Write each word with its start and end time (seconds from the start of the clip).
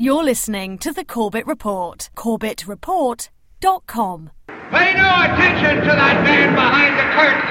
You're 0.00 0.22
listening 0.22 0.78
to 0.78 0.92
the 0.92 1.04
Corbett 1.04 1.44
Report. 1.44 2.08
CorbettReport.com. 2.14 4.30
Pay 4.46 4.94
no 4.94 5.22
attention 5.24 5.80
to 5.80 5.86
that 5.86 6.22
man 6.22 6.54
behind 6.54 6.96
the 6.96 7.02
curtain. 7.18 7.42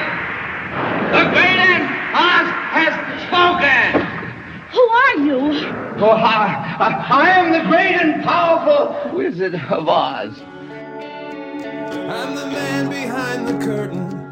The 1.11 1.29
great 1.33 1.59
and 1.59 1.83
Oz 2.15 2.47
has 2.71 2.95
spoken. 3.27 3.99
Who 4.71 4.79
are 4.79 5.17
you? 5.27 5.59
Oh, 6.01 6.11
I, 6.11 6.77
I, 6.79 6.87
I 7.09 7.29
am 7.31 7.51
the 7.51 7.63
great 7.67 7.95
and 7.99 8.23
powerful 8.23 9.11
Wizard 9.13 9.55
of 9.69 9.89
Oz. 9.89 10.41
I'm 11.91 12.33
the 12.33 12.45
man 12.45 12.89
behind 12.89 13.45
the 13.49 13.57
curtain, 13.65 14.07
the 14.07 14.26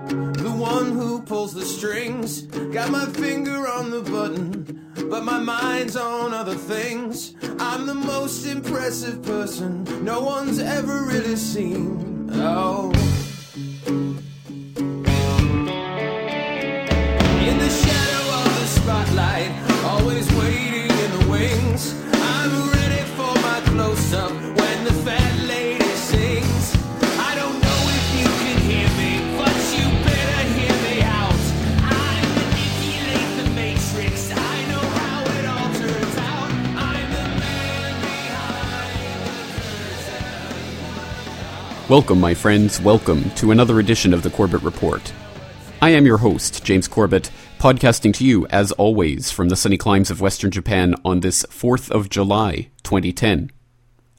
one 0.72 0.92
who 0.94 1.22
pulls 1.22 1.54
the 1.54 1.66
strings. 1.66 2.42
Got 2.78 2.90
my 2.90 3.06
finger 3.06 3.68
on 3.68 3.92
the 3.92 4.02
button, 4.02 4.50
but 5.10 5.24
my 5.24 5.38
mind's 5.38 5.96
on 5.96 6.34
other 6.34 6.56
things. 6.56 7.36
I'm 7.60 7.86
the 7.86 7.94
most 7.94 8.46
impressive 8.48 9.22
person 9.24 9.72
no 10.04 10.22
one's 10.22 10.60
ever 10.60 11.04
really 11.04 11.36
seen. 11.36 12.30
Oh. 12.34 12.92
In 17.50 17.56
the 17.66 17.72
shadow 17.84 18.24
of 18.42 18.50
the 18.60 18.68
spotlight, 18.78 19.52
always 19.94 20.28
waiting 20.42 20.92
in 21.04 21.10
the 21.18 21.26
wings. 21.36 21.82
I'm 22.34 22.54
ready 22.78 23.04
for 23.18 23.34
my 23.48 23.60
close 23.72 24.14
up 24.14 24.32
when 24.60 24.78
the 24.88 24.96
Welcome, 41.88 42.20
my 42.20 42.34
friends. 42.34 42.82
Welcome 42.82 43.30
to 43.36 43.52
another 43.52 43.80
edition 43.80 44.12
of 44.12 44.24
the 44.24 44.32
Corbett 44.32 44.64
Report. 44.64 45.14
I 45.84 45.92
am 45.92 46.08
your 46.08 46.18
host, 46.18 46.66
James 46.66 46.88
Corbett, 46.88 47.30
podcasting 47.60 48.12
to 48.16 48.26
you, 48.26 48.48
as 48.48 48.72
always, 48.72 49.30
from 49.30 49.50
the 49.50 49.56
sunny 49.56 49.78
climes 49.78 50.10
of 50.10 50.20
Western 50.20 50.50
Japan 50.50 50.96
on 51.06 51.20
this 51.20 51.44
4th 51.44 51.92
of 51.92 52.10
July, 52.10 52.72
2010. 52.82 53.52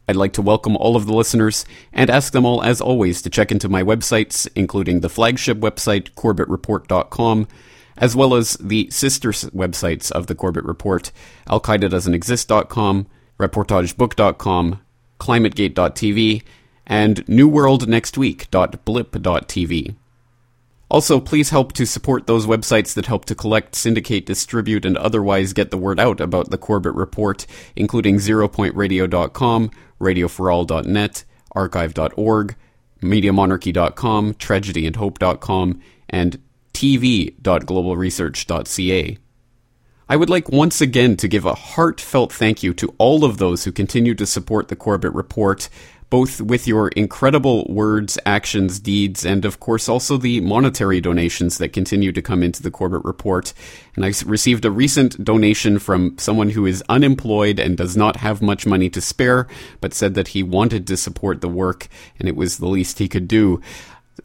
I'd 0.09 0.15
like 0.15 0.33
to 0.35 0.43
welcome 0.43 0.77
all 0.77 0.95
of 0.95 1.07
the 1.07 1.13
listeners 1.13 1.65
and 1.93 2.09
ask 2.09 2.33
them 2.33 2.47
all, 2.47 2.63
as 2.63 2.81
always, 2.81 3.21
to 3.23 3.31
check 3.31 3.51
into 3.51 3.69
my 3.69 3.83
websites, 3.83 4.47
including 4.55 5.01
the 5.01 5.09
flagship 5.09 5.59
website, 5.59 6.13
corbettreport.com, 6.13 7.49
as 7.97 8.15
well 8.15 8.37
as 8.37 8.53
the 8.59 8.89
sister 8.91 9.31
websites 9.31 10.13
of 10.13 10.29
the 10.29 10.37
Corbett 10.37 10.65
Report, 10.65 11.11
Al 11.49 11.61
Qaeda 11.61 11.91
Doesn't 11.91 12.15
reportagebook.com, 12.15 14.81
climategate.tv, 15.19 16.43
and 16.87 17.27
newworldnextweek.blip.tv. 17.27 19.97
Also, 20.89 21.19
please 21.19 21.51
help 21.51 21.73
to 21.73 21.85
support 21.85 22.29
those 22.29 22.47
websites 22.47 22.95
that 22.95 23.07
help 23.07 23.25
to 23.25 23.35
collect, 23.35 23.75
syndicate, 23.75 24.25
distribute, 24.25 24.85
and 24.85 24.97
otherwise 24.97 25.53
get 25.53 25.73
the 25.73 25.79
word 25.79 25.99
out 25.99 26.21
about 26.21 26.51
the 26.51 26.59
Corbett 26.59 26.95
Report, 26.95 27.45
including 27.75 28.19
ZeroPointRadio.com, 28.19 29.73
RadioForAll.net, 30.01 31.25
Archive.org, 31.53 32.55
MediaMonarchy.com, 33.03 34.35
TragedyAndHope.com, 34.35 35.81
and 36.09 36.39
TV.globalresearch.ca. 36.73 39.19
I 40.09 40.15
would 40.15 40.31
like 40.31 40.49
once 40.51 40.81
again 40.81 41.17
to 41.17 41.27
give 41.27 41.45
a 41.45 41.55
heartfelt 41.55 42.33
thank 42.33 42.63
you 42.63 42.73
to 42.75 42.95
all 42.97 43.25
of 43.25 43.39
those 43.39 43.65
who 43.65 43.73
continue 43.73 44.15
to 44.15 44.25
support 44.25 44.69
the 44.69 44.77
Corbett 44.77 45.13
Report, 45.13 45.69
both 46.09 46.41
with 46.41 46.67
your 46.67 46.89
incredible 46.89 47.67
words, 47.69 48.19
actions, 48.25 48.79
deeds, 48.79 49.25
and 49.25 49.45
of 49.45 49.61
course 49.61 49.89
also 49.89 50.17
the 50.17 50.41
monetary 50.41 51.01
donations 51.01 51.59
that 51.59 51.73
continue 51.73 52.13
to 52.13 52.23
come 52.23 52.43
into 52.43 52.63
the 52.63 52.71
Corbett 52.71 53.05
Report. 53.05 53.53
And 53.97 54.05
I 54.05 54.13
received 54.25 54.65
a 54.65 54.71
recent 54.71 55.23
donation 55.25 55.79
from 55.79 56.17
someone 56.19 56.51
who 56.51 56.67
is 56.67 56.85
unemployed 56.89 57.59
and 57.59 57.77
does 57.77 57.97
not 57.97 58.17
have 58.17 58.41
much 58.41 58.67
money 58.67 58.89
to 58.91 59.01
spare, 59.01 59.49
but 59.81 59.95
said 59.95 60.15
that 60.15 60.29
he 60.29 60.43
wanted 60.43 60.87
to 60.87 60.97
support 60.97 61.41
the 61.41 61.49
work 61.49 61.89
and 62.19 62.29
it 62.29 62.37
was 62.37 62.59
the 62.59 62.69
least 62.69 62.99
he 62.99 63.09
could 63.09 63.27
do. 63.27 63.61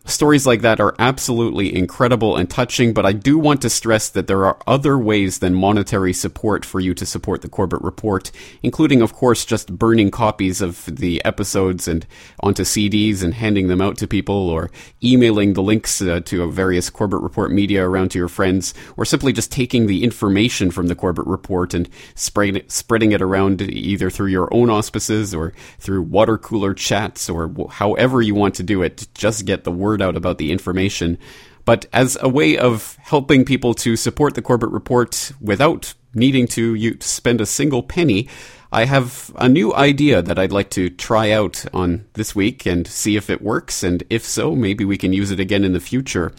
Stories 0.05 0.47
like 0.47 0.61
that 0.61 0.79
are 0.79 0.95
absolutely 0.99 1.75
incredible 1.75 2.37
and 2.37 2.49
touching, 2.49 2.93
but 2.93 3.05
I 3.05 3.11
do 3.11 3.37
want 3.37 3.61
to 3.61 3.69
stress 3.69 4.07
that 4.09 4.27
there 4.27 4.45
are 4.45 4.57
other 4.65 4.97
ways 4.97 5.39
than 5.39 5.53
monetary 5.53 6.13
support 6.13 6.63
for 6.63 6.79
you 6.79 6.93
to 6.93 7.05
support 7.05 7.41
the 7.41 7.49
Corbett 7.49 7.81
Report, 7.81 8.31
including, 8.63 9.01
of 9.01 9.11
course, 9.11 9.43
just 9.43 9.77
burning 9.77 10.09
copies 10.09 10.61
of 10.61 10.85
the 10.85 11.23
episodes 11.25 11.89
and 11.89 12.07
onto 12.39 12.63
CDs 12.63 13.21
and 13.21 13.33
handing 13.33 13.67
them 13.67 13.81
out 13.81 13.97
to 13.97 14.07
people, 14.07 14.49
or 14.49 14.71
emailing 15.03 15.53
the 15.53 15.61
links 15.61 16.01
uh, 16.01 16.21
to 16.21 16.49
various 16.49 16.89
Corbett 16.89 17.19
Report 17.19 17.51
media 17.51 17.85
around 17.85 18.11
to 18.11 18.17
your 18.19 18.29
friends, 18.29 18.73
or 18.95 19.03
simply 19.03 19.33
just 19.33 19.51
taking 19.51 19.87
the 19.87 20.05
information 20.05 20.71
from 20.71 20.87
the 20.87 20.95
Corbett 20.95 21.27
Report 21.27 21.73
and 21.73 21.89
spreading 22.15 22.55
it, 22.55 22.71
spreading 22.71 23.11
it 23.11 23.21
around 23.21 23.61
either 23.61 24.09
through 24.09 24.27
your 24.27 24.53
own 24.53 24.69
auspices 24.69 25.35
or 25.35 25.51
through 25.79 26.01
water 26.01 26.37
cooler 26.37 26.73
chats 26.73 27.29
or 27.29 27.51
however 27.69 28.21
you 28.21 28.33
want 28.33 28.55
to 28.55 28.63
do 28.63 28.81
it. 28.81 29.07
Just 29.13 29.45
get 29.45 29.65
the 29.65 29.80
word 29.81 30.01
out 30.01 30.15
about 30.15 30.37
the 30.37 30.51
information. 30.51 31.17
But 31.65 31.85
as 31.93 32.17
a 32.21 32.29
way 32.29 32.57
of 32.57 32.97
helping 33.01 33.45
people 33.45 33.73
to 33.75 33.95
support 33.95 34.35
the 34.35 34.41
Corbett 34.41 34.69
Report 34.69 35.31
without 35.41 35.93
needing 36.13 36.47
to 36.47 36.73
you 36.73 36.97
spend 36.99 37.41
a 37.41 37.45
single 37.45 37.83
penny, 37.83 38.27
I 38.73 38.85
have 38.85 39.31
a 39.35 39.49
new 39.49 39.73
idea 39.73 40.21
that 40.21 40.39
I'd 40.39 40.53
like 40.53 40.69
to 40.71 40.89
try 40.89 41.31
out 41.31 41.65
on 41.73 42.05
this 42.13 42.33
week 42.33 42.65
and 42.65 42.87
see 42.87 43.17
if 43.17 43.29
it 43.29 43.41
works. 43.41 43.83
And 43.83 44.01
if 44.09 44.23
so, 44.23 44.55
maybe 44.55 44.85
we 44.85 44.97
can 44.97 45.11
use 45.11 45.29
it 45.29 45.41
again 45.41 45.65
in 45.65 45.73
the 45.73 45.81
future. 45.81 46.31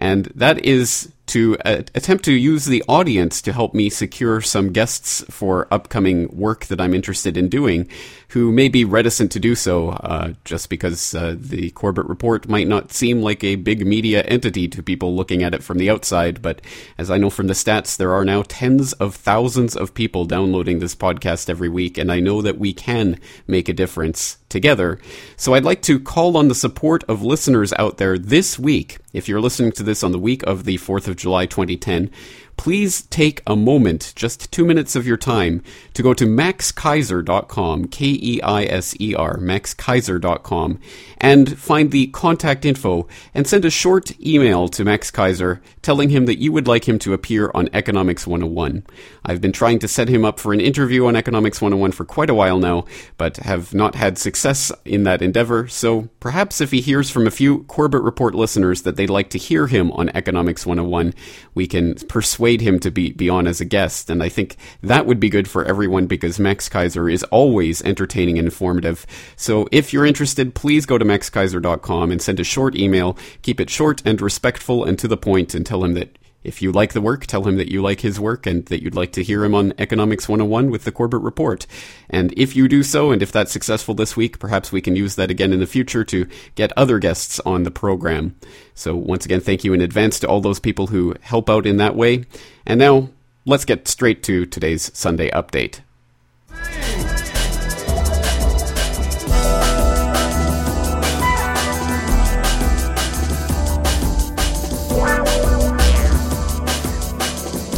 And 0.00 0.26
that 0.34 0.64
is 0.64 1.12
to 1.26 1.56
uh, 1.64 1.82
attempt 1.94 2.24
to 2.24 2.32
use 2.32 2.64
the 2.64 2.82
audience 2.88 3.40
to 3.42 3.52
help 3.52 3.72
me 3.72 3.88
secure 3.88 4.40
some 4.40 4.72
guests 4.72 5.24
for 5.30 5.68
upcoming 5.70 6.26
work 6.36 6.66
that 6.66 6.80
I'm 6.80 6.92
interested 6.92 7.36
in 7.36 7.48
doing 7.48 7.88
who 8.30 8.52
may 8.52 8.68
be 8.68 8.84
reticent 8.84 9.32
to 9.32 9.40
do 9.40 9.54
so 9.56 9.90
uh, 9.90 10.34
just 10.44 10.68
because 10.68 11.14
uh, 11.14 11.34
the 11.36 11.70
Corbett 11.70 12.06
Report 12.06 12.48
might 12.48 12.68
not 12.68 12.92
seem 12.92 13.22
like 13.22 13.42
a 13.42 13.56
big 13.56 13.84
media 13.84 14.22
entity 14.22 14.68
to 14.68 14.82
people 14.82 15.16
looking 15.16 15.42
at 15.42 15.52
it 15.54 15.64
from 15.64 15.78
the 15.78 15.90
outside. 15.90 16.40
But 16.40 16.60
as 16.96 17.10
I 17.10 17.18
know 17.18 17.30
from 17.30 17.48
the 17.48 17.54
stats, 17.54 17.96
there 17.96 18.12
are 18.12 18.24
now 18.24 18.44
tens 18.46 18.92
of 18.94 19.16
thousands 19.16 19.74
of 19.74 19.94
people 19.94 20.26
downloading 20.26 20.78
this 20.78 20.94
podcast 20.94 21.50
every 21.50 21.68
week, 21.68 21.98
and 21.98 22.12
I 22.12 22.20
know 22.20 22.40
that 22.40 22.58
we 22.58 22.72
can 22.72 23.18
make 23.48 23.68
a 23.68 23.72
difference 23.72 24.38
together. 24.48 25.00
So 25.36 25.54
I'd 25.54 25.64
like 25.64 25.82
to 25.82 25.98
call 25.98 26.36
on 26.36 26.48
the 26.48 26.54
support 26.54 27.02
of 27.08 27.22
listeners 27.22 27.72
out 27.78 27.98
there 27.98 28.16
this 28.16 28.58
week. 28.58 28.98
If 29.12 29.28
you're 29.28 29.40
listening 29.40 29.72
to 29.72 29.82
this 29.82 29.89
on 30.04 30.12
the 30.12 30.18
week 30.18 30.42
of 30.44 30.64
the 30.64 30.78
4th 30.78 31.08
of 31.08 31.16
July 31.16 31.46
2010, 31.46 32.10
please 32.60 33.00
take 33.06 33.40
a 33.46 33.56
moment, 33.56 34.12
just 34.14 34.52
two 34.52 34.66
minutes 34.66 34.94
of 34.94 35.06
your 35.06 35.16
time, 35.16 35.62
to 35.94 36.02
go 36.02 36.12
to 36.12 36.26
maxkeiser.com, 36.26 37.88
K 37.88 38.04
E 38.04 38.42
I 38.42 38.64
S 38.64 38.94
E 39.00 39.14
R, 39.14 39.38
maxkeiser.com, 39.38 40.78
and 41.16 41.58
find 41.58 41.90
the 41.90 42.08
contact 42.08 42.66
info 42.66 43.08
and 43.32 43.46
send 43.46 43.64
a 43.64 43.70
short 43.70 44.12
email 44.20 44.68
to 44.68 44.84
Max 44.84 45.10
Keiser 45.10 45.60
telling 45.80 46.10
him 46.10 46.26
that 46.26 46.38
you 46.38 46.52
would 46.52 46.68
like 46.68 46.86
him 46.86 46.98
to 46.98 47.14
appear 47.14 47.50
on 47.54 47.70
Economics 47.72 48.26
101. 48.26 48.84
I've 49.24 49.40
been 49.40 49.52
trying 49.52 49.78
to 49.78 49.88
set 49.88 50.10
him 50.10 50.26
up 50.26 50.38
for 50.38 50.52
an 50.52 50.60
interview 50.60 51.06
on 51.06 51.16
Economics 51.16 51.62
101 51.62 51.92
for 51.92 52.04
quite 52.04 52.28
a 52.28 52.34
while 52.34 52.58
now, 52.58 52.84
but 53.16 53.38
have 53.38 53.72
not 53.72 53.94
had 53.94 54.18
success 54.18 54.70
in 54.84 55.04
that 55.04 55.22
endeavor, 55.22 55.66
so 55.66 56.10
perhaps 56.20 56.60
if 56.60 56.72
he 56.72 56.82
hears 56.82 57.08
from 57.08 57.26
a 57.26 57.30
few 57.30 57.62
Corbett 57.64 58.02
Report 58.02 58.34
listeners 58.34 58.82
that 58.82 58.96
they'd 58.96 59.08
like 59.08 59.30
to 59.30 59.38
hear 59.38 59.66
him 59.66 59.90
on 59.92 60.10
Economics 60.10 60.66
101, 60.66 61.14
we 61.54 61.66
can 61.66 61.94
persuade 61.94 62.49
him 62.58 62.78
to 62.80 62.90
be, 62.90 63.12
be 63.12 63.28
on 63.28 63.46
as 63.46 63.60
a 63.60 63.64
guest, 63.64 64.10
and 64.10 64.22
I 64.22 64.28
think 64.28 64.56
that 64.82 65.06
would 65.06 65.20
be 65.20 65.30
good 65.30 65.48
for 65.48 65.64
everyone 65.64 66.06
because 66.06 66.38
Max 66.38 66.68
Keiser 66.68 67.12
is 67.12 67.22
always 67.24 67.82
entertaining 67.82 68.38
and 68.38 68.46
informative. 68.48 69.06
So 69.36 69.68
if 69.70 69.92
you're 69.92 70.06
interested, 70.06 70.54
please 70.54 70.86
go 70.86 70.98
to 70.98 71.04
maxkeiser.com 71.04 72.10
and 72.10 72.20
send 72.20 72.40
a 72.40 72.44
short 72.44 72.76
email. 72.76 73.16
Keep 73.42 73.60
it 73.60 73.70
short 73.70 74.02
and 74.04 74.20
respectful 74.20 74.84
and 74.84 74.98
to 74.98 75.08
the 75.08 75.16
point 75.16 75.54
and 75.54 75.64
tell 75.64 75.84
him 75.84 75.94
that 75.94 76.18
if 76.42 76.62
you 76.62 76.72
like 76.72 76.92
the 76.92 77.00
work, 77.00 77.26
tell 77.26 77.44
him 77.44 77.56
that 77.56 77.70
you 77.70 77.82
like 77.82 78.00
his 78.00 78.18
work 78.18 78.46
and 78.46 78.64
that 78.66 78.82
you'd 78.82 78.94
like 78.94 79.12
to 79.12 79.22
hear 79.22 79.44
him 79.44 79.54
on 79.54 79.74
Economics 79.78 80.28
101 80.28 80.70
with 80.70 80.84
the 80.84 80.92
Corbett 80.92 81.20
Report. 81.20 81.66
And 82.08 82.32
if 82.36 82.56
you 82.56 82.68
do 82.68 82.82
so, 82.82 83.10
and 83.10 83.22
if 83.22 83.30
that's 83.30 83.52
successful 83.52 83.94
this 83.94 84.16
week, 84.16 84.38
perhaps 84.38 84.72
we 84.72 84.80
can 84.80 84.96
use 84.96 85.16
that 85.16 85.30
again 85.30 85.52
in 85.52 85.60
the 85.60 85.66
future 85.66 86.04
to 86.04 86.26
get 86.54 86.72
other 86.76 86.98
guests 86.98 87.40
on 87.40 87.64
the 87.64 87.70
program. 87.70 88.36
So 88.74 88.96
once 88.96 89.24
again, 89.24 89.40
thank 89.40 89.64
you 89.64 89.74
in 89.74 89.80
advance 89.80 90.18
to 90.20 90.28
all 90.28 90.40
those 90.40 90.60
people 90.60 90.88
who 90.88 91.14
help 91.20 91.50
out 91.50 91.66
in 91.66 91.76
that 91.76 91.96
way. 91.96 92.24
And 92.66 92.78
now, 92.78 93.10
let's 93.44 93.64
get 93.64 93.88
straight 93.88 94.22
to 94.24 94.46
today's 94.46 94.90
Sunday 94.96 95.30
update. 95.30 95.80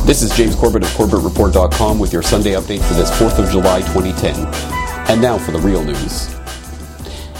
This 0.05 0.23
is 0.23 0.37
James 0.37 0.57
Corbett 0.57 0.83
of 0.83 0.89
CorbettReport.com 0.91 2.01
with 2.01 2.13
your 2.13 2.25
Sunday 2.25 2.55
update 2.55 2.83
for 2.89 2.95
this 2.95 3.09
4th 3.13 3.39
of 3.39 3.49
July 3.53 3.83
2010. 3.83 4.35
And 5.09 5.23
now 5.23 5.39
for 5.39 5.53
the 5.53 5.61
real 5.61 5.85
news. 5.85 6.29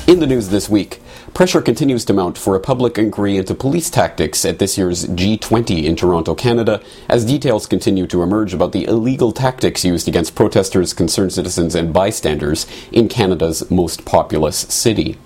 In 0.07 0.21
the 0.21 0.29
news 0.29 0.49
this 0.49 0.69
week, 0.69 1.03
pressure 1.35 1.61
continues 1.61 2.05
to 2.05 2.13
mount 2.13 2.39
for 2.39 2.55
a 2.55 2.61
public 2.61 2.99
inquiry 2.99 3.37
into 3.37 3.57
police 3.57 3.91
tactics 3.91 4.45
at 4.45 4.61
this 4.61 4.79
year's 4.79 5.07
G20 5.07 5.83
in 5.83 5.97
Toronto, 5.97 6.37
Canada, 6.37 6.81
as 7.09 7.25
details 7.25 7.67
continue 7.67 8.07
to 8.07 8.23
emerge 8.23 8.55
about 8.55 8.71
the 8.71 8.85
illegal 8.85 9.33
tactics 9.33 9.85
used 9.85 10.07
against 10.07 10.37
protesters, 10.37 10.95
concerned 10.95 11.33
citizens, 11.33 11.75
and 11.75 11.93
bystanders 11.93 12.69
in 12.93 13.09
Canada's 13.09 13.69
most 13.73 14.05
populous 14.05 14.57
city. 14.57 15.19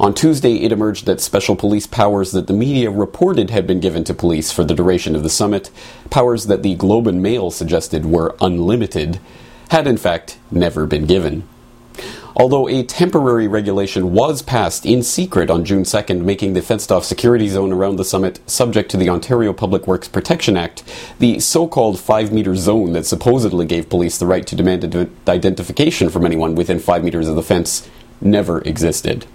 On 0.00 0.14
Tuesday, 0.14 0.54
it 0.62 0.72
emerged 0.72 1.04
that 1.04 1.20
special 1.20 1.54
police 1.54 1.86
powers 1.86 2.32
that 2.32 2.46
the 2.46 2.54
media 2.54 2.90
reported 2.90 3.50
had 3.50 3.66
been 3.66 3.80
given 3.80 4.02
to 4.04 4.14
police 4.14 4.50
for 4.50 4.64
the 4.64 4.74
duration 4.74 5.14
of 5.14 5.22
the 5.22 5.28
summit, 5.28 5.70
powers 6.08 6.46
that 6.46 6.62
the 6.62 6.74
Globe 6.74 7.06
and 7.06 7.22
Mail 7.22 7.50
suggested 7.50 8.06
were 8.06 8.34
unlimited, 8.40 9.20
had 9.68 9.86
in 9.86 9.98
fact 9.98 10.38
never 10.50 10.86
been 10.86 11.04
given. 11.04 11.46
Although 12.34 12.66
a 12.66 12.82
temporary 12.82 13.46
regulation 13.46 14.14
was 14.14 14.40
passed 14.40 14.86
in 14.86 15.02
secret 15.02 15.50
on 15.50 15.66
June 15.66 15.82
2nd, 15.82 16.24
making 16.24 16.54
the 16.54 16.62
fenced 16.62 16.90
off 16.90 17.04
security 17.04 17.48
zone 17.48 17.70
around 17.70 17.96
the 17.96 18.04
summit 18.04 18.40
subject 18.48 18.90
to 18.92 18.96
the 18.96 19.10
Ontario 19.10 19.52
Public 19.52 19.86
Works 19.86 20.08
Protection 20.08 20.56
Act, 20.56 20.82
the 21.18 21.38
so 21.40 21.68
called 21.68 22.00
5 22.00 22.32
metre 22.32 22.56
zone 22.56 22.94
that 22.94 23.04
supposedly 23.04 23.66
gave 23.66 23.90
police 23.90 24.16
the 24.16 24.26
right 24.26 24.46
to 24.46 24.56
demand 24.56 24.82
identification 25.28 26.08
from 26.08 26.24
anyone 26.24 26.54
within 26.54 26.78
5 26.78 27.04
metres 27.04 27.28
of 27.28 27.36
the 27.36 27.42
fence 27.42 27.86
never 28.22 28.62
existed. 28.62 29.26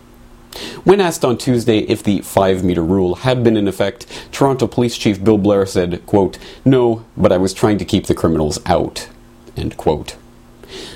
When 0.83 1.01
asked 1.01 1.25
on 1.25 1.37
Tuesday 1.37 1.79
if 1.79 2.03
the 2.03 2.21
5 2.21 2.63
metre 2.63 2.83
rule 2.83 3.15
had 3.15 3.43
been 3.43 3.57
in 3.57 3.67
effect, 3.67 4.05
Toronto 4.31 4.67
Police 4.67 4.97
Chief 4.97 5.23
Bill 5.23 5.37
Blair 5.37 5.65
said, 5.65 6.05
quote, 6.05 6.37
No, 6.63 7.05
but 7.17 7.31
I 7.31 7.37
was 7.37 7.53
trying 7.53 7.77
to 7.79 7.85
keep 7.85 8.07
the 8.07 8.15
criminals 8.15 8.59
out. 8.65 9.09
End 9.57 9.77
quote. 9.77 10.15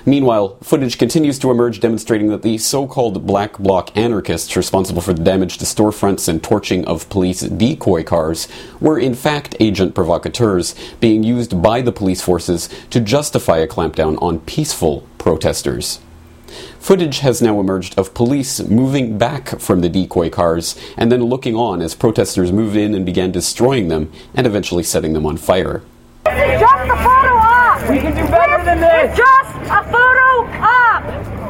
Meanwhile, 0.05 0.57
footage 0.61 0.97
continues 0.97 1.39
to 1.39 1.51
emerge 1.51 1.79
demonstrating 1.79 2.29
that 2.29 2.41
the 2.41 2.57
so 2.57 2.87
called 2.87 3.25
black 3.25 3.57
bloc 3.57 3.95
anarchists 3.95 4.55
responsible 4.55 5.01
for 5.01 5.13
the 5.13 5.23
damage 5.23 5.57
to 5.59 5.65
storefronts 5.65 6.27
and 6.27 6.41
torching 6.43 6.85
of 6.85 7.09
police 7.09 7.41
decoy 7.41 8.03
cars 8.03 8.47
were 8.79 8.99
in 8.99 9.13
fact 9.13 9.55
agent 9.59 9.95
provocateurs 9.95 10.75
being 10.99 11.23
used 11.23 11.61
by 11.61 11.81
the 11.81 11.91
police 11.91 12.21
forces 12.21 12.69
to 12.89 12.99
justify 12.99 13.57
a 13.57 13.67
clampdown 13.67 14.21
on 14.21 14.39
peaceful 14.39 15.07
protesters. 15.17 15.99
Footage 16.79 17.19
has 17.19 17.41
now 17.41 17.59
emerged 17.59 17.99
of 17.99 18.13
police 18.13 18.59
moving 18.61 19.17
back 19.17 19.59
from 19.59 19.81
the 19.81 19.89
decoy 19.89 20.29
cars 20.29 20.75
and 20.97 21.11
then 21.11 21.23
looking 21.23 21.55
on 21.55 21.81
as 21.81 21.93
protesters 21.93 22.51
moved 22.51 22.75
in 22.75 22.95
and 22.95 23.05
began 23.05 23.31
destroying 23.31 23.89
them 23.89 24.11
and 24.33 24.47
eventually 24.47 24.83
setting 24.83 25.13
them 25.13 25.25
on 25.25 25.37
fire. 25.37 25.83
Just 26.25 26.89
a 26.89 26.97
photo 26.97 27.35
op! 27.35 27.81
We 27.89 27.99
can 27.99 28.15
do 28.15 28.25
better 28.31 28.63
than 28.63 28.79
this! 28.79 29.15
Just 29.15 29.55
a 29.69 29.83
photo 29.91 30.47
op! 30.59 31.03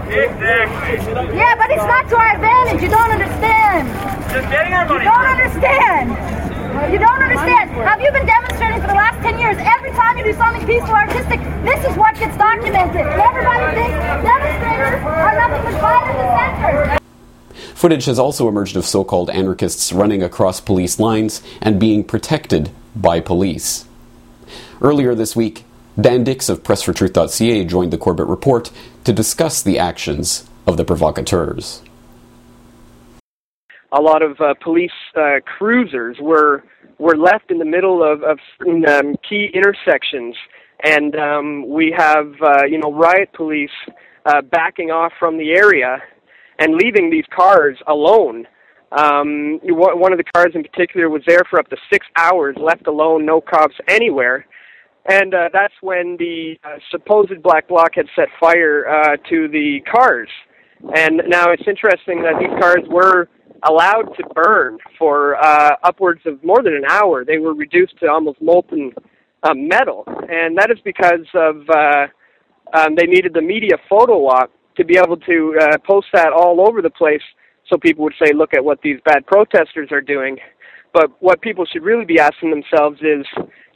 Exactly. 0.09 1.37
Yeah, 1.37 1.55
but 1.55 1.69
it's 1.69 1.85
not 1.85 2.09
to 2.09 2.17
our 2.17 2.35
advantage. 2.35 2.81
You 2.81 2.89
don't 2.89 3.11
understand. 3.11 3.87
Just 4.33 4.49
getting 4.49 4.73
our 4.73 4.85
money. 4.87 5.05
You 5.05 5.11
don't 5.11 5.25
understand. 5.25 6.09
You 6.91 6.99
don't 6.99 7.21
understand. 7.21 7.69
Have 7.71 8.01
you 8.01 8.11
been 8.11 8.25
demonstrating 8.25 8.81
for 8.81 8.87
the 8.87 8.93
last 8.93 9.08
10 9.21 9.39
years? 9.39 9.57
Every 9.59 9.91
time 9.91 10.17
you 10.17 10.23
do 10.23 10.33
something 10.33 10.65
peaceful, 10.65 10.93
artistic, 10.93 11.39
this 11.63 11.85
is 11.85 11.97
what 11.97 12.15
gets 12.15 12.37
documented. 12.37 13.05
And 13.05 13.21
everybody 13.21 13.75
thinks 13.75 13.97
demonstrators 14.23 15.03
are 15.03 15.35
nothing 15.35 15.63
but 15.71 15.81
violent 15.81 16.17
dissenters. 16.17 16.99
Footage 17.75 18.05
has 18.05 18.19
also 18.19 18.47
emerged 18.47 18.75
of 18.75 18.85
so 18.85 19.03
called 19.03 19.29
anarchists 19.29 19.91
running 19.93 20.23
across 20.23 20.59
police 20.59 20.99
lines 20.99 21.41
and 21.61 21.79
being 21.79 22.03
protected 22.03 22.71
by 22.95 23.19
police. 23.19 23.85
Earlier 24.81 25.15
this 25.15 25.35
week, 25.35 25.65
Dan 25.99 26.23
Dicks 26.23 26.49
of 26.49 26.63
PressForTruth.ca 26.63 27.65
joined 27.65 27.91
the 27.91 27.97
Corbett 27.97 28.27
Report 28.27 28.71
to 29.03 29.13
discuss 29.13 29.61
the 29.61 29.77
actions 29.77 30.49
of 30.65 30.77
the 30.77 30.85
provocateurs. 30.85 31.81
a 33.91 34.01
lot 34.01 34.21
of 34.21 34.39
uh, 34.39 34.53
police 34.61 34.91
uh, 35.15 35.39
cruisers 35.45 36.17
were 36.19 36.63
were 36.99 37.17
left 37.17 37.49
in 37.49 37.57
the 37.57 37.65
middle 37.65 38.03
of, 38.03 38.21
of 38.23 38.37
um, 38.87 39.15
key 39.27 39.49
intersections, 39.53 40.35
and 40.83 41.15
um, 41.15 41.67
we 41.67 41.93
have 41.97 42.33
uh, 42.41 42.65
you 42.65 42.77
know 42.77 42.93
riot 42.93 43.31
police 43.33 43.69
uh, 44.25 44.41
backing 44.41 44.91
off 44.91 45.11
from 45.19 45.37
the 45.37 45.51
area 45.51 46.01
and 46.59 46.75
leaving 46.75 47.09
these 47.09 47.25
cars 47.35 47.77
alone. 47.87 48.45
Um, 48.91 49.59
one 49.63 50.11
of 50.11 50.17
the 50.17 50.23
cars 50.35 50.51
in 50.55 50.63
particular 50.63 51.09
was 51.09 51.21
there 51.27 51.43
for 51.49 51.59
up 51.59 51.69
to 51.69 51.77
six 51.91 52.05
hours, 52.15 52.55
left 52.59 52.87
alone, 52.87 53.25
no 53.25 53.39
cops 53.39 53.75
anywhere. 53.87 54.45
And 55.07 55.33
uh, 55.33 55.49
that's 55.53 55.73
when 55.81 56.17
the 56.17 56.55
uh, 56.63 56.77
supposed 56.91 57.41
black 57.41 57.67
bloc 57.67 57.95
had 57.95 58.07
set 58.15 58.27
fire 58.39 58.87
uh, 58.87 59.17
to 59.29 59.47
the 59.47 59.79
cars. 59.91 60.29
And 60.95 61.21
now 61.27 61.51
it's 61.51 61.67
interesting 61.67 62.23
that 62.23 62.39
these 62.39 62.59
cars 62.59 62.83
were 62.89 63.29
allowed 63.63 64.15
to 64.17 64.23
burn 64.33 64.77
for 64.97 65.35
uh, 65.43 65.75
upwards 65.83 66.21
of 66.25 66.43
more 66.43 66.61
than 66.63 66.73
an 66.75 66.85
hour. 66.89 67.25
They 67.25 67.37
were 67.37 67.53
reduced 67.53 67.99
to 67.99 68.07
almost 68.07 68.41
molten 68.41 68.91
uh, 69.43 69.53
metal, 69.53 70.03
and 70.07 70.57
that 70.57 70.69
is 70.71 70.77
because 70.83 71.25
of 71.33 71.55
uh, 71.69 72.07
um, 72.73 72.95
they 72.95 73.05
needed 73.05 73.33
the 73.33 73.41
media 73.41 73.77
photo 73.89 74.27
op 74.27 74.51
to 74.77 74.85
be 74.85 74.97
able 74.97 75.17
to 75.17 75.57
uh, 75.59 75.77
post 75.85 76.07
that 76.13 76.31
all 76.31 76.65
over 76.65 76.81
the 76.81 76.89
place, 76.89 77.21
so 77.69 77.77
people 77.77 78.03
would 78.03 78.13
say, 78.23 78.31
"Look 78.33 78.53
at 78.53 78.63
what 78.63 78.81
these 78.81 78.99
bad 79.05 79.25
protesters 79.25 79.89
are 79.91 80.01
doing." 80.01 80.37
But 80.93 81.11
what 81.21 81.41
people 81.41 81.65
should 81.65 81.83
really 81.83 82.05
be 82.05 82.19
asking 82.19 82.49
themselves 82.49 82.99
is, 83.01 83.25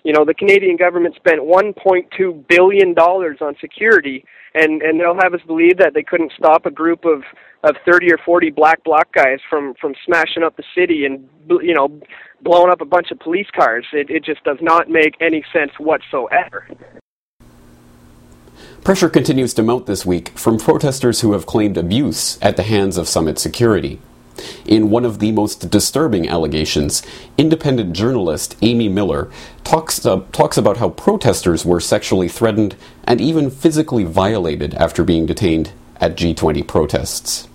you 0.04 0.12
know, 0.12 0.26
the 0.26 0.34
Canadian 0.34 0.76
government 0.76 1.16
spent 1.16 1.42
1.2 1.42 2.48
billion 2.48 2.94
dollars 2.94 3.38
on 3.42 3.56
security, 3.60 4.26
and 4.54 4.82
and 4.82 5.00
they'll 5.00 5.20
have 5.22 5.34
us 5.34 5.42
believe 5.48 5.78
that 5.78 5.94
they 5.94 6.04
couldn't 6.04 6.34
stop 6.38 6.66
a 6.66 6.72
group 6.72 7.06
of 7.06 7.24
of 7.64 7.78
30 7.86 8.12
or 8.12 8.18
40 8.18 8.50
black 8.50 8.84
bloc 8.84 9.12
guys 9.14 9.40
from 9.50 9.74
from 9.80 9.96
smashing 10.06 10.44
up 10.44 10.58
the 10.58 10.64
city 10.76 11.06
and 11.06 11.28
you 11.62 11.74
know 11.74 11.88
blowing 12.42 12.70
up 12.70 12.82
a 12.82 12.86
bunch 12.86 13.12
of 13.12 13.20
police 13.20 13.48
cars. 13.56 13.86
It 13.94 14.10
it 14.10 14.26
just 14.26 14.44
does 14.44 14.58
not 14.62 14.90
make 14.90 15.16
any 15.22 15.44
sense 15.54 15.72
whatsoever. 15.78 16.68
Pressure 18.84 19.10
continues 19.10 19.54
to 19.54 19.64
mount 19.64 19.86
this 19.86 20.06
week 20.06 20.38
from 20.38 20.58
protesters 20.58 21.22
who 21.22 21.32
have 21.32 21.46
claimed 21.46 21.78
abuse 21.78 22.38
at 22.42 22.58
the 22.58 22.64
hands 22.64 22.98
of 22.98 23.08
Summit 23.08 23.40
security. 23.40 24.02
In 24.66 24.90
one 24.90 25.06
of 25.06 25.20
the 25.20 25.32
most 25.32 25.70
disturbing 25.70 26.28
allegations, 26.28 27.04
independent 27.38 27.94
journalist 27.94 28.56
Amy 28.62 28.90
Miller 28.90 29.30
talks, 29.64 30.06
uh, 30.06 30.22
talks 30.32 30.58
about 30.58 30.78
how 30.78 30.90
protesters 30.90 31.66
were 31.66 31.80
sexually 31.80 32.28
threatened 32.28 32.76
and 33.06 33.22
even 33.22 33.50
physically 33.50 34.04
violated 34.04 34.74
after 34.76 35.04
being 35.04 35.26
detained 35.26 35.72
at 35.98 36.16
G20 36.16 36.68
protests. 36.68 37.48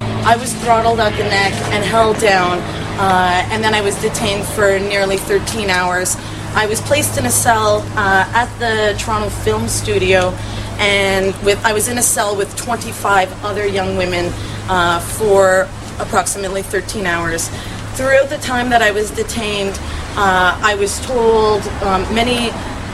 I 0.00 0.36
was 0.36 0.52
throttled 0.56 1.00
at 1.00 1.16
the 1.16 1.24
neck 1.24 1.52
and 1.72 1.82
held 1.82 2.18
down, 2.18 2.58
uh, 2.98 3.48
and 3.50 3.64
then 3.64 3.74
I 3.74 3.80
was 3.80 4.00
detained 4.02 4.44
for 4.44 4.78
nearly 4.78 5.16
13 5.16 5.70
hours. 5.70 6.16
I 6.54 6.66
was 6.66 6.80
placed 6.82 7.18
in 7.18 7.26
a 7.26 7.30
cell 7.30 7.78
uh, 7.96 8.28
at 8.34 8.48
the 8.58 8.98
Toronto 8.98 9.30
Film 9.30 9.68
Studio, 9.68 10.36
and 10.78 11.34
with 11.44 11.62
I 11.64 11.72
was 11.72 11.88
in 11.88 11.98
a 11.98 12.02
cell 12.02 12.36
with 12.36 12.56
25 12.56 13.44
other 13.44 13.66
young 13.66 13.96
women 13.96 14.32
uh, 14.68 15.00
for 15.00 15.68
approximately 15.98 16.62
13 16.62 17.06
hours. 17.06 17.48
Throughout 17.94 18.30
the 18.30 18.38
time 18.38 18.70
that 18.70 18.80
I 18.80 18.92
was 18.92 19.10
detained, 19.10 19.78
uh, 20.16 20.58
I 20.62 20.76
was 20.76 21.00
told 21.04 21.62
um, 21.82 22.02
many 22.14 22.50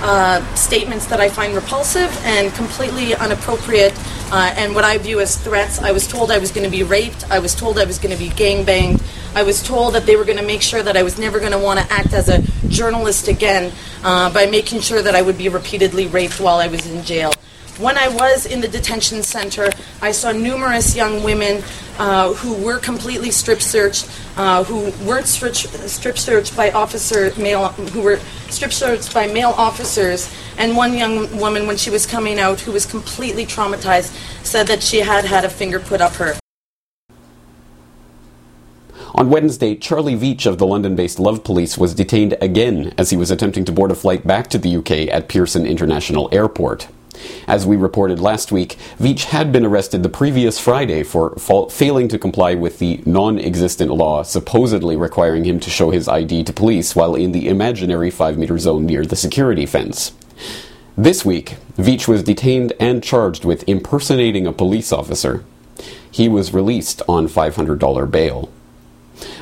uh, 0.07 0.55
statements 0.55 1.07
that 1.07 1.21
I 1.21 1.29
find 1.29 1.55
repulsive 1.55 2.11
and 2.25 2.53
completely 2.55 3.13
inappropriate, 3.13 3.95
uh, 4.33 4.53
and 4.57 4.75
what 4.75 4.85
I 4.85 4.99
view 4.99 5.21
as 5.21 5.37
threats. 5.37 5.79
I 5.79 5.93
was 5.93 6.07
told 6.07 6.31
I 6.31 6.39
was 6.39 6.51
going 6.51 6.65
to 6.65 6.71
be 6.71 6.83
raped. 6.83 7.31
I 7.31 7.39
was 7.39 7.55
told 7.55 7.79
I 7.79 7.85
was 7.85 7.99
going 7.99 8.17
to 8.17 8.23
be 8.23 8.31
gangbanged. 8.31 9.03
I 9.35 9.43
was 9.43 9.63
told 9.63 9.95
that 9.95 10.07
they 10.07 10.17
were 10.17 10.25
going 10.25 10.39
to 10.39 10.45
make 10.45 10.63
sure 10.63 10.83
that 10.83 10.97
I 10.97 11.03
was 11.03 11.19
never 11.19 11.39
going 11.39 11.53
to 11.53 11.59
want 11.59 11.81
to 11.81 11.93
act 11.93 12.13
as 12.13 12.29
a 12.29 12.43
journalist 12.69 13.29
again 13.29 13.73
uh, 14.03 14.33
by 14.33 14.47
making 14.47 14.81
sure 14.81 15.03
that 15.03 15.15
I 15.15 15.23
would 15.23 15.39
be 15.39 15.49
repeatedly 15.49 16.07
raped 16.07 16.41
while 16.41 16.59
I 16.59 16.69
was 16.69 16.87
in 16.87 17.03
jail. 17.05 17.33
When 17.79 17.99
I 17.99 18.07
was 18.07 18.47
in 18.47 18.61
the 18.61 18.69
detention 18.69 19.25
center, 19.25 19.69
I 20.01 20.13
saw 20.13 20.31
numerous 20.31 20.95
young 20.95 21.25
women 21.25 21.61
uh, 21.99 22.33
who 22.35 22.55
were 22.65 22.79
completely 22.79 23.33
strip 23.33 23.61
searched, 23.61 24.09
uh, 24.37 24.63
who 24.63 24.93
weren't 25.05 25.27
strip, 25.27 25.57
strip 25.57 26.17
searched 26.17 26.57
by 26.57 26.71
officer 26.71 27.35
male, 27.37 27.69
who 27.69 28.01
were 28.01 28.19
strip 28.49 28.73
searched 28.73 29.13
by 29.13 29.27
male 29.27 29.55
officers. 29.57 30.33
And 30.57 30.77
one 30.77 30.95
young 30.95 31.37
woman, 31.37 31.67
when 31.67 31.77
she 31.77 31.91
was 31.91 32.07
coming 32.07 32.39
out, 32.39 32.61
who 32.61 32.71
was 32.71 32.87
completely 32.87 33.45
traumatized, 33.45 34.15
said 34.45 34.69
that 34.69 34.81
she 34.81 35.01
had 35.01 35.25
had 35.25 35.45
a 35.45 35.51
finger 35.51 35.81
put 35.81 36.01
up 36.01 36.13
her. 36.13 36.37
On 39.17 39.31
Wednesday, 39.31 39.75
Charlie 39.75 40.17
Veitch 40.17 40.47
of 40.47 40.59
the 40.59 40.67
London 40.67 40.95
based 40.95 41.19
Love 41.19 41.43
Police 41.43 41.77
was 41.77 41.93
detained 41.93 42.37
again 42.41 42.95
as 42.97 43.11
he 43.11 43.17
was 43.17 43.33
attempting 43.33 43.65
to 43.65 43.73
board 43.73 43.91
a 43.91 43.97
flight 43.97 44.25
back 44.25 44.49
to 44.51 44.59
the 44.59 44.77
UK 44.77 45.13
at 45.13 45.29
Pearson 45.29 45.67
International 45.67 46.29
Airport. 46.31 46.87
As 47.47 47.67
we 47.67 47.77
reported 47.77 48.21
last 48.21 48.51
week, 48.51 48.77
Veitch 48.99 49.25
had 49.25 49.53
been 49.53 49.65
arrested 49.65 50.03
the 50.03 50.09
previous 50.09 50.59
Friday 50.59 51.03
for 51.03 51.37
fa- 51.37 51.69
failing 51.69 52.09
to 52.09 52.19
comply 52.19 52.55
with 52.55 52.79
the 52.79 53.03
non 53.07 53.39
existent 53.39 53.91
law 53.91 54.23
supposedly 54.23 54.97
requiring 54.97 55.45
him 55.45 55.61
to 55.61 55.71
show 55.71 55.91
his 55.91 56.09
ID 56.09 56.45
to 56.45 56.53
police 56.53 56.97
while 56.97 57.15
in 57.15 57.33
the 57.33 57.49
imaginary 57.49 58.11
5 58.11 58.39
meter 58.39 58.59
zone 58.59 58.87
near 58.87 59.05
the 59.05 59.17
security 59.17 59.67
fence. 59.67 60.13
This 60.97 61.25
week, 61.25 61.57
Veitch 61.77 62.07
was 62.07 62.23
detained 62.23 62.73
and 62.79 63.03
charged 63.03 63.45
with 63.45 63.69
impersonating 63.69 64.47
a 64.47 64.53
police 64.53 64.93
officer. 64.93 65.45
He 66.11 66.29
was 66.29 66.55
released 66.55 67.03
on 67.09 67.27
$500 67.27 68.11
bail. 68.11 68.49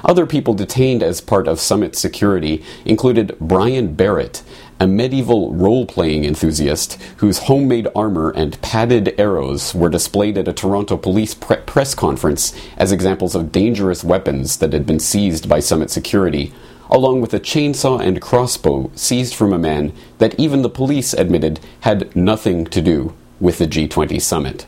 Other 0.05 0.27
people 0.27 0.55
detained 0.55 1.03
as 1.03 1.21
part 1.21 1.47
of 1.49 1.61
Summit 1.61 1.97
security 1.97 2.65
included 2.85 3.37
Brian 3.41 3.95
Barrett, 3.95 4.43
a 4.83 4.87
medieval 4.89 5.55
role 5.55 5.87
playing 5.87 6.25
enthusiast 6.25 7.01
whose 7.19 7.45
homemade 7.47 7.87
armor 7.95 8.31
and 8.31 8.61
padded 8.63 9.15
arrows 9.17 9.73
were 9.73 9.89
displayed 9.89 10.37
at 10.37 10.49
a 10.49 10.53
Toronto 10.53 10.97
police 10.97 11.35
pre- 11.35 11.59
press 11.59 11.95
conference 11.95 12.53
as 12.77 12.91
examples 12.91 13.37
of 13.37 13.53
dangerous 13.53 14.03
weapons 14.03 14.57
that 14.57 14.73
had 14.73 14.85
been 14.85 14.99
seized 14.99 15.49
by 15.49 15.61
Summit 15.61 15.89
security, 15.89 16.53
along 16.91 17.21
with 17.21 17.33
a 17.33 17.39
chainsaw 17.39 18.05
and 18.05 18.21
crossbow 18.21 18.91
seized 18.97 19.37
from 19.37 19.53
a 19.53 19.59
man 19.59 19.93
that 20.19 20.35
even 20.37 20.63
the 20.63 20.69
police 20.69 21.13
admitted 21.13 21.61
had 21.83 22.15
nothing 22.17 22.65
to 22.65 22.83
do 22.83 23.15
with 23.39 23.59
the 23.59 23.69
G20 23.69 24.21
summit. 24.21 24.67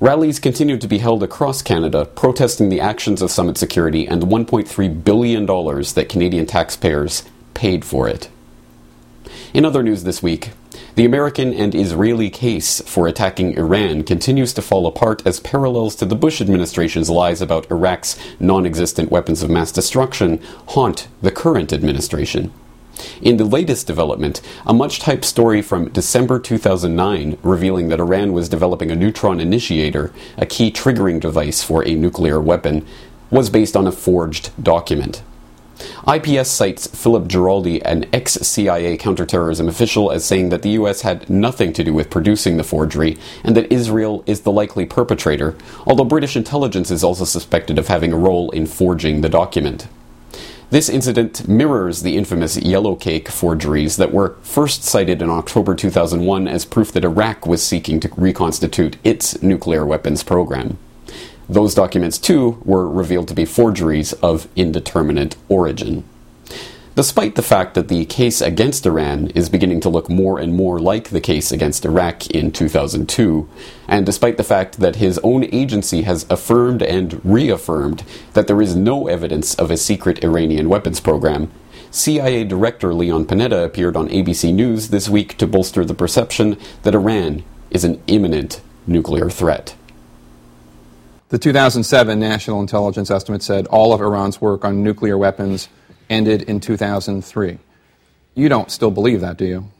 Rallies 0.00 0.38
continued 0.38 0.82
to 0.82 0.86
be 0.86 0.98
held 0.98 1.22
across 1.22 1.62
Canada 1.62 2.04
protesting 2.04 2.68
the 2.68 2.80
actions 2.82 3.22
of 3.22 3.30
Summit 3.30 3.56
Security 3.56 4.06
and 4.06 4.20
the 4.20 4.26
$1.3 4.26 5.02
billion 5.02 5.46
that 5.46 6.10
Canadian 6.10 6.44
taxpayers 6.44 7.22
paid 7.54 7.86
for 7.86 8.06
it. 8.06 8.28
In 9.54 9.66
other 9.66 9.82
news 9.82 10.04
this 10.04 10.22
week, 10.22 10.52
the 10.94 11.04
American 11.04 11.52
and 11.52 11.74
Israeli 11.74 12.30
case 12.30 12.80
for 12.86 13.06
attacking 13.06 13.58
Iran 13.58 14.02
continues 14.02 14.54
to 14.54 14.62
fall 14.62 14.86
apart 14.86 15.20
as 15.26 15.40
parallels 15.40 15.94
to 15.96 16.06
the 16.06 16.14
Bush 16.14 16.40
administration's 16.40 17.10
lies 17.10 17.42
about 17.42 17.70
Iraq's 17.70 18.18
non 18.40 18.64
existent 18.64 19.10
weapons 19.10 19.42
of 19.42 19.50
mass 19.50 19.70
destruction 19.70 20.40
haunt 20.68 21.06
the 21.20 21.30
current 21.30 21.70
administration. 21.70 22.50
In 23.20 23.36
the 23.36 23.44
latest 23.44 23.86
development, 23.86 24.40
a 24.64 24.72
much 24.72 25.00
typed 25.00 25.26
story 25.26 25.60
from 25.60 25.90
December 25.90 26.38
2009 26.38 27.36
revealing 27.42 27.88
that 27.88 28.00
Iran 28.00 28.32
was 28.32 28.48
developing 28.48 28.90
a 28.90 28.96
neutron 28.96 29.38
initiator, 29.38 30.14
a 30.38 30.46
key 30.46 30.72
triggering 30.72 31.20
device 31.20 31.62
for 31.62 31.86
a 31.86 31.94
nuclear 31.94 32.40
weapon, 32.40 32.86
was 33.30 33.50
based 33.50 33.76
on 33.76 33.86
a 33.86 33.92
forged 33.92 34.50
document. 34.62 35.22
IPS 36.06 36.50
cites 36.50 36.86
Philip 36.86 37.28
Giraldi, 37.28 37.80
an 37.84 38.06
ex 38.12 38.34
CIA 38.34 38.96
counterterrorism 38.96 39.68
official, 39.68 40.10
as 40.10 40.24
saying 40.24 40.48
that 40.48 40.62
the 40.62 40.70
US 40.70 41.02
had 41.02 41.28
nothing 41.30 41.72
to 41.72 41.84
do 41.84 41.92
with 41.92 42.10
producing 42.10 42.56
the 42.56 42.64
forgery 42.64 43.18
and 43.44 43.56
that 43.56 43.72
Israel 43.72 44.22
is 44.26 44.40
the 44.40 44.52
likely 44.52 44.86
perpetrator, 44.86 45.56
although 45.86 46.04
British 46.04 46.36
intelligence 46.36 46.90
is 46.90 47.04
also 47.04 47.24
suspected 47.24 47.78
of 47.78 47.88
having 47.88 48.12
a 48.12 48.18
role 48.18 48.50
in 48.50 48.66
forging 48.66 49.20
the 49.20 49.28
document. 49.28 49.86
This 50.72 50.88
incident 50.88 51.46
mirrors 51.46 52.00
the 52.00 52.16
infamous 52.16 52.56
Yellow 52.56 52.96
Cake 52.96 53.28
forgeries 53.28 53.98
that 53.98 54.10
were 54.10 54.36
first 54.40 54.82
cited 54.82 55.20
in 55.20 55.28
October 55.28 55.74
2001 55.74 56.48
as 56.48 56.64
proof 56.64 56.92
that 56.92 57.04
Iraq 57.04 57.46
was 57.46 57.62
seeking 57.62 58.00
to 58.00 58.10
reconstitute 58.16 58.96
its 59.04 59.42
nuclear 59.42 59.84
weapons 59.84 60.22
program. 60.22 60.78
Those 61.48 61.74
documents, 61.74 62.18
too, 62.18 62.62
were 62.64 62.88
revealed 62.88 63.28
to 63.28 63.34
be 63.34 63.44
forgeries 63.44 64.12
of 64.14 64.48
indeterminate 64.56 65.36
origin. 65.48 66.04
Despite 66.94 67.36
the 67.36 67.42
fact 67.42 67.72
that 67.74 67.88
the 67.88 68.04
case 68.04 68.42
against 68.42 68.84
Iran 68.84 69.28
is 69.28 69.48
beginning 69.48 69.80
to 69.80 69.88
look 69.88 70.10
more 70.10 70.38
and 70.38 70.54
more 70.54 70.78
like 70.78 71.08
the 71.08 71.22
case 71.22 71.50
against 71.50 71.86
Iraq 71.86 72.26
in 72.26 72.52
2002, 72.52 73.48
and 73.88 74.04
despite 74.04 74.36
the 74.36 74.44
fact 74.44 74.78
that 74.80 74.96
his 74.96 75.18
own 75.24 75.44
agency 75.54 76.02
has 76.02 76.26
affirmed 76.28 76.82
and 76.82 77.18
reaffirmed 77.24 78.04
that 78.34 78.46
there 78.46 78.60
is 78.60 78.76
no 78.76 79.08
evidence 79.08 79.54
of 79.54 79.70
a 79.70 79.78
secret 79.78 80.22
Iranian 80.22 80.68
weapons 80.68 81.00
program, 81.00 81.50
CIA 81.90 82.44
Director 82.44 82.92
Leon 82.92 83.24
Panetta 83.24 83.64
appeared 83.64 83.96
on 83.96 84.10
ABC 84.10 84.52
News 84.52 84.90
this 84.90 85.08
week 85.08 85.38
to 85.38 85.46
bolster 85.46 85.86
the 85.86 85.94
perception 85.94 86.58
that 86.82 86.94
Iran 86.94 87.42
is 87.70 87.84
an 87.84 88.02
imminent 88.06 88.60
nuclear 88.86 89.30
threat. 89.30 89.74
The 91.32 91.38
2007 91.38 92.20
National 92.20 92.60
Intelligence 92.60 93.10
Estimate 93.10 93.42
said 93.42 93.66
all 93.68 93.94
of 93.94 94.02
Iran's 94.02 94.38
work 94.38 94.66
on 94.66 94.82
nuclear 94.82 95.16
weapons 95.16 95.70
ended 96.10 96.42
in 96.42 96.60
2003. 96.60 97.58
You 98.34 98.48
don't 98.50 98.70
still 98.70 98.90
believe 98.90 99.22
that, 99.22 99.38
do 99.38 99.46
you? 99.46 99.70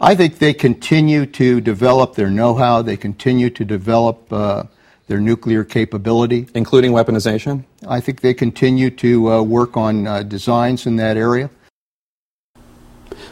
I 0.00 0.14
think 0.14 0.38
they 0.38 0.54
continue 0.54 1.26
to 1.26 1.60
develop 1.60 2.14
their 2.14 2.30
know 2.30 2.54
how, 2.54 2.80
they 2.80 2.96
continue 2.96 3.50
to 3.50 3.64
develop 3.64 4.32
uh, 4.32 4.62
their 5.08 5.18
nuclear 5.18 5.64
capability. 5.64 6.46
Including 6.54 6.92
weaponization? 6.92 7.64
I 7.88 7.98
think 7.98 8.20
they 8.20 8.32
continue 8.32 8.90
to 8.90 9.32
uh, 9.32 9.42
work 9.42 9.76
on 9.76 10.06
uh, 10.06 10.22
designs 10.22 10.86
in 10.86 10.94
that 10.94 11.16
area. 11.16 11.50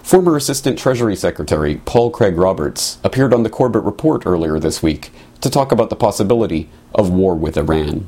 Former 0.02 0.36
Assistant 0.36 0.80
Treasury 0.80 1.14
Secretary 1.14 1.80
Paul 1.84 2.10
Craig 2.10 2.36
Roberts 2.36 2.98
appeared 3.04 3.32
on 3.32 3.44
the 3.44 3.50
Corbett 3.50 3.84
Report 3.84 4.26
earlier 4.26 4.58
this 4.58 4.82
week 4.82 5.12
to 5.42 5.48
talk 5.48 5.70
about 5.70 5.90
the 5.90 5.96
possibility 5.96 6.68
of 6.94 7.10
war 7.10 7.34
with 7.34 7.56
Iran. 7.56 8.06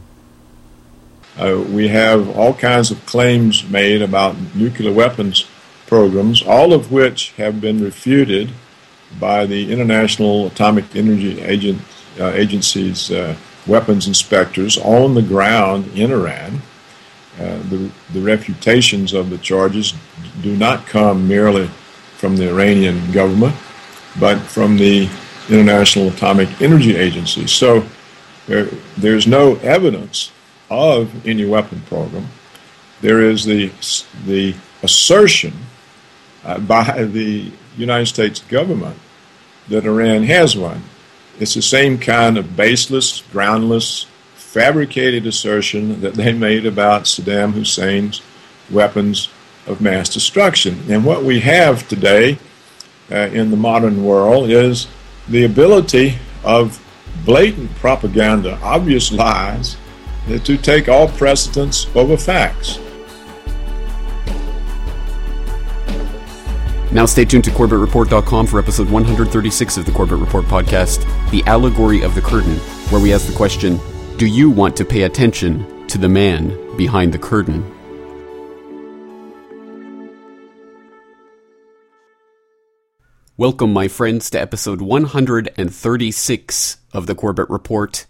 Uh, 1.38 1.62
we 1.69 1.88
have 1.88 2.37
all 2.37 2.55
kinds 2.55 2.90
of 2.90 3.05
claims 3.05 3.69
made 3.69 4.00
about 4.00 4.37
nuclear 4.55 4.93
weapons 4.93 5.47
programs, 5.87 6.43
all 6.43 6.73
of 6.73 6.90
which 6.90 7.33
have 7.33 7.61
been 7.61 7.83
refuted 7.83 8.50
by 9.21 9.47
the 9.47 9.71
International 9.73 10.47
Atomic 10.47 10.97
Energy 10.97 11.40
Agent, 11.43 11.81
uh, 12.19 12.33
Agency's 12.33 13.11
uh, 13.11 13.37
weapons 13.66 14.07
inspectors 14.07 14.78
on 14.78 15.14
the 15.14 15.23
ground 15.23 15.87
in 15.95 16.11
Iran. 16.11 16.62
Uh, 17.38 17.59
the, 17.69 17.90
the 18.12 18.21
refutations 18.21 19.12
of 19.12 19.28
the 19.28 19.38
charges 19.38 19.93
do 20.43 20.57
not 20.57 20.87
come 20.87 21.28
merely 21.28 21.66
from 22.16 22.37
the 22.37 22.49
Iranian 22.49 23.12
government, 23.12 23.55
but 24.19 24.38
from 24.38 24.78
the 24.78 25.09
International 25.50 26.09
Atomic 26.09 26.62
Energy 26.62 26.97
Agency. 26.97 27.47
So 27.47 27.87
there, 28.47 28.65
there's 28.97 29.26
no 29.26 29.57
evidence 29.57 30.33
of 30.71 31.26
any 31.26 31.45
weapon 31.45 31.81
program. 31.83 32.29
There 33.00 33.23
is 33.23 33.45
the, 33.45 33.71
the 34.25 34.55
assertion 34.83 35.53
uh, 36.45 36.59
by 36.61 37.05
the 37.05 37.50
United 37.76 38.07
States 38.07 38.41
government 38.41 38.97
that 39.69 39.85
Iran 39.85 40.23
has 40.25 40.57
one. 40.57 40.83
It's 41.38 41.55
the 41.55 41.62
same 41.62 41.99
kind 41.99 42.38
of 42.38 42.57
baseless, 42.57 43.23
groundless, 43.33 44.07
fabricated 44.35 45.26
assertion 45.26 46.00
that 46.00 46.15
they 46.15 46.33
made 46.33 46.65
about 46.65 47.03
Saddam 47.03 47.53
Hussein's 47.53 48.23
weapons 48.71 49.29
of 49.67 49.81
mass 49.81 50.09
destruction. 50.09 50.81
And 50.88 51.05
what 51.05 51.25
we 51.25 51.41
have 51.41 51.87
today 51.88 52.38
uh, 53.11 53.17
in 53.17 53.50
the 53.50 53.57
modern 53.57 54.05
world 54.05 54.49
is 54.49 54.87
the 55.29 55.45
ability 55.45 56.19
of 56.45 56.83
blatant 57.25 57.75
propaganda, 57.77 58.59
obvious 58.63 59.13
lies, 59.13 59.77
to 60.45 60.57
take 60.57 60.89
all 60.89 61.09
precedence 61.09 61.87
over 61.95 62.17
facts. 62.17 62.79
Now 66.93 67.05
stay 67.05 67.25
tuned 67.25 67.45
to 67.45 67.51
CorbettReport.com 67.51 68.47
for 68.47 68.59
episode 68.59 68.89
136 68.91 69.77
of 69.77 69.85
the 69.85 69.93
Corbett 69.93 70.19
Report 70.19 70.47
podcast, 70.47 71.05
The 71.31 71.43
Allegory 71.45 72.03
of 72.03 72.15
the 72.15 72.23
Curtain, 72.23 72.57
where 72.91 73.03
we 73.03 73.13
ask 73.13 73.27
the 73.27 73.35
question 73.35 73.79
Do 74.17 74.27
you 74.27 74.49
want 74.51 74.77
to 74.77 74.85
pay 74.85 75.03
attention 75.03 75.87
to 75.89 75.99
the 75.99 76.09
man 76.09 76.77
behind 76.77 77.13
the 77.13 77.19
curtain? 77.19 77.75
Welcome, 83.38 83.71
my 83.71 83.87
friends, 83.87 84.31
to 84.31 84.40
episode 84.40 84.81
136 84.81 86.76
of 86.95 87.07
the 87.07 87.14
Corbett 87.14 87.50
Report, 87.50 88.07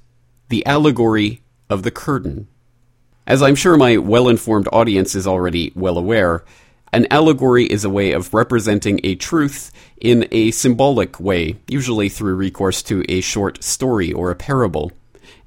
The 0.50 0.64
Allegory 0.64 1.42
of 1.68 1.82
the 1.82 1.90
Curtain. 1.90 2.46
As 3.26 3.42
I'm 3.42 3.56
sure 3.56 3.76
my 3.76 3.96
well 3.96 4.28
informed 4.28 4.68
audience 4.72 5.16
is 5.16 5.26
already 5.26 5.72
well 5.74 5.98
aware, 5.98 6.44
an 6.92 7.08
allegory 7.10 7.64
is 7.64 7.84
a 7.84 7.90
way 7.90 8.12
of 8.12 8.32
representing 8.32 9.00
a 9.02 9.16
truth 9.16 9.72
in 10.00 10.28
a 10.30 10.52
symbolic 10.52 11.18
way, 11.18 11.56
usually 11.66 12.08
through 12.08 12.36
recourse 12.36 12.80
to 12.84 13.04
a 13.08 13.20
short 13.20 13.64
story 13.64 14.12
or 14.12 14.30
a 14.30 14.36
parable. 14.36 14.92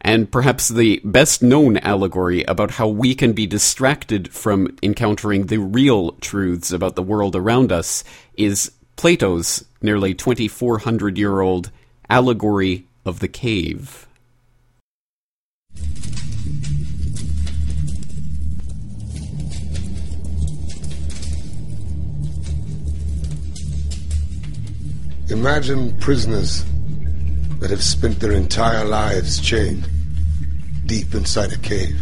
And 0.01 0.29
perhaps 0.29 0.67
the 0.67 1.00
best 1.05 1.41
known 1.41 1.77
allegory 1.77 2.43
about 2.43 2.71
how 2.71 2.89
we 2.89 3.15
can 3.15 3.31
be 3.31 3.48
distracted 3.48 4.33
from 4.33 4.75
encountering 4.83 5.45
the 5.45 5.59
real 5.59 6.12
truths 6.19 6.74
about 6.74 6.98
the 6.98 7.01
world 7.01 7.33
around 7.33 7.71
us 7.71 8.03
is 8.36 8.74
Plato's 9.00 9.63
nearly 9.82 10.13
2400 10.13 11.18
year 11.18 11.39
old 11.39 11.72
allegory 12.10 12.86
of 13.06 13.22
the 13.22 13.29
cave. 13.29 14.06
Imagine 25.29 25.98
prisoners 26.01 26.65
that 27.60 27.70
have 27.70 27.82
spent 27.82 28.20
their 28.20 28.34
entire 28.34 28.84
lives 28.84 29.39
chained 29.39 29.88
deep 30.86 31.15
inside 31.15 31.53
a 31.53 31.58
cave. 31.60 31.98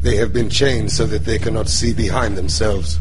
They 0.00 0.16
have 0.16 0.32
been 0.32 0.48
chained 0.48 0.90
so 0.90 1.04
that 1.04 1.26
they 1.26 1.38
cannot 1.38 1.68
see 1.68 1.92
behind 1.92 2.38
themselves 2.38 2.98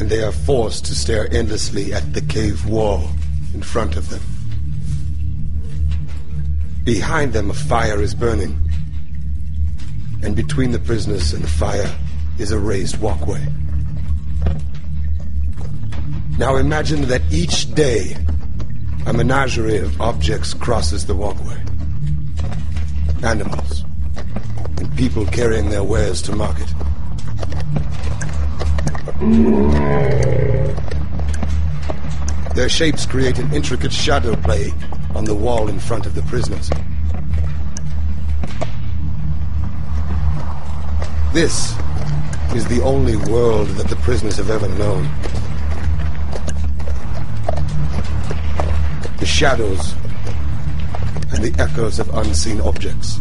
and 0.00 0.08
they 0.08 0.24
are 0.24 0.32
forced 0.32 0.86
to 0.86 0.94
stare 0.94 1.30
endlessly 1.30 1.92
at 1.92 2.14
the 2.14 2.22
cave 2.22 2.64
wall 2.64 3.10
in 3.52 3.62
front 3.62 3.96
of 3.96 4.08
them. 4.08 4.22
Behind 6.84 7.34
them, 7.34 7.50
a 7.50 7.54
fire 7.54 8.00
is 8.00 8.14
burning, 8.14 8.58
and 10.22 10.34
between 10.34 10.72
the 10.72 10.78
prisoners 10.78 11.34
and 11.34 11.44
the 11.44 11.48
fire 11.48 11.94
is 12.38 12.50
a 12.50 12.58
raised 12.58 12.98
walkway. 12.98 13.46
Now 16.38 16.56
imagine 16.56 17.02
that 17.08 17.20
each 17.30 17.74
day, 17.74 18.16
a 19.04 19.12
menagerie 19.12 19.76
of 19.76 20.00
objects 20.00 20.54
crosses 20.54 21.04
the 21.04 21.14
walkway. 21.14 21.62
Animals, 23.22 23.84
and 24.78 24.96
people 24.96 25.26
carrying 25.26 25.68
their 25.68 25.84
wares 25.84 26.22
to 26.22 26.32
market. 26.34 26.72
Their 32.54 32.70
shapes 32.70 33.04
create 33.04 33.38
an 33.38 33.52
intricate 33.52 33.92
shadow 33.92 34.34
play 34.34 34.72
on 35.14 35.24
the 35.24 35.34
wall 35.34 35.68
in 35.68 35.78
front 35.78 36.06
of 36.06 36.14
the 36.14 36.22
prisoners. 36.22 36.70
This 41.34 41.74
is 42.54 42.66
the 42.68 42.80
only 42.82 43.16
world 43.16 43.68
that 43.68 43.88
the 43.88 43.96
prisoners 43.96 44.38
have 44.38 44.48
ever 44.48 44.68
known. 44.68 45.02
The 49.18 49.26
shadows 49.26 49.94
and 51.32 51.44
the 51.44 51.54
echoes 51.62 51.98
of 51.98 52.08
unseen 52.16 52.62
objects. 52.62 53.20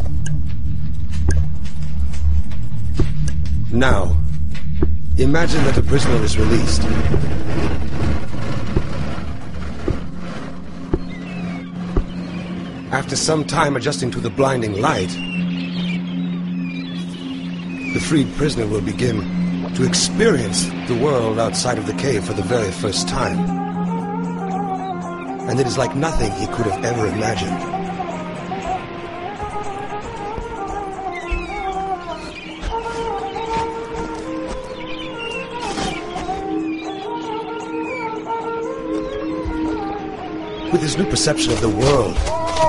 Now, 3.69 4.15
imagine 5.23 5.63
that 5.65 5.77
a 5.77 5.83
prisoner 5.83 6.15
is 6.23 6.38
released. 6.38 6.81
After 12.91 13.15
some 13.15 13.43
time 13.43 13.75
adjusting 13.75 14.11
to 14.11 14.19
the 14.19 14.29
blinding 14.29 14.79
light, 14.81 15.09
the 17.93 17.99
freed 17.99 18.33
prisoner 18.35 18.65
will 18.65 18.81
begin 18.81 19.73
to 19.75 19.85
experience 19.85 20.65
the 20.88 20.97
world 21.01 21.38
outside 21.38 21.77
of 21.77 21.85
the 21.85 21.93
cave 21.93 22.23
for 22.23 22.33
the 22.33 22.43
very 22.43 22.71
first 22.71 23.07
time. 23.07 23.38
And 25.49 25.59
it 25.59 25.67
is 25.67 25.77
like 25.77 25.95
nothing 25.95 26.31
he 26.33 26.47
could 26.47 26.65
have 26.65 26.83
ever 26.85 27.07
imagined. 27.07 27.78
With 40.71 40.81
his 40.81 40.97
new 40.97 41.05
perception 41.05 41.51
of 41.51 41.61
the 41.61 41.69
world, 41.69 42.15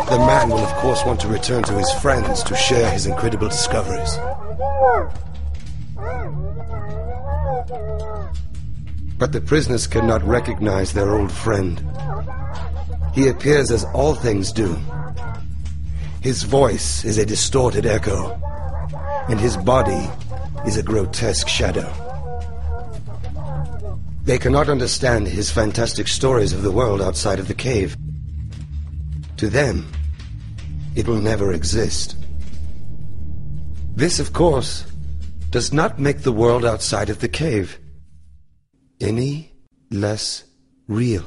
the 0.08 0.18
man 0.18 0.48
will 0.48 0.58
of 0.58 0.72
course 0.76 1.04
want 1.04 1.20
to 1.20 1.28
return 1.28 1.62
to 1.64 1.74
his 1.74 1.92
friends 1.92 2.42
to 2.44 2.56
share 2.56 2.90
his 2.90 3.06
incredible 3.06 3.48
discoveries. 3.48 4.16
But 9.18 9.32
the 9.32 9.42
prisoners 9.42 9.86
cannot 9.86 10.26
recognize 10.26 10.92
their 10.92 11.14
old 11.14 11.30
friend. 11.30 11.84
He 13.12 13.28
appears 13.28 13.70
as 13.70 13.84
all 13.92 14.14
things 14.14 14.50
do. 14.50 14.78
His 16.22 16.42
voice 16.42 17.04
is 17.04 17.18
a 17.18 17.26
distorted 17.26 17.84
echo, 17.84 18.30
and 19.28 19.38
his 19.38 19.58
body 19.58 20.08
is 20.66 20.78
a 20.78 20.82
grotesque 20.82 21.48
shadow. 21.48 22.09
They 24.24 24.38
cannot 24.38 24.68
understand 24.68 25.28
his 25.28 25.50
fantastic 25.50 26.06
stories 26.06 26.52
of 26.52 26.62
the 26.62 26.70
world 26.70 27.00
outside 27.00 27.38
of 27.38 27.48
the 27.48 27.54
cave. 27.54 27.96
To 29.38 29.48
them, 29.48 29.90
it 30.94 31.08
will 31.08 31.20
never 31.20 31.52
exist. 31.52 32.16
This, 33.96 34.20
of 34.20 34.32
course, 34.32 34.84
does 35.50 35.72
not 35.72 35.98
make 35.98 36.20
the 36.20 36.32
world 36.32 36.64
outside 36.64 37.10
of 37.10 37.20
the 37.20 37.28
cave 37.28 37.78
any 39.00 39.52
less 39.90 40.44
real. 40.86 41.24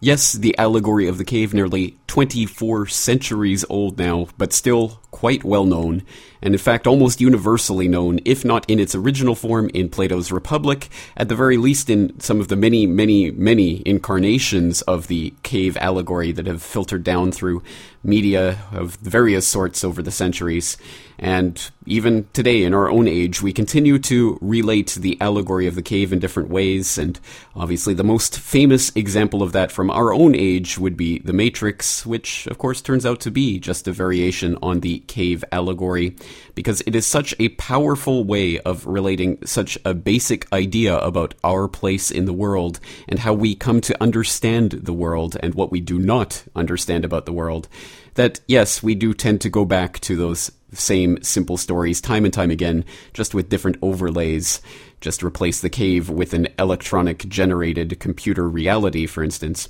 Yes, 0.00 0.32
the 0.34 0.56
allegory 0.58 1.08
of 1.08 1.18
the 1.18 1.24
cave, 1.24 1.52
nearly 1.52 1.98
24 2.06 2.86
centuries 2.86 3.64
old 3.68 3.98
now, 3.98 4.28
but 4.38 4.52
still 4.52 5.00
quite 5.10 5.42
well 5.42 5.64
known, 5.64 6.04
and 6.40 6.54
in 6.54 6.58
fact 6.58 6.86
almost 6.86 7.20
universally 7.20 7.88
known, 7.88 8.20
if 8.24 8.44
not 8.44 8.64
in 8.70 8.78
its 8.78 8.94
original 8.94 9.34
form 9.34 9.68
in 9.74 9.88
Plato's 9.88 10.30
Republic, 10.30 10.88
at 11.16 11.28
the 11.28 11.34
very 11.34 11.56
least 11.56 11.90
in 11.90 12.18
some 12.20 12.38
of 12.38 12.46
the 12.46 12.54
many, 12.54 12.86
many, 12.86 13.32
many 13.32 13.82
incarnations 13.84 14.82
of 14.82 15.08
the 15.08 15.34
cave 15.42 15.76
allegory 15.78 16.30
that 16.30 16.46
have 16.46 16.62
filtered 16.62 17.02
down 17.02 17.32
through 17.32 17.60
media 18.08 18.58
of 18.72 18.96
various 18.96 19.46
sorts 19.46 19.84
over 19.84 20.02
the 20.02 20.10
centuries. 20.10 20.76
And 21.20 21.70
even 21.84 22.28
today, 22.32 22.62
in 22.62 22.74
our 22.74 22.88
own 22.88 23.08
age, 23.08 23.42
we 23.42 23.52
continue 23.52 23.98
to 24.00 24.38
relate 24.40 24.96
the 25.00 25.20
allegory 25.20 25.66
of 25.66 25.74
the 25.74 25.82
cave 25.82 26.12
in 26.12 26.20
different 26.20 26.48
ways. 26.48 26.96
And 26.96 27.18
obviously, 27.56 27.92
the 27.92 28.04
most 28.04 28.38
famous 28.38 28.94
example 28.94 29.42
of 29.42 29.52
that 29.52 29.72
from 29.72 29.90
our 29.90 30.14
own 30.14 30.36
age 30.36 30.78
would 30.78 30.96
be 30.96 31.18
The 31.18 31.32
Matrix, 31.32 32.06
which, 32.06 32.46
of 32.46 32.58
course, 32.58 32.80
turns 32.80 33.04
out 33.04 33.20
to 33.20 33.32
be 33.32 33.58
just 33.58 33.88
a 33.88 33.92
variation 33.92 34.56
on 34.62 34.80
the 34.80 35.00
cave 35.00 35.44
allegory, 35.50 36.14
because 36.58 36.82
it 36.88 36.96
is 36.96 37.06
such 37.06 37.32
a 37.38 37.50
powerful 37.50 38.24
way 38.24 38.58
of 38.58 38.84
relating 38.84 39.38
such 39.46 39.78
a 39.84 39.94
basic 39.94 40.52
idea 40.52 40.98
about 40.98 41.32
our 41.44 41.68
place 41.68 42.10
in 42.10 42.24
the 42.24 42.32
world 42.32 42.80
and 43.08 43.20
how 43.20 43.32
we 43.32 43.54
come 43.54 43.80
to 43.80 44.02
understand 44.02 44.72
the 44.72 44.92
world 44.92 45.36
and 45.38 45.54
what 45.54 45.70
we 45.70 45.78
do 45.80 46.00
not 46.00 46.42
understand 46.56 47.04
about 47.04 47.26
the 47.26 47.32
world 47.32 47.68
that 48.14 48.40
yes, 48.48 48.82
we 48.82 48.96
do 48.96 49.14
tend 49.14 49.40
to 49.40 49.48
go 49.48 49.64
back 49.64 50.00
to 50.00 50.16
those 50.16 50.50
same 50.72 51.22
simple 51.22 51.56
stories 51.56 52.00
time 52.00 52.24
and 52.24 52.34
time 52.34 52.50
again, 52.50 52.84
just 53.14 53.34
with 53.34 53.48
different 53.48 53.78
overlays. 53.80 54.60
Just 55.00 55.22
replace 55.22 55.60
the 55.60 55.70
cave 55.70 56.10
with 56.10 56.34
an 56.34 56.48
electronic 56.58 57.28
generated 57.28 58.00
computer 58.00 58.48
reality, 58.48 59.06
for 59.06 59.22
instance. 59.22 59.68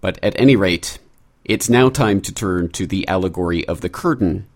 But 0.00 0.18
at 0.22 0.40
any 0.40 0.56
rate, 0.56 0.98
it's 1.44 1.68
now 1.68 1.90
time 1.90 2.22
to 2.22 2.32
turn 2.32 2.70
to 2.70 2.86
the 2.86 3.06
allegory 3.06 3.68
of 3.68 3.82
the 3.82 3.90
curtain. 3.90 4.46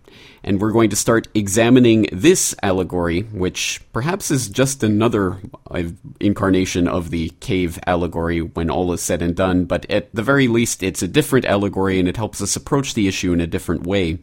And 0.47 0.61
we're 0.61 0.71
going 0.71 0.91
to 0.91 0.97
start 0.97 1.27
examining 1.35 2.07
this 2.13 2.55
allegory, 2.63 3.23
which 3.23 3.81
perhaps 3.93 4.31
is 4.31 4.49
just 4.49 4.85
another 4.85 5.41
uh, 5.69 5.83
incarnation 6.21 6.87
of 6.87 7.11
the 7.11 7.31
cave 7.41 7.81
allegory 7.85 8.41
when 8.41 8.71
all 8.71 8.93
is 8.93 9.03
said 9.03 9.23
and 9.23 9.35
done, 9.35 9.65
but 9.65 9.91
at 9.91 10.15
the 10.15 10.23
very 10.23 10.47
least, 10.47 10.85
it's 10.85 11.03
a 11.03 11.09
different 11.09 11.47
allegory 11.47 11.99
and 11.99 12.09
it 12.09 12.17
helps 12.17 12.41
us 12.41 12.55
approach 12.55 12.95
the 12.95 13.09
issue 13.09 13.33
in 13.33 13.41
a 13.41 13.47
different 13.47 13.85
way. 13.89 14.21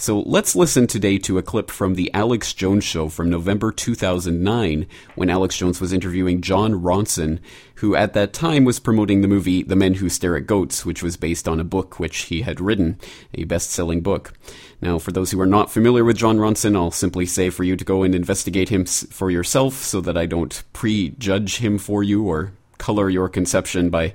So 0.00 0.20
let's 0.20 0.56
listen 0.56 0.86
today 0.86 1.18
to 1.18 1.36
a 1.36 1.42
clip 1.42 1.70
from 1.70 1.94
the 1.94 2.10
Alex 2.14 2.54
Jones 2.54 2.84
show 2.84 3.10
from 3.10 3.28
November 3.28 3.70
2009 3.70 4.86
when 5.14 5.28
Alex 5.28 5.58
Jones 5.58 5.78
was 5.78 5.92
interviewing 5.92 6.40
Jon 6.40 6.72
Ronson, 6.72 7.38
who 7.74 7.94
at 7.94 8.14
that 8.14 8.32
time 8.32 8.64
was 8.64 8.80
promoting 8.80 9.20
the 9.20 9.28
movie 9.28 9.62
The 9.62 9.76
Men 9.76 9.92
Who 9.92 10.08
Stare 10.08 10.38
at 10.38 10.46
Goats, 10.46 10.86
which 10.86 11.02
was 11.02 11.18
based 11.18 11.46
on 11.46 11.60
a 11.60 11.64
book 11.64 12.00
which 12.00 12.22
he 12.22 12.40
had 12.40 12.62
written, 12.62 12.98
a 13.34 13.44
best 13.44 13.72
selling 13.72 14.00
book. 14.00 14.32
Now, 14.80 14.98
for 14.98 15.12
those 15.12 15.32
who 15.32 15.40
are 15.42 15.46
not 15.46 15.70
familiar 15.70 16.02
with 16.02 16.16
Jon 16.16 16.38
Ronson, 16.38 16.76
I'll 16.76 16.90
simply 16.90 17.26
say 17.26 17.50
for 17.50 17.64
you 17.64 17.76
to 17.76 17.84
go 17.84 18.02
and 18.02 18.14
investigate 18.14 18.70
him 18.70 18.86
for 18.86 19.30
yourself 19.30 19.74
so 19.74 20.00
that 20.00 20.16
I 20.16 20.24
don't 20.24 20.62
prejudge 20.72 21.58
him 21.58 21.76
for 21.76 22.02
you 22.02 22.26
or 22.26 22.52
color 22.78 23.10
your 23.10 23.28
conception 23.28 23.90
by 23.90 24.14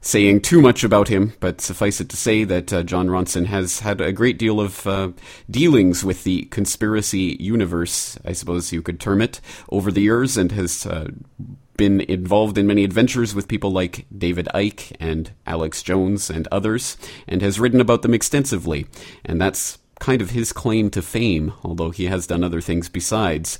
saying 0.00 0.40
too 0.40 0.60
much 0.60 0.84
about 0.84 1.08
him, 1.08 1.32
but 1.40 1.60
suffice 1.60 2.00
it 2.00 2.08
to 2.08 2.16
say 2.16 2.44
that 2.44 2.72
uh, 2.72 2.82
Jon 2.82 3.08
Ronson 3.08 3.46
has 3.46 3.80
had 3.80 4.00
a 4.00 4.12
great 4.12 4.38
deal 4.38 4.60
of 4.60 4.86
uh, 4.86 5.10
dealings 5.50 6.04
with 6.04 6.24
the 6.24 6.42
conspiracy 6.46 7.36
universe, 7.40 8.18
I 8.24 8.32
suppose 8.32 8.72
you 8.72 8.82
could 8.82 9.00
term 9.00 9.20
it, 9.20 9.40
over 9.70 9.90
the 9.90 10.02
years, 10.02 10.36
and 10.36 10.52
has 10.52 10.86
uh, 10.86 11.08
been 11.76 12.00
involved 12.02 12.58
in 12.58 12.66
many 12.66 12.84
adventures 12.84 13.34
with 13.34 13.48
people 13.48 13.70
like 13.70 14.06
David 14.16 14.48
Icke 14.54 14.94
and 15.00 15.30
Alex 15.46 15.82
Jones 15.82 16.30
and 16.30 16.46
others, 16.52 16.96
and 17.26 17.42
has 17.42 17.58
written 17.58 17.80
about 17.80 18.02
them 18.02 18.14
extensively. 18.14 18.86
And 19.24 19.40
that's 19.40 19.78
kind 19.98 20.22
of 20.22 20.30
his 20.30 20.52
claim 20.52 20.90
to 20.90 21.02
fame, 21.02 21.52
although 21.64 21.90
he 21.90 22.06
has 22.06 22.26
done 22.26 22.44
other 22.44 22.60
things 22.60 22.88
besides. 22.88 23.58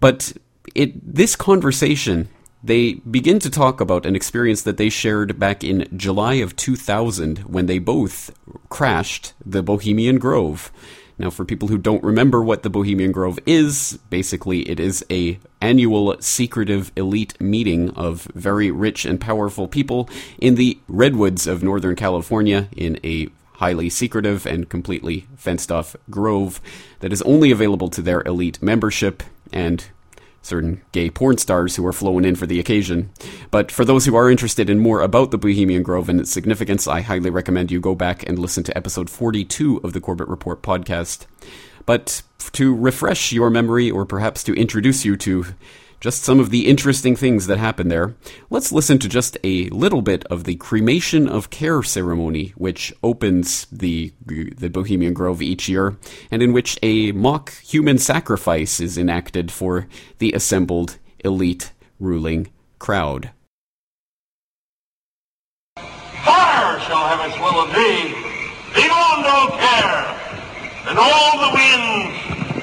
But 0.00 0.32
it 0.74 1.14
this 1.14 1.36
conversation 1.36 2.28
they 2.62 2.94
begin 2.94 3.38
to 3.40 3.50
talk 3.50 3.80
about 3.80 4.06
an 4.06 4.14
experience 4.14 4.62
that 4.62 4.76
they 4.76 4.88
shared 4.88 5.38
back 5.38 5.64
in 5.64 5.88
July 5.96 6.34
of 6.34 6.54
2000 6.56 7.38
when 7.40 7.66
they 7.66 7.78
both 7.78 8.30
crashed 8.68 9.32
the 9.44 9.62
Bohemian 9.62 10.18
Grove. 10.18 10.70
Now, 11.18 11.30
for 11.30 11.44
people 11.44 11.68
who 11.68 11.78
don't 11.78 12.02
remember 12.02 12.42
what 12.42 12.62
the 12.62 12.70
Bohemian 12.70 13.12
Grove 13.12 13.38
is, 13.46 13.98
basically 14.10 14.68
it 14.68 14.80
is 14.80 15.04
a 15.10 15.38
annual 15.60 16.16
secretive 16.20 16.90
elite 16.96 17.40
meeting 17.40 17.90
of 17.90 18.28
very 18.34 18.70
rich 18.70 19.04
and 19.04 19.20
powerful 19.20 19.68
people 19.68 20.08
in 20.38 20.54
the 20.54 20.78
redwoods 20.88 21.46
of 21.46 21.62
Northern 21.62 21.96
California 21.96 22.68
in 22.76 22.98
a 23.04 23.28
highly 23.54 23.88
secretive 23.88 24.46
and 24.46 24.68
completely 24.68 25.26
fenced 25.36 25.70
off 25.70 25.94
grove 26.10 26.60
that 27.00 27.12
is 27.12 27.22
only 27.22 27.50
available 27.50 27.88
to 27.88 28.02
their 28.02 28.22
elite 28.22 28.60
membership 28.60 29.22
and 29.52 29.90
certain 30.42 30.82
gay 30.92 31.08
porn 31.08 31.38
stars 31.38 31.76
who 31.76 31.86
are 31.86 31.92
flown 31.92 32.24
in 32.24 32.34
for 32.34 32.46
the 32.46 32.60
occasion. 32.60 33.10
But 33.50 33.70
for 33.70 33.84
those 33.84 34.04
who 34.04 34.16
are 34.16 34.30
interested 34.30 34.68
in 34.68 34.78
more 34.78 35.00
about 35.00 35.30
the 35.30 35.38
Bohemian 35.38 35.82
Grove 35.82 36.08
and 36.08 36.20
its 36.20 36.30
significance, 36.30 36.86
I 36.86 37.00
highly 37.00 37.30
recommend 37.30 37.70
you 37.70 37.80
go 37.80 37.94
back 37.94 38.28
and 38.28 38.38
listen 38.38 38.64
to 38.64 38.76
episode 38.76 39.08
42 39.08 39.80
of 39.82 39.92
the 39.92 40.00
Corbett 40.00 40.28
Report 40.28 40.62
podcast. 40.62 41.26
But 41.86 42.22
to 42.52 42.74
refresh 42.74 43.32
your 43.32 43.50
memory, 43.50 43.90
or 43.90 44.04
perhaps 44.04 44.42
to 44.44 44.54
introduce 44.54 45.04
you 45.04 45.16
to 45.18 45.46
just 46.02 46.24
some 46.24 46.40
of 46.40 46.50
the 46.50 46.66
interesting 46.66 47.14
things 47.14 47.46
that 47.46 47.58
happen 47.58 47.86
there, 47.86 48.16
let's 48.50 48.72
listen 48.72 48.98
to 48.98 49.08
just 49.08 49.38
a 49.44 49.68
little 49.68 50.02
bit 50.02 50.24
of 50.24 50.42
the 50.42 50.56
cremation 50.56 51.28
of 51.28 51.48
care 51.48 51.80
ceremony, 51.84 52.52
which 52.56 52.92
opens 53.04 53.66
the 53.70 54.12
the 54.26 54.68
Bohemian 54.68 55.14
Grove 55.14 55.40
each 55.40 55.68
year, 55.68 55.96
and 56.28 56.42
in 56.42 56.52
which 56.52 56.76
a 56.82 57.12
mock 57.12 57.54
human 57.58 57.98
sacrifice 57.98 58.80
is 58.80 58.98
enacted 58.98 59.52
for 59.52 59.86
the 60.18 60.32
assembled 60.32 60.98
elite 61.24 61.70
ruling 62.00 62.48
crowd. 62.80 63.30
Fire 65.76 66.80
shall 66.80 67.06
have 67.06 67.30
its 67.30 67.38
will 67.38 67.62
of 67.62 67.70
thee, 67.70 68.10
beyond 68.74 69.24
all 69.24 69.50
care, 69.54 70.02
and 70.88 70.98
all 70.98 71.38
the 71.46 71.54
winds 71.54 72.10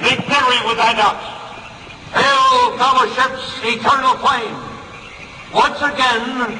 they 0.02 0.16
carry 0.28 0.68
with 0.68 0.76
thy 0.76 0.92
ducks. 0.92 1.24
Hail, 2.12 2.49
fellowship's 2.80 3.60
eternal 3.62 4.16
flame. 4.24 4.56
Once 5.52 5.82
again, 5.82 6.58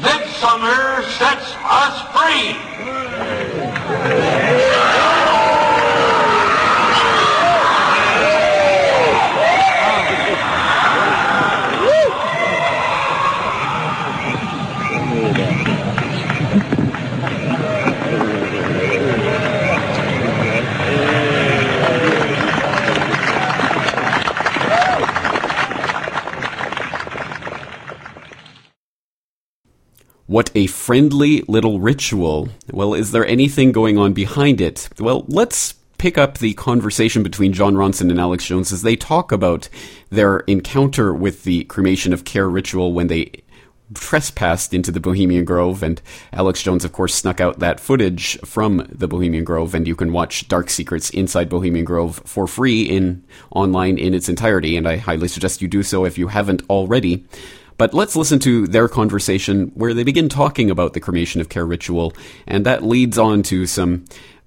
midsummer 0.00 1.02
sets 1.18 1.54
us 1.68 2.00
free. 2.16 2.56
What 30.30 30.52
a 30.54 30.68
friendly 30.68 31.42
little 31.48 31.80
ritual. 31.80 32.50
Well, 32.70 32.94
is 32.94 33.10
there 33.10 33.26
anything 33.26 33.72
going 33.72 33.98
on 33.98 34.12
behind 34.12 34.60
it? 34.60 34.88
Well, 35.00 35.24
let's 35.26 35.72
pick 35.98 36.16
up 36.16 36.38
the 36.38 36.54
conversation 36.54 37.24
between 37.24 37.52
Jon 37.52 37.74
Ronson 37.74 38.10
and 38.10 38.20
Alex 38.20 38.46
Jones 38.46 38.70
as 38.70 38.82
they 38.82 38.94
talk 38.94 39.32
about 39.32 39.68
their 40.08 40.38
encounter 40.46 41.12
with 41.12 41.42
the 41.42 41.64
cremation 41.64 42.12
of 42.12 42.24
care 42.24 42.48
ritual 42.48 42.92
when 42.92 43.08
they 43.08 43.42
trespassed 43.92 44.72
into 44.72 44.92
the 44.92 45.00
Bohemian 45.00 45.44
Grove, 45.44 45.82
and 45.82 46.00
Alex 46.32 46.62
Jones, 46.62 46.84
of 46.84 46.92
course, 46.92 47.12
snuck 47.12 47.40
out 47.40 47.58
that 47.58 47.80
footage 47.80 48.38
from 48.44 48.86
the 48.88 49.08
Bohemian 49.08 49.42
Grove, 49.42 49.74
and 49.74 49.88
you 49.88 49.96
can 49.96 50.12
watch 50.12 50.46
Dark 50.46 50.70
Secrets 50.70 51.10
inside 51.10 51.48
Bohemian 51.48 51.84
Grove 51.84 52.22
for 52.24 52.46
free 52.46 52.82
in 52.82 53.24
online 53.50 53.98
in 53.98 54.14
its 54.14 54.28
entirety, 54.28 54.76
and 54.76 54.86
I 54.86 54.98
highly 54.98 55.26
suggest 55.26 55.60
you 55.60 55.66
do 55.66 55.82
so 55.82 56.04
if 56.04 56.18
you 56.18 56.28
haven't 56.28 56.62
already. 56.70 57.26
But 57.80 57.94
let's 57.94 58.14
listen 58.14 58.38
to 58.40 58.66
their 58.66 58.88
conversation 58.88 59.68
where 59.68 59.94
they 59.94 60.02
begin 60.02 60.28
talking 60.28 60.70
about 60.70 60.92
the 60.92 61.00
cremation 61.00 61.40
of 61.40 61.48
care 61.48 61.64
ritual, 61.64 62.12
and 62.46 62.66
that 62.66 62.82
leads 62.82 63.16
on 63.16 63.42
to 63.44 63.66
some 63.66 64.04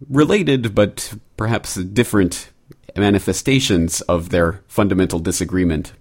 related 0.07 0.75
but 0.75 1.15
perhaps 1.35 1.73
different 1.73 2.51
manifestations 2.95 4.01
of 4.01 4.29
their 4.29 4.61
fundamental 4.67 5.17
disagreement. 5.17 5.93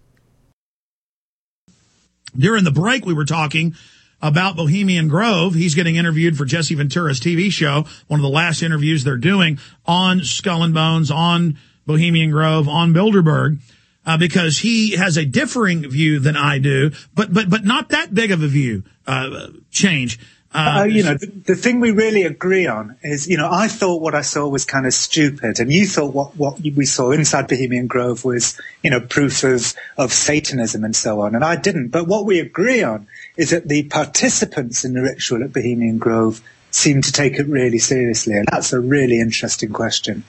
During 2.36 2.64
the 2.64 2.70
break, 2.70 3.06
we 3.06 3.14
were 3.14 3.24
talking 3.24 3.76
about 4.20 4.54
Bohemian 4.54 5.08
Grove. 5.08 5.54
He's 5.54 5.74
getting 5.74 5.96
interviewed 5.96 6.36
for 6.36 6.44
Jesse 6.44 6.74
Ventura's 6.74 7.18
TV 7.18 7.50
show, 7.50 7.86
one 8.08 8.20
of 8.20 8.24
the 8.24 8.28
last 8.28 8.62
interviews 8.62 9.04
they're 9.04 9.16
doing 9.16 9.58
on 9.86 10.22
Skull 10.22 10.64
and 10.64 10.74
Bones, 10.74 11.10
on 11.10 11.56
Bohemian 11.86 12.30
Grove, 12.30 12.68
on 12.68 12.92
Bilderberg. 12.92 13.58
Uh, 14.04 14.16
because 14.16 14.58
he 14.58 14.96
has 14.96 15.16
a 15.16 15.24
differing 15.24 15.88
view 15.88 16.18
than 16.18 16.36
I 16.36 16.58
do, 16.58 16.90
but 17.14 17.32
but 17.32 17.48
but 17.48 17.64
not 17.64 17.90
that 17.90 18.12
big 18.12 18.32
of 18.32 18.42
a 18.42 18.48
view 18.48 18.82
uh, 19.06 19.46
change. 19.70 20.18
Uh, 20.54 20.86
you 20.88 21.02
know, 21.02 21.14
the, 21.14 21.26
the, 21.46 21.56
thing 21.56 21.80
we 21.80 21.92
really 21.92 22.24
agree 22.24 22.66
on 22.66 22.96
is, 23.02 23.26
you 23.26 23.38
know, 23.38 23.48
I 23.50 23.68
thought 23.68 24.02
what 24.02 24.14
I 24.14 24.20
saw 24.20 24.46
was 24.46 24.66
kind 24.66 24.84
of 24.84 24.92
stupid, 24.92 25.60
and 25.60 25.72
you 25.72 25.86
thought 25.86 26.12
what, 26.12 26.36
what 26.36 26.60
we 26.60 26.84
saw 26.84 27.10
inside 27.10 27.48
Bohemian 27.48 27.86
Grove 27.86 28.22
was, 28.22 28.60
you 28.82 28.90
know, 28.90 29.00
proof 29.00 29.44
of, 29.44 29.72
of 29.96 30.12
Satanism 30.12 30.84
and 30.84 30.94
so 30.94 31.20
on, 31.20 31.34
and 31.34 31.42
I 31.42 31.56
didn't. 31.56 31.88
But 31.88 32.06
what 32.06 32.26
we 32.26 32.38
agree 32.38 32.82
on 32.82 33.06
is 33.38 33.50
that 33.50 33.66
the 33.66 33.84
participants 33.84 34.84
in 34.84 34.92
the 34.92 35.00
ritual 35.00 35.42
at 35.42 35.54
Bohemian 35.54 35.96
Grove 35.96 36.42
seem 36.70 37.00
to 37.00 37.12
take 37.12 37.38
it 37.38 37.46
really 37.46 37.78
seriously, 37.78 38.34
and 38.34 38.46
that's 38.50 38.74
a 38.74 38.80
really 38.80 39.20
interesting 39.20 39.72
question. 39.72 40.22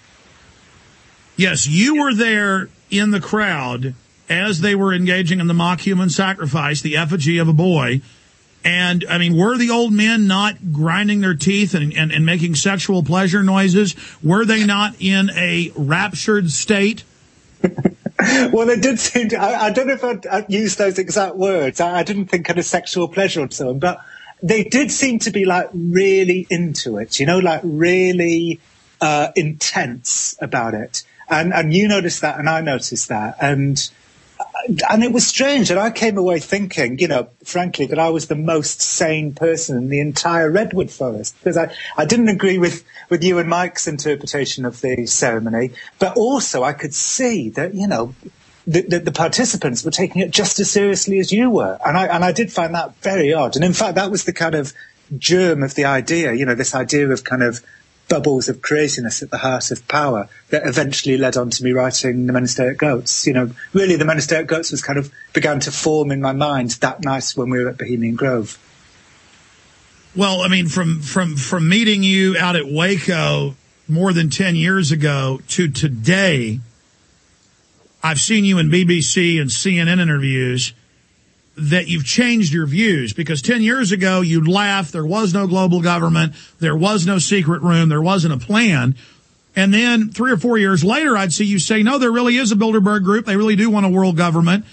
Yes, 1.35 1.67
you 1.67 2.01
were 2.01 2.13
there 2.13 2.69
in 2.97 3.11
the 3.11 3.19
crowd 3.19 3.95
as 4.29 4.61
they 4.61 4.75
were 4.75 4.93
engaging 4.93 5.39
in 5.39 5.47
the 5.47 5.53
mock 5.53 5.81
human 5.81 6.09
sacrifice, 6.09 6.81
the 6.81 6.97
effigy 6.97 7.37
of 7.37 7.47
a 7.47 7.53
boy. 7.53 8.01
And 8.63 9.05
I 9.09 9.17
mean, 9.17 9.35
were 9.35 9.57
the 9.57 9.69
old 9.69 9.91
men 9.91 10.27
not 10.27 10.71
grinding 10.71 11.21
their 11.21 11.35
teeth 11.35 11.73
and, 11.73 11.93
and, 11.93 12.11
and 12.11 12.25
making 12.25 12.55
sexual 12.55 13.03
pleasure 13.03 13.43
noises? 13.43 13.95
Were 14.23 14.45
they 14.45 14.65
not 14.65 14.95
in 14.99 15.29
a 15.31 15.71
raptured 15.75 16.49
state? 16.49 17.03
well, 18.51 18.69
it 18.69 18.81
did 18.81 18.99
seem 18.99 19.29
to, 19.29 19.37
I, 19.37 19.65
I 19.65 19.69
don't 19.71 19.87
know 19.87 19.93
if 19.93 20.03
I'd, 20.03 20.27
I'd 20.27 20.51
use 20.51 20.77
those 20.77 20.97
exact 20.97 21.35
words. 21.35 21.81
I, 21.81 21.99
I, 21.99 22.03
didn't 22.03 22.27
think 22.27 22.45
kind 22.45 22.59
of 22.59 22.65
sexual 22.65 23.07
pleasure 23.07 23.41
or 23.41 23.51
so 23.51 23.69
on, 23.69 23.79
but 23.79 23.99
they 24.41 24.63
did 24.63 24.91
seem 24.91 25.19
to 25.19 25.31
be 25.31 25.45
like 25.45 25.69
really 25.73 26.47
into 26.49 26.97
it, 26.97 27.19
you 27.19 27.25
know, 27.25 27.39
like 27.39 27.61
really 27.63 28.59
uh, 29.01 29.31
intense 29.35 30.35
about 30.39 30.73
it. 30.73 31.03
And, 31.29 31.53
and 31.53 31.73
you 31.73 31.87
noticed 31.87 32.21
that 32.21 32.39
and 32.39 32.49
I 32.49 32.61
noticed 32.61 33.09
that. 33.09 33.37
And, 33.41 33.89
and 34.89 35.03
it 35.03 35.11
was 35.11 35.25
strange. 35.25 35.71
And 35.71 35.79
I 35.79 35.91
came 35.91 36.17
away 36.17 36.39
thinking, 36.39 36.99
you 36.99 37.07
know, 37.07 37.29
frankly, 37.43 37.85
that 37.87 37.99
I 37.99 38.09
was 38.09 38.27
the 38.27 38.35
most 38.35 38.81
sane 38.81 39.33
person 39.33 39.77
in 39.77 39.89
the 39.89 39.99
entire 39.99 40.49
Redwood 40.49 40.91
Forest 40.91 41.35
because 41.39 41.57
I, 41.57 41.73
I 41.97 42.05
didn't 42.05 42.29
agree 42.29 42.57
with, 42.57 42.83
with 43.09 43.23
you 43.23 43.39
and 43.39 43.49
Mike's 43.49 43.87
interpretation 43.87 44.65
of 44.65 44.81
the 44.81 45.05
ceremony, 45.05 45.71
but 45.99 46.17
also 46.17 46.63
I 46.63 46.73
could 46.73 46.93
see 46.93 47.49
that, 47.51 47.73
you 47.73 47.87
know, 47.87 48.15
the, 48.65 48.81
the, 48.81 48.99
the, 48.99 49.11
participants 49.11 49.83
were 49.83 49.91
taking 49.91 50.21
it 50.21 50.31
just 50.31 50.57
as 50.61 50.71
seriously 50.71 51.19
as 51.19 51.33
you 51.33 51.49
were. 51.49 51.77
And 51.85 51.97
I, 51.97 52.05
and 52.07 52.23
I 52.23 52.31
did 52.31 52.51
find 52.51 52.73
that 52.75 52.95
very 52.97 53.33
odd. 53.33 53.57
And 53.57 53.65
in 53.65 53.73
fact, 53.73 53.95
that 53.95 54.09
was 54.09 54.23
the 54.23 54.31
kind 54.31 54.55
of 54.55 54.73
germ 55.17 55.63
of 55.63 55.75
the 55.75 55.85
idea, 55.85 56.33
you 56.33 56.45
know, 56.45 56.55
this 56.55 56.73
idea 56.73 57.09
of 57.09 57.23
kind 57.23 57.43
of 57.43 57.61
bubbles 58.13 58.47
of 58.47 58.61
craziness 58.61 59.23
at 59.23 59.31
the 59.31 59.39
heart 59.39 59.71
of 59.71 59.87
power 59.87 60.29
that 60.49 60.67
eventually 60.67 61.17
led 61.17 61.35
on 61.35 61.49
to 61.49 61.63
me 61.63 61.71
writing 61.71 62.27
the 62.27 62.33
Men 62.33 62.43
Who 62.43 62.47
Stare 62.47 62.69
at 62.69 62.77
Goats. 62.77 63.25
You 63.25 63.33
know, 63.33 63.49
really 63.73 63.95
the 63.95 64.05
Men 64.05 64.17
Who 64.17 64.21
Stare 64.21 64.41
at 64.41 64.47
Goats 64.47 64.71
was 64.71 64.83
kind 64.83 64.99
of 64.99 65.11
began 65.33 65.59
to 65.61 65.71
form 65.71 66.11
in 66.11 66.21
my 66.21 66.31
mind 66.31 66.71
that 66.81 67.03
night 67.03 67.31
when 67.35 67.49
we 67.49 67.63
were 67.63 67.71
at 67.71 67.79
Bohemian 67.79 68.13
Grove. 68.13 68.59
Well, 70.15 70.41
I 70.41 70.47
mean, 70.47 70.67
from 70.67 71.01
from 71.01 71.35
from 71.37 71.67
meeting 71.67 72.03
you 72.03 72.37
out 72.37 72.55
at 72.55 72.67
Waco 72.67 73.55
more 73.87 74.13
than 74.13 74.29
ten 74.29 74.55
years 74.55 74.91
ago 74.91 75.39
to 75.47 75.67
today, 75.67 76.59
I've 78.03 78.19
seen 78.19 78.45
you 78.45 78.59
in 78.59 78.69
BBC 78.69 79.41
and 79.41 79.49
CNN 79.49 79.99
interviews 79.99 80.73
that 81.55 81.87
you've 81.87 82.05
changed 82.05 82.51
your 82.51 82.65
views 82.65 83.13
because 83.13 83.41
10 83.41 83.61
years 83.61 83.91
ago 83.91 84.21
you'd 84.21 84.47
laugh. 84.47 84.91
There 84.91 85.05
was 85.05 85.33
no 85.33 85.47
global 85.47 85.81
government. 85.81 86.33
There 86.59 86.75
was 86.75 87.05
no 87.05 87.19
secret 87.19 87.61
room. 87.61 87.89
There 87.89 88.01
wasn't 88.01 88.33
a 88.33 88.45
plan. 88.45 88.95
And 89.55 89.73
then 89.73 90.09
three 90.09 90.31
or 90.31 90.37
four 90.37 90.57
years 90.57 90.83
later, 90.83 91.15
I'd 91.15 91.31
see 91.31 91.45
you 91.45 91.59
say, 91.59 91.83
no, 91.83 91.99
there 91.99 92.11
really 92.11 92.37
is 92.37 92.51
a 92.51 92.55
Bilderberg 92.55 93.03
group. 93.03 93.25
They 93.25 93.37
really 93.37 93.55
do 93.55 93.69
want 93.69 93.85
a 93.85 93.89
world 93.89 94.17
government. 94.17 94.65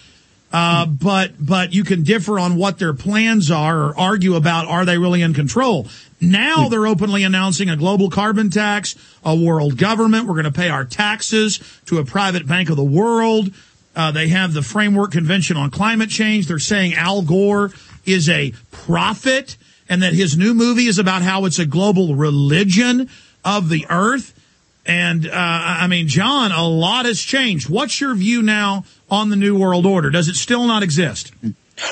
Uh, 0.52 0.84
but, 0.86 1.32
but 1.38 1.72
you 1.72 1.84
can 1.84 2.02
differ 2.02 2.38
on 2.38 2.56
what 2.56 2.78
their 2.78 2.92
plans 2.92 3.50
are 3.50 3.84
or 3.84 3.98
argue 3.98 4.34
about 4.34 4.66
are 4.66 4.84
they 4.84 4.98
really 4.98 5.22
in 5.22 5.32
control. 5.32 5.86
Now 6.20 6.68
they're 6.68 6.86
openly 6.86 7.22
announcing 7.22 7.70
a 7.70 7.76
global 7.76 8.10
carbon 8.10 8.50
tax, 8.50 8.96
a 9.24 9.36
world 9.36 9.76
government. 9.76 10.26
We're 10.26 10.34
going 10.34 10.44
to 10.44 10.52
pay 10.52 10.68
our 10.68 10.84
taxes 10.84 11.60
to 11.86 11.98
a 11.98 12.04
private 12.04 12.48
bank 12.48 12.68
of 12.68 12.76
the 12.76 12.84
world. 12.84 13.52
Uh, 13.94 14.12
they 14.12 14.28
have 14.28 14.52
the 14.52 14.62
Framework 14.62 15.12
Convention 15.12 15.56
on 15.56 15.70
Climate 15.70 16.10
Change. 16.10 16.46
They're 16.46 16.58
saying 16.58 16.94
Al 16.94 17.22
Gore 17.22 17.72
is 18.06 18.28
a 18.28 18.52
prophet 18.70 19.56
and 19.88 20.02
that 20.02 20.14
his 20.14 20.36
new 20.36 20.54
movie 20.54 20.86
is 20.86 20.98
about 20.98 21.22
how 21.22 21.44
it's 21.44 21.58
a 21.58 21.66
global 21.66 22.14
religion 22.14 23.10
of 23.44 23.68
the 23.68 23.86
earth. 23.90 24.32
And, 24.86 25.26
uh, 25.26 25.30
I 25.34 25.86
mean, 25.88 26.08
John, 26.08 26.52
a 26.52 26.66
lot 26.66 27.04
has 27.04 27.20
changed. 27.20 27.68
What's 27.68 28.00
your 28.00 28.14
view 28.14 28.42
now 28.42 28.84
on 29.10 29.28
the 29.30 29.36
New 29.36 29.58
World 29.58 29.84
Order? 29.84 30.10
Does 30.10 30.28
it 30.28 30.36
still 30.36 30.66
not 30.66 30.82
exist? 30.82 31.32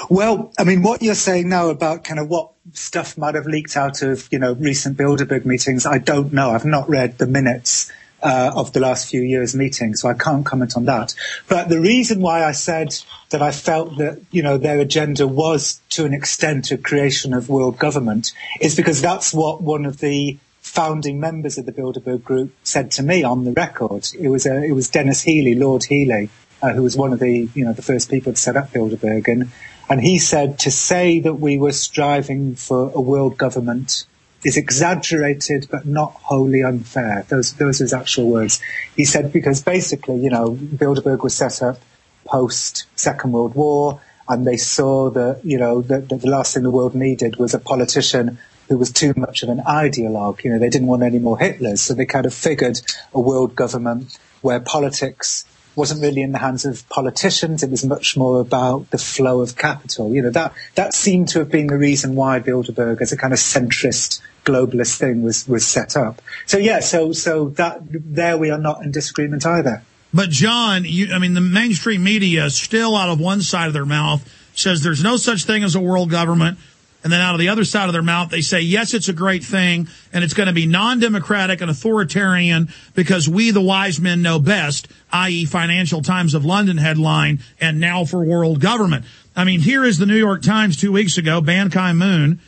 Well, 0.09 0.53
I 0.59 0.65
mean, 0.65 0.83
what 0.83 1.03
you're 1.03 1.15
saying 1.15 1.49
now 1.49 1.69
about 1.69 2.05
kind 2.05 2.21
of 2.21 2.29
what 2.29 2.53
stuff 2.73 3.19
might 3.19 3.35
have 3.35 3.47
leaked 3.47 3.77
out 3.77 4.03
of, 4.03 4.29
you 4.31 4.39
know, 4.39 4.53
recent 4.53 4.97
Bilderberg 4.97 5.45
meetings, 5.45 5.87
I 5.87 5.99
don't 5.99 6.33
know. 6.33 6.51
I've 6.51 6.65
not 6.65 6.89
read 6.89 7.19
the 7.19 7.27
minutes 7.27 7.91
uh, 8.22 8.52
of 8.54 8.72
the 8.72 8.81
last 8.81 9.09
few 9.09 9.22
years' 9.22 9.54
meetings, 9.54 10.00
so 10.00 10.09
I 10.09 10.14
can't 10.14 10.44
comment 10.44 10.76
on 10.76 10.85
that. 10.87 11.14
But 11.48 11.68
the 11.68 11.81
reason 11.81 12.20
why 12.20 12.44
I 12.44 12.52
said 12.52 12.96
that 13.31 13.42
I 13.42 13.50
felt 13.52 13.98
that 13.98 14.20
you 14.31 14.42
know 14.42 14.59
their 14.59 14.81
agenda 14.81 15.26
was 15.26 15.81
to 15.90 16.04
an 16.04 16.14
extent 16.14 16.70
a 16.70 16.78
creation 16.78 17.35
of 17.35 17.48
world 17.48 17.78
government 17.78 18.33
is 18.61 18.74
because 18.74 19.00
that's 19.00 19.33
what 19.33 19.62
one 19.62 19.85
of 19.85 19.98
the 19.98 20.38
founding 20.61 21.18
members 21.18 21.59
of 21.59 21.66
the 21.66 21.72
Bilderberg 21.72 22.22
Group 22.22 22.52
said 22.62 22.90
to 22.92 23.02
me 23.02 23.22
on 23.22 23.44
the 23.44 23.52
record. 23.52 24.09
It 24.18 24.28
was 24.28 24.46
uh, 24.46 24.54
it 24.54 24.72
was 24.72 24.88
Denis 24.88 25.22
Healey, 25.22 25.54
Lord 25.54 25.85
Healey, 25.85 26.31
uh, 26.62 26.72
who 26.72 26.83
was 26.83 26.96
one 26.96 27.12
of 27.12 27.20
the 27.20 27.48
you 27.54 27.64
know 27.64 27.72
the 27.72 27.83
first 27.83 28.11
people 28.11 28.33
to 28.33 28.38
set 28.38 28.57
up 28.57 28.72
Bilderberg, 28.72 29.28
and 29.28 29.50
and 29.88 30.00
he 30.00 30.18
said 30.18 30.59
to 30.61 30.70
say 30.70 31.20
that 31.20 31.35
we 31.35 31.57
were 31.57 31.72
striving 31.72 32.54
for 32.54 32.90
a 32.94 33.00
world 33.00 33.38
government 33.38 34.04
is 34.44 34.57
exaggerated 34.57 35.68
but 35.70 35.87
not 35.87 36.12
wholly 36.12 36.62
unfair. 36.62 37.24
Those 37.29 37.55
those 37.55 37.81
are 37.81 37.85
his 37.85 37.92
actual 37.92 38.31
words. 38.31 38.61
He 38.96 39.05
said 39.05 39.33
because 39.33 39.62
basically, 39.62 40.18
you 40.18 40.31
know, 40.31 40.51
Bilderberg 40.53 41.22
was 41.22 41.35
set 41.35 41.62
up 41.62 41.81
post 42.24 42.87
Second 42.94 43.33
World 43.33 43.55
War, 43.55 44.01
and 44.29 44.46
they 44.46 44.57
saw 44.57 45.11
that 45.11 45.40
you 45.44 45.59
know 45.59 45.83
that, 45.83 46.09
that 46.09 46.20
the 46.20 46.31
last 46.31 46.55
thing 46.55 46.62
the 46.62 46.70
world 46.70 46.94
needed 46.94 47.37
was 47.37 47.55
a 47.55 47.59
politician 47.59 48.38
who 48.68 48.77
was 48.77 48.92
too 48.92 49.14
much 49.16 49.42
of 49.42 49.48
an 49.48 49.59
ideologue. 49.61 50.44
You 50.44 50.53
know, 50.53 50.59
they 50.59 50.68
didn't 50.68 50.88
want 50.88 51.03
any 51.03 51.18
more 51.18 51.38
Hitlers, 51.38 51.79
so 51.79 51.94
they 51.94 52.07
kind 52.07 52.27
of 52.27 52.35
figured 52.35 52.81
a 53.14 53.20
world 53.20 53.57
government 53.57 54.18
where 54.42 54.61
politics 54.61 55.44
wasn't 55.74 56.03
really 56.03 56.22
in 56.22 56.33
the 56.33 56.38
hands 56.38 56.64
of 56.64 56.87
politicians. 56.88 57.62
It 57.62 57.70
was 57.70 57.85
much 57.85 58.16
more 58.16 58.40
about 58.40 58.90
the 58.90 58.98
flow 58.98 59.40
of 59.40 59.57
capital. 59.57 60.12
You 60.12 60.22
know, 60.22 60.31
that, 60.31 60.53
that 60.74 60.92
seemed 60.92 61.29
to 61.29 61.38
have 61.38 61.51
been 61.51 61.68
the 61.68 61.79
reason 61.79 62.16
why 62.16 62.40
Bilderberg 62.40 63.01
as 63.01 63.12
a 63.12 63.16
kind 63.16 63.33
of 63.33 63.38
centrist 63.38 64.20
globalist 64.49 64.99
thing 64.99 65.23
was, 65.23 65.47
was 65.47 65.67
set 65.67 65.97
up. 65.97 66.23
So 66.47 66.59
yeah, 66.59 66.81
so, 66.81 67.13
so 67.13 67.51
that, 67.51 67.81
there 67.83 68.39
we 68.39 68.51
are 68.51 68.59
not 68.59 68.83
in 68.83 68.91
disagreement 68.91 69.45
either. 69.45 69.83
But 70.13 70.31
John, 70.31 70.85
you, 70.85 71.13
I 71.13 71.19
mean, 71.19 71.35
the 71.35 71.41
mainstream 71.41 72.03
media 72.03 72.49
still 72.51 72.97
out 72.97 73.11
of 73.11 73.21
one 73.21 73.43
side 73.43 73.67
of 73.67 73.75
their 73.75 73.85
mouth 73.85 74.27
says 74.55 74.83
there's 74.83 75.05
no 75.05 75.17
such 75.17 75.45
thing 75.45 75.63
as 75.63 75.75
a 75.75 75.81
world 75.81 76.11
government. 76.11 76.59
And 77.05 77.13
then 77.13 77.21
out 77.21 77.35
of 77.35 77.39
the 77.39 77.51
other 77.51 77.65
side 77.65 77.89
of 77.89 77.93
their 77.93 78.03
mouth, 78.03 78.31
they 78.31 78.41
say, 78.41 78.61
yes, 78.61 78.93
it's 78.93 79.09
a 79.09 79.13
great 79.13 79.45
thing 79.45 79.87
and 80.13 80.25
it's 80.25 80.35
going 80.35 80.49
to 80.49 80.53
be 80.53 80.67
non-democratic 80.67 81.61
and 81.61 81.71
authoritarian 81.71 82.73
because 82.95 83.29
we, 83.29 83.53
the 83.53 83.61
wise 83.61 84.01
men, 84.01 84.21
know 84.21 84.41
best, 84.41 84.89
i.e. 85.13 85.45
Financial 85.45 86.03
Times 86.03 86.35
of 86.35 86.45
London 86.45 86.77
headline 86.77 87.41
and 87.61 87.79
now 87.79 88.05
for 88.05 88.25
world 88.25 88.61
government. 88.61 89.05
I 89.37 89.45
mean, 89.45 89.61
here 89.61 89.85
is 89.85 89.99
the 89.99 90.07
New 90.07 90.17
York 90.17 90.43
Times 90.43 90.77
two 90.77 90.91
weeks 90.91 91.19
ago, 91.19 91.41
Ban 91.41 91.71
Ki-moon, 91.71 92.41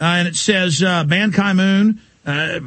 and 0.00 0.28
it 0.28 0.36
says, 0.36 0.82
uh, 0.82 1.04
Ban 1.04 1.32
Ki-moon, 1.32 2.00
uh, 2.26 2.60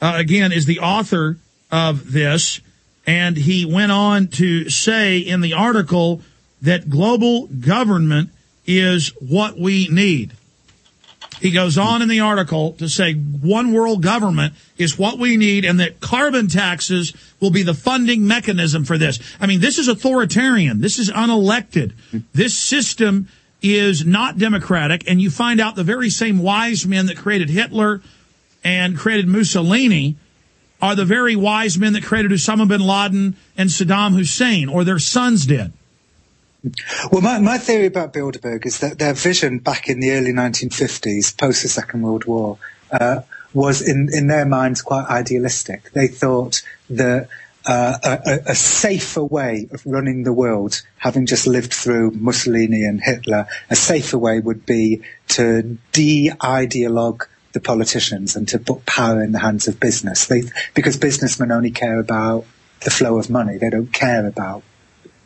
uh, 0.00 0.12
again, 0.16 0.52
is 0.52 0.66
the 0.66 0.80
author 0.80 1.38
of 1.70 2.12
this. 2.12 2.60
And 3.06 3.36
he 3.36 3.64
went 3.64 3.92
on 3.92 4.28
to 4.28 4.68
say 4.68 5.18
in 5.18 5.40
the 5.40 5.54
article 5.54 6.22
that 6.62 6.90
global 6.90 7.46
government 7.46 8.30
is 8.66 9.08
what 9.20 9.58
we 9.58 9.88
need. 9.88 10.32
He 11.40 11.50
goes 11.50 11.78
on 11.78 12.02
in 12.02 12.08
the 12.08 12.20
article 12.20 12.74
to 12.74 12.88
say 12.88 13.14
one 13.14 13.72
world 13.72 14.02
government 14.02 14.54
is 14.76 14.98
what 14.98 15.18
we 15.18 15.38
need 15.38 15.64
and 15.64 15.80
that 15.80 15.98
carbon 15.98 16.48
taxes 16.48 17.14
will 17.40 17.50
be 17.50 17.62
the 17.62 17.72
funding 17.72 18.26
mechanism 18.26 18.84
for 18.84 18.98
this. 18.98 19.18
I 19.40 19.46
mean, 19.46 19.60
this 19.60 19.78
is 19.78 19.88
authoritarian. 19.88 20.82
This 20.82 20.98
is 20.98 21.10
unelected. 21.10 21.92
This 22.34 22.58
system 22.58 23.28
is 23.62 24.04
not 24.04 24.38
democratic. 24.38 25.08
And 25.08 25.20
you 25.20 25.30
find 25.30 25.60
out 25.60 25.74
the 25.76 25.84
very 25.84 26.10
same 26.10 26.38
wise 26.38 26.86
men 26.86 27.06
that 27.06 27.16
created 27.16 27.50
Hitler 27.50 28.02
and 28.64 28.96
created 28.96 29.28
Mussolini 29.28 30.16
are 30.82 30.94
the 30.94 31.04
very 31.04 31.36
wise 31.36 31.78
men 31.78 31.92
that 31.92 32.02
created 32.02 32.30
Osama 32.30 32.66
bin 32.66 32.80
Laden 32.80 33.36
and 33.56 33.68
Saddam 33.68 34.14
Hussein, 34.14 34.68
or 34.68 34.84
their 34.84 34.98
sons 34.98 35.46
did. 35.46 35.72
Well, 37.10 37.22
my, 37.22 37.38
my 37.38 37.58
theory 37.58 37.86
about 37.86 38.12
Bilderberg 38.12 38.66
is 38.66 38.80
that 38.80 38.98
their 38.98 39.14
vision 39.14 39.58
back 39.58 39.88
in 39.88 40.00
the 40.00 40.10
early 40.12 40.32
1950s, 40.32 41.36
post 41.36 41.62
the 41.62 41.68
Second 41.68 42.02
World 42.02 42.24
War, 42.26 42.58
uh, 42.92 43.22
was 43.52 43.82
in, 43.82 44.08
in 44.12 44.26
their 44.26 44.44
minds 44.44 44.82
quite 44.82 45.06
idealistic. 45.06 45.90
They 45.92 46.06
thought 46.06 46.62
that 46.90 47.28
a, 47.66 48.40
a, 48.46 48.54
safer 48.54 49.22
way 49.22 49.68
of 49.70 49.84
running 49.84 50.22
the 50.22 50.32
world, 50.32 50.82
having 50.96 51.26
just 51.26 51.46
lived 51.46 51.72
through 51.72 52.12
Mussolini 52.12 52.84
and 52.84 53.00
Hitler, 53.00 53.46
a 53.68 53.76
safer 53.76 54.18
way 54.18 54.40
would 54.40 54.64
be 54.64 55.02
to 55.28 55.78
de-ideologue 55.92 57.26
the 57.52 57.60
politicians 57.60 58.36
and 58.36 58.48
to 58.48 58.58
put 58.58 58.86
power 58.86 59.22
in 59.22 59.32
the 59.32 59.38
hands 59.38 59.68
of 59.68 59.80
business. 59.80 60.26
They, 60.26 60.44
because 60.74 60.96
businessmen 60.96 61.52
only 61.52 61.70
care 61.70 61.98
about 61.98 62.46
the 62.80 62.90
flow 62.90 63.18
of 63.18 63.28
money. 63.28 63.58
They 63.58 63.70
don't 63.70 63.92
care 63.92 64.26
about 64.26 64.62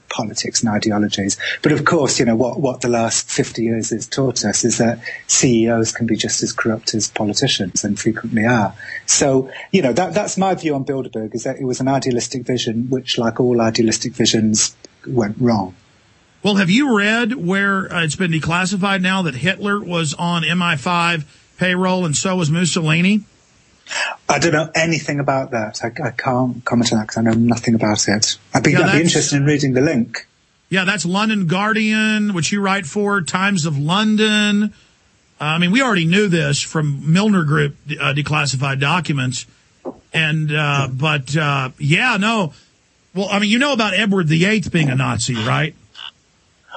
politics 0.08 0.62
and 0.62 0.70
ideologies. 0.70 1.36
But 1.62 1.72
of 1.72 1.84
course, 1.84 2.18
you 2.18 2.24
know, 2.24 2.36
what, 2.36 2.60
what 2.60 2.80
the 2.80 2.88
last 2.88 3.30
50 3.30 3.62
years 3.62 3.90
has 3.90 4.06
taught 4.06 4.44
us 4.44 4.64
is 4.64 4.78
that 4.78 5.00
CEOs 5.26 5.92
can 5.92 6.06
be 6.06 6.16
just 6.16 6.42
as 6.42 6.52
corrupt 6.52 6.94
as 6.94 7.08
politicians 7.08 7.84
and 7.84 7.98
frequently 7.98 8.44
are. 8.44 8.74
So, 9.06 9.50
you 9.72 9.82
know, 9.82 9.92
that, 9.92 10.14
that's 10.14 10.38
my 10.38 10.54
view 10.54 10.74
on 10.74 10.84
Bilderberg 10.84 11.34
is 11.34 11.44
that 11.44 11.58
it 11.58 11.64
was 11.64 11.80
an 11.80 11.88
idealistic 11.88 12.42
vision, 12.42 12.88
which 12.90 13.18
like 13.18 13.40
all 13.40 13.60
idealistic 13.60 14.12
visions 14.12 14.76
went 15.06 15.36
wrong. 15.38 15.74
Well, 16.42 16.56
have 16.56 16.70
you 16.70 16.96
read 16.96 17.32
where 17.32 17.92
uh, 17.92 18.04
it's 18.04 18.16
been 18.16 18.30
declassified 18.30 19.00
now 19.00 19.22
that 19.22 19.34
Hitler 19.34 19.80
was 19.80 20.12
on 20.14 20.42
MI5 20.42 21.24
payroll 21.56 22.04
and 22.04 22.14
so 22.14 22.36
was 22.36 22.50
Mussolini? 22.50 23.24
I 24.28 24.38
don't 24.38 24.52
know 24.52 24.70
anything 24.74 25.20
about 25.20 25.50
that. 25.52 25.80
I, 25.84 25.88
I 25.88 26.10
can't 26.10 26.64
comment 26.64 26.92
on 26.92 26.98
that 26.98 27.08
because 27.08 27.18
I 27.18 27.22
know 27.22 27.32
nothing 27.32 27.74
about 27.74 28.08
it. 28.08 28.38
I'd 28.52 28.62
be, 28.62 28.72
yeah, 28.72 28.80
I'd 28.80 28.92
be 28.92 29.02
interested 29.02 29.36
in 29.36 29.44
reading 29.44 29.74
the 29.74 29.80
link. 29.80 30.26
Yeah, 30.70 30.84
that's 30.84 31.04
London 31.04 31.46
Guardian, 31.46 32.34
which 32.34 32.50
you 32.50 32.60
write 32.60 32.86
for, 32.86 33.20
Times 33.20 33.66
of 33.66 33.78
London. 33.78 34.72
Uh, 35.40 35.44
I 35.44 35.58
mean, 35.58 35.70
we 35.70 35.82
already 35.82 36.06
knew 36.06 36.28
this 36.28 36.60
from 36.62 37.12
Milner 37.12 37.44
Group 37.44 37.76
uh, 38.00 38.14
declassified 38.14 38.80
documents. 38.80 39.46
And, 40.12 40.50
uh, 40.52 40.88
but, 40.90 41.36
uh, 41.36 41.70
yeah, 41.78 42.16
no. 42.16 42.54
Well, 43.14 43.28
I 43.30 43.38
mean, 43.38 43.50
you 43.50 43.58
know 43.58 43.72
about 43.72 43.94
Edward 43.94 44.28
VIII 44.28 44.62
being 44.70 44.90
a 44.90 44.94
Nazi, 44.94 45.34
right? 45.34 45.74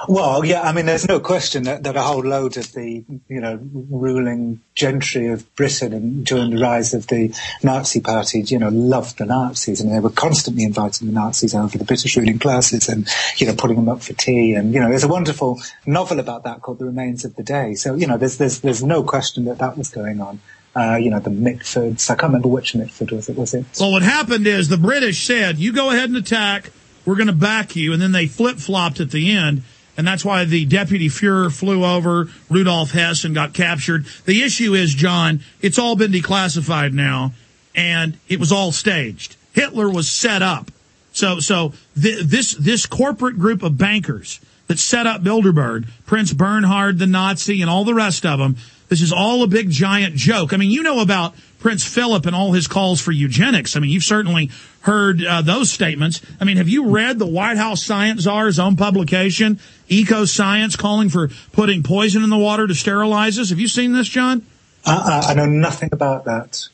Well, 0.06 0.44
yeah, 0.44 0.62
I 0.62 0.72
mean, 0.72 0.86
there's 0.86 1.08
no 1.08 1.18
question 1.18 1.64
that, 1.64 1.82
that 1.82 1.96
a 1.96 2.02
whole 2.02 2.22
load 2.22 2.56
of 2.56 2.72
the, 2.72 3.04
you 3.28 3.40
know, 3.40 3.58
ruling 3.72 4.60
gentry 4.74 5.28
of 5.28 5.52
Britain 5.56 5.92
and 5.92 6.24
during 6.24 6.50
the 6.50 6.62
rise 6.62 6.94
of 6.94 7.08
the 7.08 7.34
Nazi 7.62 8.00
Party, 8.00 8.42
you 8.46 8.58
know, 8.58 8.68
loved 8.68 9.18
the 9.18 9.26
Nazis. 9.26 9.80
I 9.80 9.84
mean, 9.84 9.94
they 9.94 10.00
were 10.00 10.10
constantly 10.10 10.62
inviting 10.62 11.08
the 11.08 11.14
Nazis 11.14 11.54
over 11.54 11.76
the 11.76 11.84
British 11.84 12.16
ruling 12.16 12.38
classes 12.38 12.88
and, 12.88 13.08
you 13.38 13.46
know, 13.46 13.54
putting 13.54 13.76
them 13.76 13.88
up 13.88 14.02
for 14.02 14.12
tea. 14.12 14.54
And, 14.54 14.72
you 14.72 14.80
know, 14.80 14.88
there's 14.88 15.04
a 15.04 15.08
wonderful 15.08 15.60
novel 15.84 16.20
about 16.20 16.44
that 16.44 16.62
called 16.62 16.78
The 16.78 16.84
Remains 16.84 17.24
of 17.24 17.34
the 17.34 17.42
Day. 17.42 17.74
So, 17.74 17.94
you 17.94 18.06
know, 18.06 18.18
there's, 18.18 18.36
there's, 18.36 18.60
there's 18.60 18.84
no 18.84 19.02
question 19.02 19.46
that 19.46 19.58
that 19.58 19.76
was 19.76 19.88
going 19.88 20.20
on. 20.20 20.40
Uh, 20.76 20.96
you 20.96 21.10
know, 21.10 21.18
the 21.18 21.30
Mitfords. 21.30 22.08
I 22.08 22.14
can't 22.14 22.28
remember 22.28 22.48
which 22.48 22.74
Mitford 22.76 23.10
was 23.10 23.28
it. 23.28 23.36
Was 23.36 23.52
it? 23.52 23.64
Well, 23.80 23.90
what 23.90 24.02
happened 24.02 24.46
is 24.46 24.68
the 24.68 24.76
British 24.76 25.26
said, 25.26 25.58
you 25.58 25.72
go 25.72 25.90
ahead 25.90 26.08
and 26.08 26.16
attack. 26.16 26.70
We're 27.04 27.16
going 27.16 27.26
to 27.26 27.32
back 27.32 27.74
you. 27.74 27.92
And 27.92 28.00
then 28.00 28.12
they 28.12 28.26
flip 28.26 28.58
flopped 28.58 29.00
at 29.00 29.10
the 29.10 29.32
end 29.32 29.62
and 29.98 30.06
that's 30.06 30.24
why 30.24 30.44
the 30.44 30.64
deputy 30.64 31.08
Fuhrer 31.08 31.52
flew 31.52 31.84
over 31.84 32.28
Rudolf 32.48 32.92
Hess 32.92 33.24
and 33.24 33.34
got 33.34 33.52
captured. 33.52 34.06
The 34.24 34.42
issue 34.42 34.74
is, 34.74 34.94
John, 34.94 35.40
it's 35.60 35.78
all 35.78 35.96
been 35.96 36.12
declassified 36.12 36.92
now, 36.92 37.32
and 37.74 38.16
it 38.28 38.38
was 38.38 38.52
all 38.52 38.70
staged. 38.70 39.36
Hitler 39.52 39.90
was 39.90 40.08
set 40.08 40.40
up. 40.40 40.70
So, 41.12 41.40
so 41.40 41.72
th- 42.00 42.22
this 42.22 42.52
this 42.52 42.86
corporate 42.86 43.38
group 43.38 43.64
of 43.64 43.76
bankers 43.76 44.38
that 44.68 44.78
set 44.78 45.06
up 45.08 45.22
Bilderberg, 45.22 45.88
Prince 46.06 46.32
Bernhard, 46.32 47.00
the 47.00 47.06
Nazi, 47.06 47.60
and 47.60 47.68
all 47.68 47.84
the 47.84 47.94
rest 47.94 48.24
of 48.24 48.38
them. 48.38 48.56
This 48.88 49.02
is 49.02 49.12
all 49.12 49.42
a 49.42 49.46
big 49.46 49.68
giant 49.68 50.14
joke. 50.14 50.52
I 50.52 50.56
mean, 50.56 50.70
you 50.70 50.82
know 50.82 51.00
about 51.00 51.34
Prince 51.58 51.84
Philip 51.84 52.24
and 52.24 52.36
all 52.36 52.52
his 52.52 52.68
calls 52.68 53.00
for 53.00 53.12
eugenics. 53.12 53.76
I 53.76 53.80
mean, 53.80 53.90
you've 53.90 54.04
certainly 54.04 54.50
heard 54.82 55.22
uh, 55.24 55.42
those 55.42 55.70
statements. 55.70 56.22
I 56.40 56.44
mean, 56.44 56.56
have 56.56 56.68
you 56.68 56.88
read 56.88 57.18
the 57.18 57.26
White 57.26 57.58
House 57.58 57.82
Science 57.82 58.22
Czar's 58.22 58.58
own 58.58 58.76
publication, 58.76 59.58
Eco 59.88 60.24
Science, 60.24 60.76
calling 60.76 61.08
for 61.08 61.28
putting 61.52 61.82
poison 61.82 62.22
in 62.22 62.30
the 62.30 62.38
water 62.38 62.66
to 62.66 62.74
sterilize 62.74 63.38
us? 63.38 63.50
Have 63.50 63.60
you 63.60 63.68
seen 63.68 63.92
this, 63.92 64.08
John? 64.08 64.44
Uh, 64.84 65.24
I 65.28 65.34
know 65.34 65.46
nothing 65.46 65.90
about 65.92 66.24
that. 66.24 66.68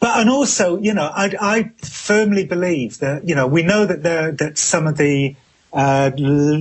But 0.00 0.20
and 0.20 0.30
also, 0.30 0.78
you 0.78 0.94
know, 0.94 1.10
I, 1.12 1.34
I 1.40 1.70
firmly 1.78 2.44
believe 2.44 2.98
that 2.98 3.28
you 3.28 3.34
know 3.34 3.46
we 3.46 3.62
know 3.62 3.84
that 3.86 4.02
there 4.02 4.32
that 4.32 4.58
some 4.58 4.86
of 4.86 4.96
the 4.96 5.36
uh, 5.72 6.10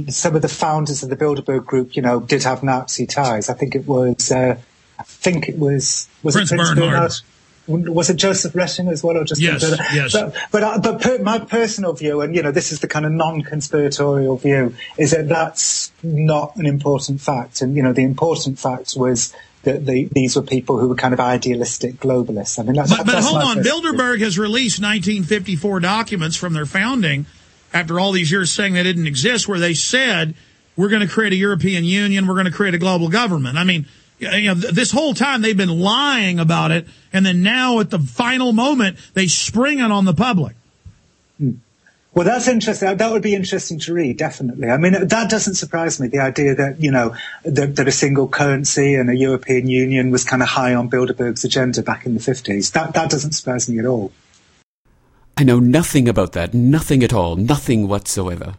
some 0.09 0.35
of 0.35 0.41
the 0.41 0.49
founders 0.49 1.01
of 1.01 1.09
the 1.09 1.15
Bilderberg 1.15 1.65
Group, 1.65 1.95
you 1.95 2.01
know, 2.01 2.19
did 2.19 2.43
have 2.43 2.63
Nazi 2.63 3.05
ties. 3.05 3.49
I 3.49 3.53
think 3.53 3.73
it 3.73 3.87
was, 3.87 4.29
uh, 4.29 4.57
I 4.99 5.03
think 5.03 5.47
it 5.47 5.57
was, 5.57 6.09
was 6.21 6.35
Prince, 6.35 6.51
it 6.51 6.55
Prince 6.55 6.69
Bernhard. 6.71 6.91
Bernhard? 6.91 7.11
Was 7.67 8.09
it 8.09 8.17
Joseph 8.17 8.53
Retinger 8.53 8.91
as 8.91 9.03
well, 9.03 9.17
or 9.17 9.23
just 9.23 9.41
yes, 9.41 9.63
yes. 9.93 10.13
But 10.13 10.35
but, 10.51 10.63
uh, 10.63 10.79
but 10.79 11.01
per, 11.01 11.17
my 11.19 11.39
personal 11.39 11.93
view, 11.93 12.21
and 12.21 12.35
you 12.35 12.43
know, 12.43 12.51
this 12.51 12.71
is 12.71 12.79
the 12.79 12.87
kind 12.87 13.05
of 13.05 13.11
non-conspiratorial 13.11 14.37
view, 14.37 14.75
is 14.97 15.11
that 15.11 15.27
that's 15.27 15.91
not 16.03 16.55
an 16.57 16.65
important 16.65 17.21
fact. 17.21 17.61
And 17.61 17.75
you 17.75 17.81
know, 17.81 17.93
the 17.93 18.03
important 18.03 18.59
fact 18.59 18.93
was 18.95 19.33
that 19.63 19.85
the, 19.85 20.07
these 20.11 20.35
were 20.35 20.43
people 20.43 20.79
who 20.79 20.87
were 20.87 20.95
kind 20.95 21.13
of 21.13 21.19
idealistic 21.19 21.95
globalists. 21.95 22.59
I 22.59 22.63
mean, 22.63 22.75
that's, 22.75 22.95
But, 22.95 23.05
but 23.05 23.13
that's 23.13 23.27
hold 23.27 23.41
on, 23.41 23.57
Bilderberg 23.57 24.21
has 24.21 24.37
released 24.39 24.79
1954 24.79 25.79
documents 25.79 26.37
from 26.37 26.53
their 26.53 26.67
founding 26.67 27.25
after 27.73 27.99
all 27.99 28.11
these 28.11 28.31
years 28.31 28.51
saying 28.51 28.73
they 28.73 28.83
didn't 28.83 29.07
exist, 29.07 29.47
where 29.47 29.59
they 29.59 29.73
said, 29.73 30.35
we're 30.77 30.89
going 30.89 31.01
to 31.01 31.07
create 31.07 31.33
a 31.33 31.35
European 31.35 31.83
Union, 31.83 32.27
we're 32.27 32.35
going 32.35 32.45
to 32.45 32.51
create 32.51 32.73
a 32.73 32.77
global 32.77 33.09
government. 33.09 33.57
I 33.57 33.63
mean, 33.63 33.85
you 34.19 34.47
know, 34.47 34.53
this 34.53 34.91
whole 34.91 35.13
time 35.13 35.41
they've 35.41 35.57
been 35.57 35.79
lying 35.79 36.39
about 36.39 36.71
it, 36.71 36.87
and 37.11 37.25
then 37.25 37.43
now 37.43 37.79
at 37.79 37.89
the 37.89 37.99
final 37.99 38.53
moment, 38.53 38.97
they 39.13 39.27
spring 39.27 39.79
it 39.79 39.91
on 39.91 40.05
the 40.05 40.13
public. 40.13 40.55
Hmm. 41.37 41.51
Well, 42.13 42.23
that's 42.23 42.47
interesting. 42.47 42.95
That 42.95 43.11
would 43.11 43.21
be 43.21 43.35
interesting 43.35 43.77
to 43.79 43.93
read, 43.93 44.17
definitely. 44.17 44.69
I 44.69 44.77
mean, 44.77 44.93
that 44.93 45.29
doesn't 45.29 45.55
surprise 45.55 45.99
me. 45.99 46.07
The 46.07 46.19
idea 46.19 46.55
that, 46.55 46.81
you 46.81 46.89
know, 46.89 47.13
that, 47.43 47.75
that 47.75 47.89
a 47.89 47.91
single 47.91 48.29
currency 48.29 48.95
and 48.95 49.09
a 49.09 49.15
European 49.15 49.67
Union 49.67 50.11
was 50.11 50.23
kind 50.23 50.41
of 50.41 50.47
high 50.47 50.73
on 50.75 50.89
Bilderberg's 50.89 51.43
agenda 51.43 51.83
back 51.83 52.05
in 52.05 52.13
the 52.13 52.21
50s. 52.21 52.71
That, 52.71 52.93
that 52.93 53.09
doesn't 53.09 53.33
surprise 53.33 53.69
me 53.69 53.79
at 53.79 53.85
all. 53.85 54.13
I 55.35 55.43
know 55.43 55.59
nothing 55.59 56.07
about 56.07 56.31
that. 56.31 56.53
Nothing 56.53 57.03
at 57.03 57.11
all. 57.11 57.35
Nothing 57.35 57.89
whatsoever. 57.89 58.53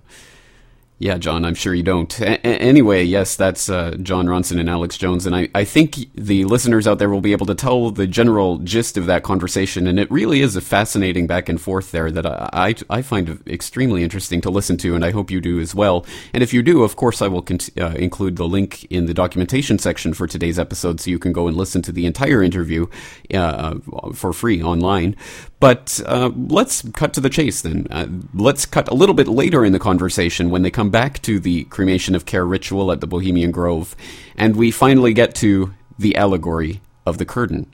Yeah, 0.99 1.19
Jon, 1.19 1.45
I'm 1.45 1.55
sure 1.55 1.75
you 1.75 1.83
don't. 1.83 2.21
A- 2.23 2.41
anyway, 2.47 3.05
yes, 3.05 3.37
that's 3.37 3.69
uh, 3.69 3.97
Jon 4.03 4.27
Ronson 4.27 4.59
and 4.59 4.71
Alex 4.71 4.97
Jones, 4.97 5.27
and 5.27 5.37
I, 5.37 5.51
I 5.55 5.63
think 5.63 5.97
the 6.15 6.47
listeners 6.47 6.87
out 6.87 6.99
there 6.99 7.11
will 7.11 7.21
be 7.21 7.33
able 7.33 7.45
to 7.47 7.55
tell 7.55 7.91
the 7.91 8.07
general 8.07 8.57
gist 8.59 8.97
of 8.97 9.05
that 9.05 9.23
conversation, 9.23 9.87
and 9.87 10.01
it 10.01 10.11
really 10.11 10.41
is 10.41 10.57
a 10.57 10.63
fascinating 10.63 11.27
back 11.27 11.51
and 11.51 11.61
forth 11.61 11.91
there 11.91 12.11
that 12.11 12.25
I, 12.25 12.49
I, 12.51 12.75
I 12.89 13.03
find 13.03 13.43
extremely 13.47 14.05
interesting 14.05 14.41
to 14.41 14.51
listen 14.51 14.79
to, 14.79 14.95
and 14.95 15.05
I 15.05 15.11
hope 15.11 15.31
you 15.31 15.43
do 15.43 15.61
as 15.61 15.75
well. 15.75 16.07
And 16.33 16.43
if 16.43 16.55
you 16.55 16.63
do, 16.63 16.83
of 16.83 16.97
course, 16.97 17.21
I 17.21 17.29
will 17.29 17.45
uh, 17.79 17.85
include 17.89 18.37
the 18.37 18.49
link 18.49 18.85
in 18.85 19.05
the 19.05 19.13
documentation 19.13 19.79
section 19.79 20.15
for 20.15 20.27
today's 20.27 20.59
episode, 20.59 21.03
so 21.03 21.11
you 21.11 21.19
can 21.19 21.35
go 21.35 21.47
and 21.47 21.59
listen 21.59 21.83
to 21.83 21.93
the 21.93 22.07
entire 22.07 22.43
interview 22.43 22.87
uh, 23.35 23.75
for 24.15 24.33
free 24.33 24.63
online. 24.63 25.15
But 25.59 26.01
uh, 26.07 26.31
let's 26.37 26.83
cut 26.93 27.15
to 27.15 27.21
the 27.21 27.31
chase 27.31 27.63
then. 27.63 27.87
Uh, 27.91 28.07
let's 28.35 28.67
cut 28.67 28.89
a 28.89 28.95
little 28.95 29.15
bit 29.15 29.27
later 29.27 29.65
in 29.65 29.73
the 29.73 29.79
conversation 29.79 30.51
when 30.51 30.63
they 30.63 30.71
come 30.71 30.86
back 30.91 31.21
to 31.23 31.39
the 31.39 31.65
cremation 31.65 32.15
of 32.15 32.27
care 32.27 32.47
ritual 32.47 32.93
at 32.93 33.01
the 33.01 33.07
Bohemian 33.07 33.51
Grove, 33.51 33.97
and 34.37 34.57
we 34.57 34.71
finally 34.71 35.13
get 35.13 35.35
to 35.37 35.75
the 35.99 36.17
allegory 36.17 36.81
of 37.05 37.19
the 37.19 37.25
curtain. 37.25 37.73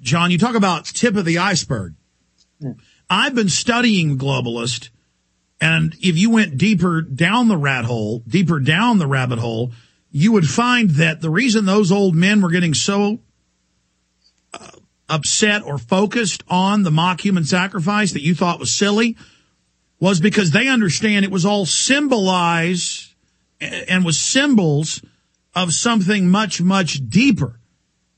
Jon, 0.00 0.30
you 0.30 0.38
talk 0.38 0.54
about 0.54 0.86
tip 0.86 1.16
of 1.16 1.24
the 1.24 1.38
iceberg. 1.38 1.94
I've 3.08 3.34
been 3.34 3.48
studying 3.48 4.18
globalist, 4.18 4.90
and 5.60 5.94
if 6.00 6.16
you 6.16 6.30
went 6.30 6.56
deeper 6.56 7.02
down 7.02 7.48
the 7.48 7.56
rat 7.56 7.84
hole, 7.84 8.22
deeper 8.26 8.60
down 8.60 8.98
the 8.98 9.06
rabbit 9.06 9.38
hole, 9.38 9.72
you 10.10 10.32
would 10.32 10.48
find 10.48 10.90
that 10.90 11.20
the 11.20 11.30
reason 11.30 11.64
those 11.64 11.92
old 11.92 12.14
men 12.14 12.40
were 12.40 12.50
getting 12.50 12.74
so 12.74 13.20
uh, 14.52 14.70
upset 15.08 15.62
or 15.62 15.78
focused 15.78 16.42
on 16.48 16.82
the 16.82 16.90
mock 16.90 17.24
human 17.24 17.44
sacrifice 17.44 18.12
that 18.12 18.22
you 18.22 18.34
thought 18.34 18.58
was 18.58 18.72
silly 18.72 19.16
was 20.00 20.20
because 20.20 20.50
they 20.50 20.68
understand 20.68 21.24
it 21.24 21.30
was 21.30 21.44
all 21.44 21.66
symbolized 21.66 23.14
and 23.60 24.04
was 24.04 24.18
symbols 24.18 25.02
of 25.54 25.72
something 25.72 26.28
much, 26.28 26.60
much 26.60 27.08
deeper 27.08 27.60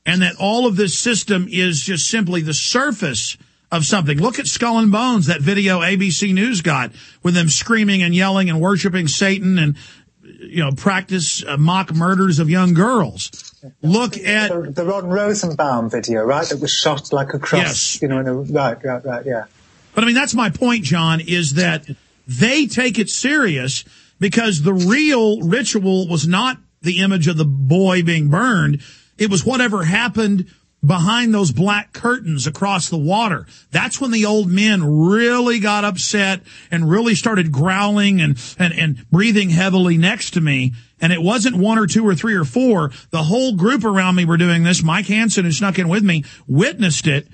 and 0.05 0.21
that 0.21 0.35
all 0.39 0.65
of 0.67 0.75
this 0.75 0.97
system 0.97 1.47
is 1.49 1.81
just 1.81 2.09
simply 2.09 2.41
the 2.41 2.53
surface 2.53 3.37
of 3.71 3.85
something. 3.85 4.17
Look 4.17 4.39
at 4.39 4.47
Skull 4.47 4.79
and 4.79 4.91
Bones, 4.91 5.27
that 5.27 5.41
video 5.41 5.79
ABC 5.79 6.33
News 6.33 6.61
got 6.61 6.91
with 7.23 7.33
them 7.33 7.49
screaming 7.49 8.03
and 8.03 8.13
yelling 8.13 8.49
and 8.49 8.61
worshiping 8.61 9.07
Satan 9.07 9.57
and, 9.57 9.77
you 10.21 10.63
know, 10.63 10.71
practice 10.71 11.43
uh, 11.45 11.57
mock 11.57 11.93
murders 11.93 12.39
of 12.39 12.49
young 12.49 12.73
girls. 12.73 13.53
Look 13.81 14.17
at 14.17 14.51
the, 14.51 14.71
the 14.71 14.85
Ron 14.85 15.07
Rosenbaum 15.07 15.89
video, 15.89 16.23
right? 16.23 16.47
That 16.47 16.59
was 16.59 16.71
shot 16.71 17.11
like 17.13 17.33
a 17.33 17.39
cross. 17.39 17.61
Yes. 17.61 18.01
You 18.01 18.09
know, 18.09 18.19
in 18.19 18.27
a, 18.27 18.33
right, 18.33 18.77
right, 18.83 19.05
right, 19.05 19.25
yeah. 19.25 19.45
But 19.93 20.03
I 20.03 20.07
mean, 20.07 20.15
that's 20.15 20.33
my 20.33 20.49
point, 20.49 20.83
Jon, 20.83 21.21
is 21.21 21.53
that 21.53 21.87
they 22.27 22.65
take 22.65 22.99
it 22.99 23.09
serious 23.09 23.83
because 24.19 24.61
the 24.61 24.73
real 24.73 25.41
ritual 25.41 26.07
was 26.07 26.27
not 26.27 26.57
the 26.81 26.99
image 26.99 27.27
of 27.27 27.37
the 27.37 27.45
boy 27.45 28.03
being 28.03 28.29
burned. 28.29 28.81
It 29.17 29.29
was 29.29 29.45
whatever 29.45 29.83
happened 29.83 30.47
behind 30.85 31.33
those 31.33 31.51
black 31.51 31.93
curtains 31.93 32.45
across 32.45 32.89
the 32.89 32.97
water. 32.97 33.47
That's 33.71 34.01
when 34.01 34.11
the 34.11 34.25
old 34.25 34.49
men 34.49 34.83
really 34.83 35.59
got 35.59 35.85
upset 35.85 36.41
and 36.71 36.89
really 36.89 37.15
started 37.15 37.51
growling 37.51 38.19
and, 38.19 38.37
and, 38.59 38.73
and 38.73 39.09
breathing 39.09 39.49
heavily 39.49 39.97
next 39.97 40.31
to 40.31 40.41
me. 40.41 40.73
And 40.99 41.13
it 41.13 41.21
wasn't 41.21 41.55
one 41.55 41.79
or 41.79 41.87
two 41.87 42.05
or 42.05 42.15
three 42.15 42.35
or 42.35 42.43
four. 42.43 42.91
The 43.11 43.23
whole 43.23 43.55
group 43.55 43.85
around 43.85 44.15
me 44.15 44.25
were 44.25 44.37
doing 44.37 44.63
this. 44.63 44.83
Mike 44.83 45.07
Hanson, 45.07 45.45
who 45.45 45.51
snuck 45.51 45.79
in 45.79 45.87
with 45.87 46.03
me, 46.03 46.25
witnessed 46.47 47.07
it. 47.07 47.27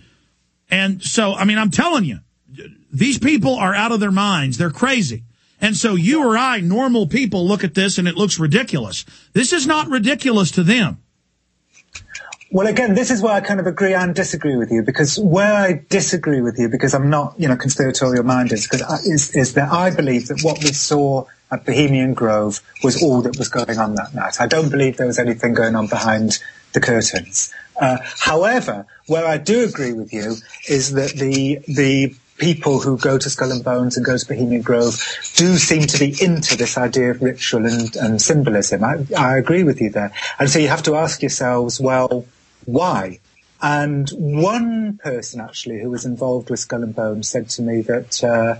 And 0.69 1.01
so, 1.01 1.33
I 1.33 1.45
mean, 1.45 1.57
I'm 1.57 1.71
telling 1.71 2.05
you, 2.05 2.19
these 2.91 3.17
people 3.17 3.55
are 3.55 3.75
out 3.75 3.91
of 3.91 3.99
their 3.99 4.11
minds. 4.11 4.57
They're 4.57 4.69
crazy. 4.69 5.23
And 5.61 5.75
so 5.75 5.95
you 5.95 6.23
or 6.23 6.37
I, 6.37 6.61
normal 6.61 7.07
people, 7.07 7.47
look 7.47 7.63
at 7.63 7.75
this 7.75 7.97
and 7.97 8.07
it 8.07 8.15
looks 8.15 8.39
ridiculous. 8.39 9.05
This 9.33 9.51
is 9.51 9.67
not 9.67 9.87
ridiculous 9.87 10.51
to 10.51 10.63
them. 10.63 10.99
Well, 12.51 12.65
again, 12.65 12.95
this 12.95 13.11
is 13.11 13.21
where 13.21 13.33
I 13.33 13.41
kind 13.41 13.59
of 13.59 13.67
agree 13.67 13.93
and 13.93 14.15
disagree 14.15 14.55
with 14.55 14.71
you 14.71 14.81
because 14.81 15.19
where 15.19 15.53
I 15.53 15.85
disagree 15.89 16.41
with 16.41 16.57
you, 16.57 16.67
because 16.67 16.95
I'm 16.95 17.09
not, 17.09 17.35
you 17.37 17.47
know, 17.47 17.55
conspiratorial 17.55 18.23
minded, 18.23 18.61
because 18.63 18.81
I, 18.81 18.95
is, 19.05 19.35
is 19.35 19.53
that 19.53 19.71
I 19.71 19.93
believe 19.95 20.29
that 20.29 20.41
what 20.41 20.57
we 20.63 20.73
saw 20.73 21.25
at 21.51 21.65
Bohemian 21.65 22.15
Grove 22.15 22.61
was 22.83 23.03
all 23.03 23.21
that 23.21 23.37
was 23.37 23.49
going 23.49 23.77
on 23.77 23.95
that 23.95 24.15
night. 24.15 24.41
I 24.41 24.47
don't 24.47 24.69
believe 24.69 24.97
there 24.97 25.05
was 25.05 25.19
anything 25.19 25.53
going 25.53 25.75
on 25.75 25.87
behind 25.87 26.39
the 26.73 26.79
curtains. 26.79 27.53
Uh, 27.79 27.97
however, 28.01 28.85
where 29.07 29.25
I 29.27 29.37
do 29.37 29.63
agree 29.63 29.93
with 29.93 30.11
you 30.11 30.35
is 30.67 30.93
that 30.93 31.11
the 31.11 31.59
the 31.67 32.15
people 32.39 32.79
who 32.79 32.97
go 32.97 33.17
to 33.17 33.29
Skull 33.29 33.51
and 33.51 33.63
Bones 33.63 33.97
and 33.97 34.05
go 34.05 34.17
to 34.17 34.25
Bohemian 34.25 34.61
Grove 34.61 34.95
do 35.35 35.57
seem 35.57 35.83
to 35.83 35.99
be 35.99 36.15
into 36.23 36.57
this 36.57 36.77
idea 36.77 37.11
of 37.11 37.21
ritual 37.21 37.65
and, 37.65 37.95
and 37.97 38.21
symbolism. 38.21 38.83
I, 38.83 39.05
I 39.17 39.37
agree 39.37 39.63
with 39.63 39.79
you 39.79 39.89
there. 39.89 40.11
And 40.39 40.49
so 40.49 40.59
you 40.59 40.69
have 40.69 40.83
to 40.83 40.95
ask 40.95 41.21
yourselves, 41.21 41.79
well, 41.79 42.25
why? 42.65 43.19
And 43.61 44.09
one 44.11 44.97
person 44.97 45.41
actually 45.41 45.81
who 45.81 45.89
was 45.89 46.05
involved 46.05 46.49
with 46.49 46.61
Skull 46.61 46.83
and 46.83 46.95
Bones 46.95 47.27
said 47.29 47.49
to 47.49 47.61
me 47.61 47.81
that, 47.81 48.23
uh, 48.23 48.55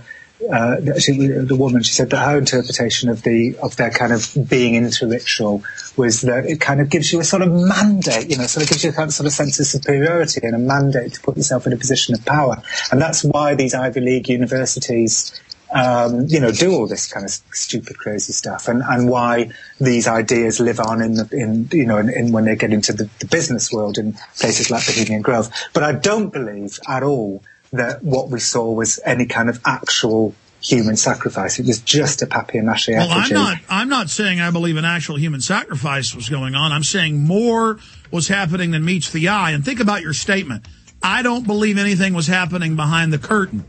uh, 0.48 0.98
she, 0.98 1.12
the 1.16 1.56
woman, 1.56 1.82
she 1.82 1.92
said 1.92 2.10
that 2.10 2.24
her 2.24 2.38
interpretation 2.38 3.08
of 3.08 3.22
the 3.22 3.56
of 3.62 3.76
their 3.76 3.90
kind 3.90 4.12
of 4.12 4.34
being 4.48 4.74
into 4.74 5.06
ritual 5.06 5.62
was 5.96 6.22
that 6.22 6.46
it 6.46 6.60
kind 6.60 6.80
of 6.80 6.88
gives 6.88 7.12
you 7.12 7.20
a 7.20 7.24
sort 7.24 7.42
of 7.42 7.52
mandate, 7.52 8.30
you 8.30 8.36
know, 8.36 8.46
sort 8.46 8.64
of 8.64 8.68
gives 8.70 8.82
you 8.82 8.90
a 8.90 8.92
kind 8.92 9.08
of 9.08 9.14
sort 9.14 9.26
of 9.26 9.32
sense 9.32 9.60
of 9.60 9.66
superiority 9.66 10.40
and 10.42 10.54
a 10.54 10.58
mandate 10.58 11.14
to 11.14 11.20
put 11.20 11.36
yourself 11.36 11.66
in 11.66 11.72
a 11.72 11.76
position 11.76 12.14
of 12.14 12.24
power, 12.24 12.62
and 12.90 13.00
that's 13.00 13.22
why 13.24 13.54
these 13.54 13.74
Ivy 13.74 14.00
League 14.00 14.28
universities 14.28 15.40
um, 15.72 16.26
you 16.28 16.40
know, 16.40 16.50
do 16.50 16.72
all 16.72 16.86
this 16.86 17.12
kind 17.12 17.24
of 17.24 17.30
stupid, 17.30 17.96
crazy 17.96 18.32
stuff, 18.32 18.68
and, 18.68 18.82
and 18.82 19.08
why 19.08 19.50
these 19.80 20.08
ideas 20.08 20.58
live 20.58 20.80
on 20.80 21.00
in 21.00 21.14
the, 21.14 21.28
in 21.32 21.68
you 21.72 21.86
know, 21.86 21.98
in, 21.98 22.08
in 22.10 22.32
when 22.32 22.44
they 22.44 22.56
get 22.56 22.72
into 22.72 22.92
the, 22.92 23.08
the 23.20 23.26
business 23.26 23.72
world 23.72 23.98
in 23.98 24.14
places 24.38 24.70
like 24.70 24.84
Bohemian 24.86 25.22
Grove. 25.22 25.48
But 25.72 25.84
I 25.84 25.92
don't 25.92 26.32
believe 26.32 26.78
at 26.88 27.02
all 27.02 27.42
that 27.72 28.02
what 28.02 28.28
we 28.28 28.40
saw 28.40 28.72
was 28.72 28.98
any 29.04 29.26
kind 29.26 29.48
of 29.48 29.60
actual 29.64 30.34
human 30.62 30.96
sacrifice. 30.96 31.58
It 31.58 31.66
was 31.66 31.80
just 31.80 32.20
a 32.22 32.26
papier-mâché 32.26 32.96
Well, 32.96 33.08
I'm 33.10 33.32
not. 33.32 33.58
I'm 33.68 33.88
not 33.88 34.10
saying 34.10 34.40
I 34.40 34.50
believe 34.50 34.76
an 34.76 34.84
actual 34.84 35.16
human 35.16 35.40
sacrifice 35.40 36.14
was 36.14 36.28
going 36.28 36.54
on. 36.54 36.72
I'm 36.72 36.84
saying 36.84 37.18
more 37.18 37.78
was 38.10 38.28
happening 38.28 38.70
than 38.72 38.84
meets 38.84 39.10
the 39.10 39.28
eye. 39.28 39.52
And 39.52 39.64
think 39.64 39.80
about 39.80 40.02
your 40.02 40.12
statement. 40.12 40.66
I 41.02 41.22
don't 41.22 41.46
believe 41.46 41.78
anything 41.78 42.12
was 42.12 42.26
happening 42.26 42.76
behind 42.76 43.12
the 43.12 43.18
curtain. 43.18 43.64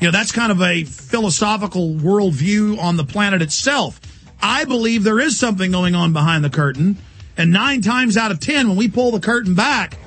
You 0.00 0.06
know, 0.06 0.12
that's 0.12 0.32
kind 0.32 0.52
of 0.52 0.62
a 0.62 0.84
philosophical 0.84 1.94
worldview 1.94 2.78
on 2.78 2.96
the 2.96 3.04
planet 3.04 3.42
itself. 3.42 4.00
I 4.40 4.64
believe 4.64 5.02
there 5.02 5.20
is 5.20 5.38
something 5.38 5.72
going 5.72 5.94
on 5.94 6.12
behind 6.12 6.44
the 6.44 6.50
curtain. 6.50 6.96
And 7.36 7.52
nine 7.52 7.82
times 7.82 8.16
out 8.16 8.30
of 8.30 8.38
ten, 8.38 8.68
when 8.68 8.76
we 8.76 8.88
pull 8.88 9.10
the 9.10 9.20
curtain 9.20 9.54
back, 9.54 9.98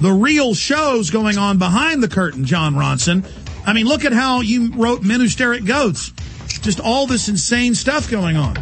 the 0.00 0.12
real 0.12 0.54
show's 0.54 1.10
going 1.10 1.38
on 1.38 1.58
behind 1.58 2.02
the 2.02 2.08
curtain, 2.08 2.44
Jon 2.44 2.74
Ronson. 2.74 3.28
I 3.66 3.72
mean, 3.72 3.86
look 3.86 4.04
at 4.04 4.12
how 4.12 4.40
you 4.40 4.72
wrote 4.72 5.02
Men 5.02 5.20
Who 5.20 5.60
Goats. 5.60 6.12
Just 6.60 6.80
all 6.80 7.06
this 7.06 7.28
insane 7.28 7.74
stuff 7.74 8.10
going 8.10 8.36
on. 8.36 8.56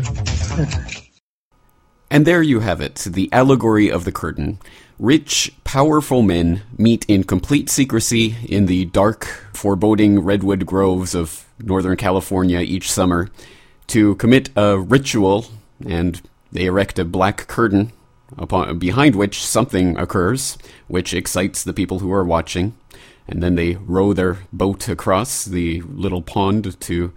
And 2.11 2.27
there 2.27 2.43
you 2.43 2.61
have 2.61 2.81
it, 2.81 2.97
the 2.97 3.29
allegory 3.33 3.91
of 3.91 4.05
the 4.05 4.13
curtain. 4.13 4.59
Rich, 4.99 5.53
powerful 5.65 6.23
men 6.23 6.63
meet 6.79 7.05
in 7.07 7.25
complete 7.25 7.69
secrecy 7.69 8.37
in 8.49 8.67
the 8.67 8.87
dark, 8.87 9.25
foreboding 9.53 10.21
redwood 10.21 10.65
groves 10.65 11.15
of 11.15 11.45
Northern 11.59 11.97
California 11.97 12.61
each 12.61 12.91
summer 12.91 13.29
to 13.89 14.15
commit 14.17 14.49
a 14.57 14.79
ritual, 14.79 15.47
and 15.87 16.23
they 16.51 16.65
erect 16.65 16.99
a 16.99 17.05
black 17.05 17.47
curtain 17.47 17.93
upon, 18.37 18.79
behind 18.79 19.15
which 19.15 19.45
something 19.45 19.97
occurs, 19.97 20.59
which 20.89 21.15
excites 21.15 21.63
the 21.63 21.73
people 21.73 22.01
who 22.01 22.13
are 22.13 22.25
watching. 22.25 22.77
And 23.29 23.43
then 23.43 23.57
they 23.57 23.75
row 23.75 24.13
their 24.13 24.39
boat 24.53 24.89
across 24.89 25.45
the 25.45 25.83
little 25.83 26.23
pond 26.23 26.81
to 26.81 27.13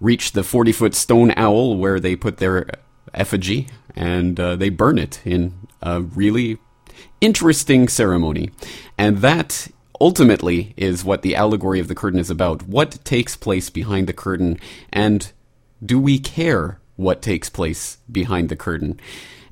reach 0.00 0.32
the 0.32 0.42
40 0.42 0.72
foot 0.72 0.94
stone 0.94 1.32
owl 1.36 1.76
where 1.76 2.00
they 2.00 2.16
put 2.16 2.38
their 2.38 2.68
effigy 3.14 3.68
and 3.94 4.40
uh, 4.40 4.56
they 4.56 4.68
burn 4.68 4.98
it 4.98 5.20
in 5.24 5.54
a 5.80 6.00
really 6.00 6.58
Interesting 7.20 7.86
ceremony. 7.86 8.50
And 8.98 9.18
that 9.18 9.68
ultimately 10.00 10.74
is 10.76 11.04
what 11.04 11.22
the 11.22 11.36
allegory 11.36 11.78
of 11.78 11.86
the 11.86 11.94
curtain 11.94 12.18
is 12.18 12.30
about. 12.30 12.64
What 12.64 13.04
takes 13.04 13.36
place 13.36 13.70
behind 13.70 14.08
the 14.08 14.12
curtain, 14.12 14.58
and 14.92 15.30
do 15.84 16.00
we 16.00 16.18
care 16.18 16.80
what 16.96 17.22
takes 17.22 17.48
place 17.48 17.98
behind 18.10 18.48
the 18.48 18.56
curtain? 18.56 18.98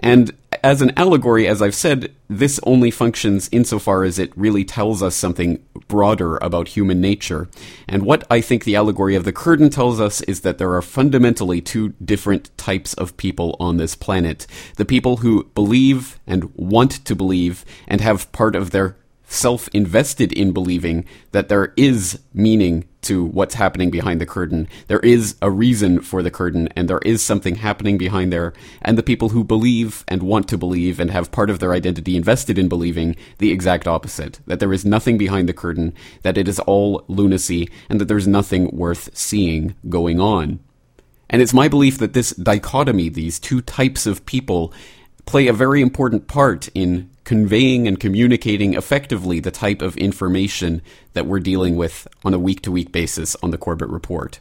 And 0.01 0.32
as 0.62 0.82
an 0.82 0.92
allegory, 0.96 1.46
as 1.46 1.62
I've 1.62 1.74
said, 1.74 2.12
this 2.28 2.59
only 2.64 2.90
functions 2.90 3.48
insofar 3.53 4.03
as 4.03 4.18
it 4.18 4.36
really 4.36 4.64
tells 4.64 5.03
us 5.03 5.14
something 5.14 5.62
broader 5.88 6.36
about 6.38 6.68
human 6.68 7.01
nature. 7.01 7.48
And 7.88 8.05
what 8.05 8.24
I 8.30 8.40
think 8.40 8.64
the 8.64 8.76
allegory 8.76 9.14
of 9.14 9.24
the 9.24 9.32
curtain 9.32 9.70
tells 9.70 10.01
us 10.01 10.20
is 10.22 10.40
that 10.40 10.59
there 10.59 10.74
are 10.74 10.82
fundamentally 10.82 11.61
two 11.61 11.90
different 12.05 12.57
types 12.57 12.94
of 12.94 13.16
people 13.16 13.57
on 13.61 13.76
this 13.76 13.94
planet. 13.94 14.46
The 14.76 14.84
people 14.84 15.18
who 15.18 15.44
believe 15.55 16.18
and 16.26 16.55
want 16.57 17.05
to 17.05 17.14
believe 17.14 17.64
and 17.86 18.01
have 18.01 18.30
part 18.32 18.57
of 18.57 18.70
their 18.70 18.96
self 19.26 19.68
invested 19.68 20.32
in 20.32 20.53
believing 20.53 21.05
that 21.32 21.48
there 21.48 21.72
is 21.76 22.20
meaning 22.34 22.88
to 23.03 23.24
what's 23.24 23.55
happening 23.55 23.90
behind 23.90 24.20
the 24.20 24.26
curtain. 24.26 24.68
There 24.88 25.01
is 25.01 25.36
a 25.40 25.51
reason 25.51 26.01
for 26.01 26.22
the 26.22 26.30
curtain, 26.30 26.68
and 26.76 26.88
there 26.88 27.01
is 27.05 27.22
something 27.22 27.57
happening 27.57 27.98
behind 27.98 28.32
there. 28.32 28.53
And 28.82 28.98
the 28.98 29.03
people 29.03 29.30
who 29.30 29.42
believe 29.42 30.05
and 30.09 30.22
want 30.22 30.48
to 30.48 30.59
believe 30.59 31.01
and 31.01 31.11
have 31.11 31.32
part 31.32 31.51
of 31.51 31.59
their 31.59 31.72
identity 31.72 32.16
invested 32.16 32.59
in 32.59 32.68
believing 32.68 33.16
the 33.38 33.51
exact 33.51 33.86
opposite 33.86 34.40
that 34.46 34.61
there 34.61 34.72
is 34.72 34.84
nothing 34.84 35.18
behind 35.18 35.48
the 35.48 35.55
curtain, 35.55 35.94
that 36.22 36.38
it 36.38 36.48
is 36.48 36.59
all 36.61 37.05
lunacy, 37.09 37.68
and 37.88 38.01
that 38.01 38.07
there's 38.07 38.28
nothing 38.28 38.68
worth 38.72 39.11
seeing 39.16 39.74
going 39.88 40.20
on. 40.20 40.61
And 41.28 41.40
it's 41.40 41.55
my 41.55 41.68
belief 41.68 41.98
that 41.98 42.12
this 42.12 42.32
dichotomy, 42.32 43.09
these 43.09 43.38
two 43.38 43.61
types 43.61 44.05
of 44.05 44.26
people, 44.26 44.72
play 45.26 45.46
a 45.46 45.53
very 45.53 45.80
important 45.80 46.26
part 46.26 46.68
in 46.74 47.09
conveying 47.24 47.86
and 47.86 48.00
communicating 48.00 48.74
effectively 48.74 49.40
the 49.40 49.50
type 49.50 49.82
of 49.82 49.96
information 49.96 50.82
that 51.12 51.26
we're 51.26 51.40
dealing 51.40 51.76
with 51.76 52.08
on 52.24 52.34
a 52.34 52.38
week 52.38 52.62
to 52.62 52.72
week 52.72 52.92
basis 52.92 53.36
on 53.42 53.50
the 53.50 53.58
Corbett 53.58 53.88
Report. 53.88 54.40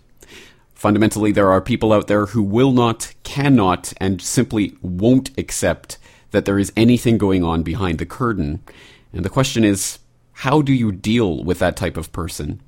Fundamentally, 0.73 1.31
there 1.31 1.51
are 1.51 1.61
people 1.61 1.91
out 1.91 2.07
there 2.07 2.27
who 2.27 2.41
will 2.41 2.71
not, 2.71 3.13
cannot, 3.23 3.91
and 3.97 4.21
simply 4.21 4.77
won't 4.81 5.37
accept 5.37 5.97
that 6.31 6.45
there 6.45 6.57
is 6.57 6.71
anything 6.77 7.17
going 7.17 7.43
on 7.43 7.63
behind 7.63 7.97
the 7.99 8.05
curtain. 8.05 8.63
And 9.11 9.25
the 9.25 9.29
question 9.29 9.65
is, 9.65 9.99
how 10.31 10.61
do 10.61 10.71
you 10.71 10.93
deal 10.93 11.43
with 11.43 11.59
that 11.59 11.75
type 11.75 11.97
of 11.97 12.13
person? 12.13 12.61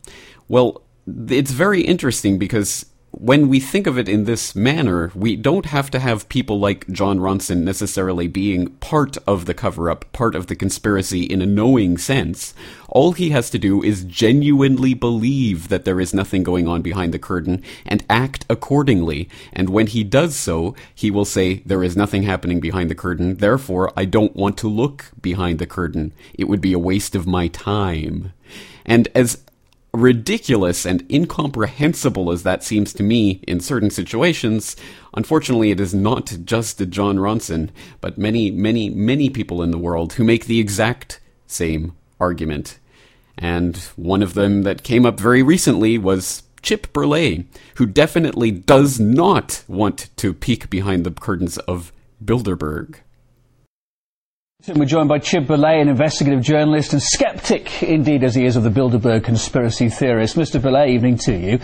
Well, 0.50 0.82
it's 1.30 1.52
very 1.52 1.82
interesting 1.82 2.38
because 2.38 2.86
when 3.12 3.50
we 3.50 3.60
think 3.60 3.88
of 3.88 3.98
it 3.98 4.08
in 4.08 4.24
this 4.24 4.56
manner, 4.56 5.12
we 5.14 5.36
don't 5.36 5.66
have 5.66 5.92
to 5.92 6.00
have 6.00 6.30
people 6.30 6.60
like 6.60 6.88
Jon 6.88 7.20
Ronson 7.20 7.64
necessarily 7.64 8.28
being 8.28 8.68
part 8.78 9.18
of 9.28 9.46
the 9.46 9.54
cover 9.54 9.90
up, 9.90 10.12
part 10.14 10.34
of 10.34 10.48
the 10.48 10.56
conspiracy 10.56 11.24
in 11.24 11.42
a 11.42 11.46
knowing 11.46 11.98
sense. 11.98 12.54
All 12.88 13.12
he 13.12 13.32
has 13.32 13.50
to 13.50 13.60
do 13.60 13.84
is 13.84 14.06
genuinely 14.06 14.94
believe 14.94 15.68
that 15.68 15.84
there 15.84 16.00
is 16.00 16.14
nothing 16.14 16.42
going 16.44 16.70
on 16.70 16.82
behind 16.82 17.14
the 17.14 17.20
curtain 17.20 17.62
and 17.86 18.06
act 18.10 18.46
accordingly. 18.50 19.30
And 19.52 19.70
when 19.70 19.88
he 19.88 20.06
does 20.06 20.36
so, 20.36 20.74
he 20.96 21.12
will 21.12 21.26
say, 21.26 21.64
There 21.66 21.84
is 21.84 21.98
nothing 21.98 22.24
happening 22.24 22.62
behind 22.62 22.90
the 22.90 22.96
curtain, 22.96 23.38
therefore 23.38 23.92
I 23.98 24.06
don't 24.06 24.36
want 24.38 24.58
to 24.60 24.70
look 24.70 25.12
behind 25.22 25.60
the 25.60 25.68
curtain. 25.68 26.14
It 26.34 26.46
would 26.46 26.62
be 26.62 26.74
a 26.74 26.80
waste 26.80 27.16
of 27.16 27.28
my 27.28 27.50
time. 27.50 28.32
And 28.86 29.10
as 29.14 29.44
ridiculous 29.94 30.86
and 30.86 31.10
incomprehensible 31.12 32.32
as 32.32 32.44
that 32.44 32.64
seems 32.64 32.94
to 32.94 33.04
me 33.04 33.42
in 33.48 33.60
certain 33.60 33.90
situations, 33.90 34.76
unfortunately, 35.14 35.72
it 35.72 35.80
is 35.80 35.94
not 35.94 36.38
just 36.46 36.78
Jon 36.90 37.18
Ronson, 37.18 37.70
but 38.00 38.18
many, 38.18 38.52
many, 38.52 38.90
many 38.90 39.30
people 39.30 39.62
in 39.62 39.72
the 39.72 39.78
world 39.78 40.14
who 40.14 40.24
make 40.24 40.46
the 40.46 40.60
exact 40.60 41.20
same 41.46 41.94
argument. 42.20 42.80
And 43.38 43.78
one 43.96 44.22
of 44.22 44.34
them 44.34 44.64
that 44.64 44.84
came 44.84 45.06
up 45.06 45.20
very 45.20 45.44
recently 45.44 45.98
was 45.98 46.44
Chip 46.62 46.94
Berlet, 46.94 47.46
who 47.76 47.86
definitely 47.86 48.52
does 48.52 49.00
not 49.00 49.64
want 49.68 50.10
to 50.18 50.34
peek 50.34 50.70
behind 50.70 51.04
the 51.06 51.12
curtains 51.12 51.58
of 51.60 51.92
Bilderberg. 52.24 52.98
We're 54.68 54.86
joined 54.86 55.10
by 55.10 55.18
Chip 55.18 55.46
Berlet, 55.46 55.82
an 55.82 55.90
investigative 55.90 56.44
journalist 56.44 56.94
and 56.94 57.02
skeptic, 57.02 57.82
indeed, 57.82 58.24
as 58.24 58.36
he 58.36 58.46
is 58.46 58.56
of 58.56 58.62
the 58.62 58.70
Bilderberg 58.70 59.24
conspiracy 59.24 59.90
theorist. 59.90 60.36
Mr. 60.36 60.62
Berlet, 60.62 60.90
evening 60.90 61.18
to 61.18 61.36
you. 61.36 61.58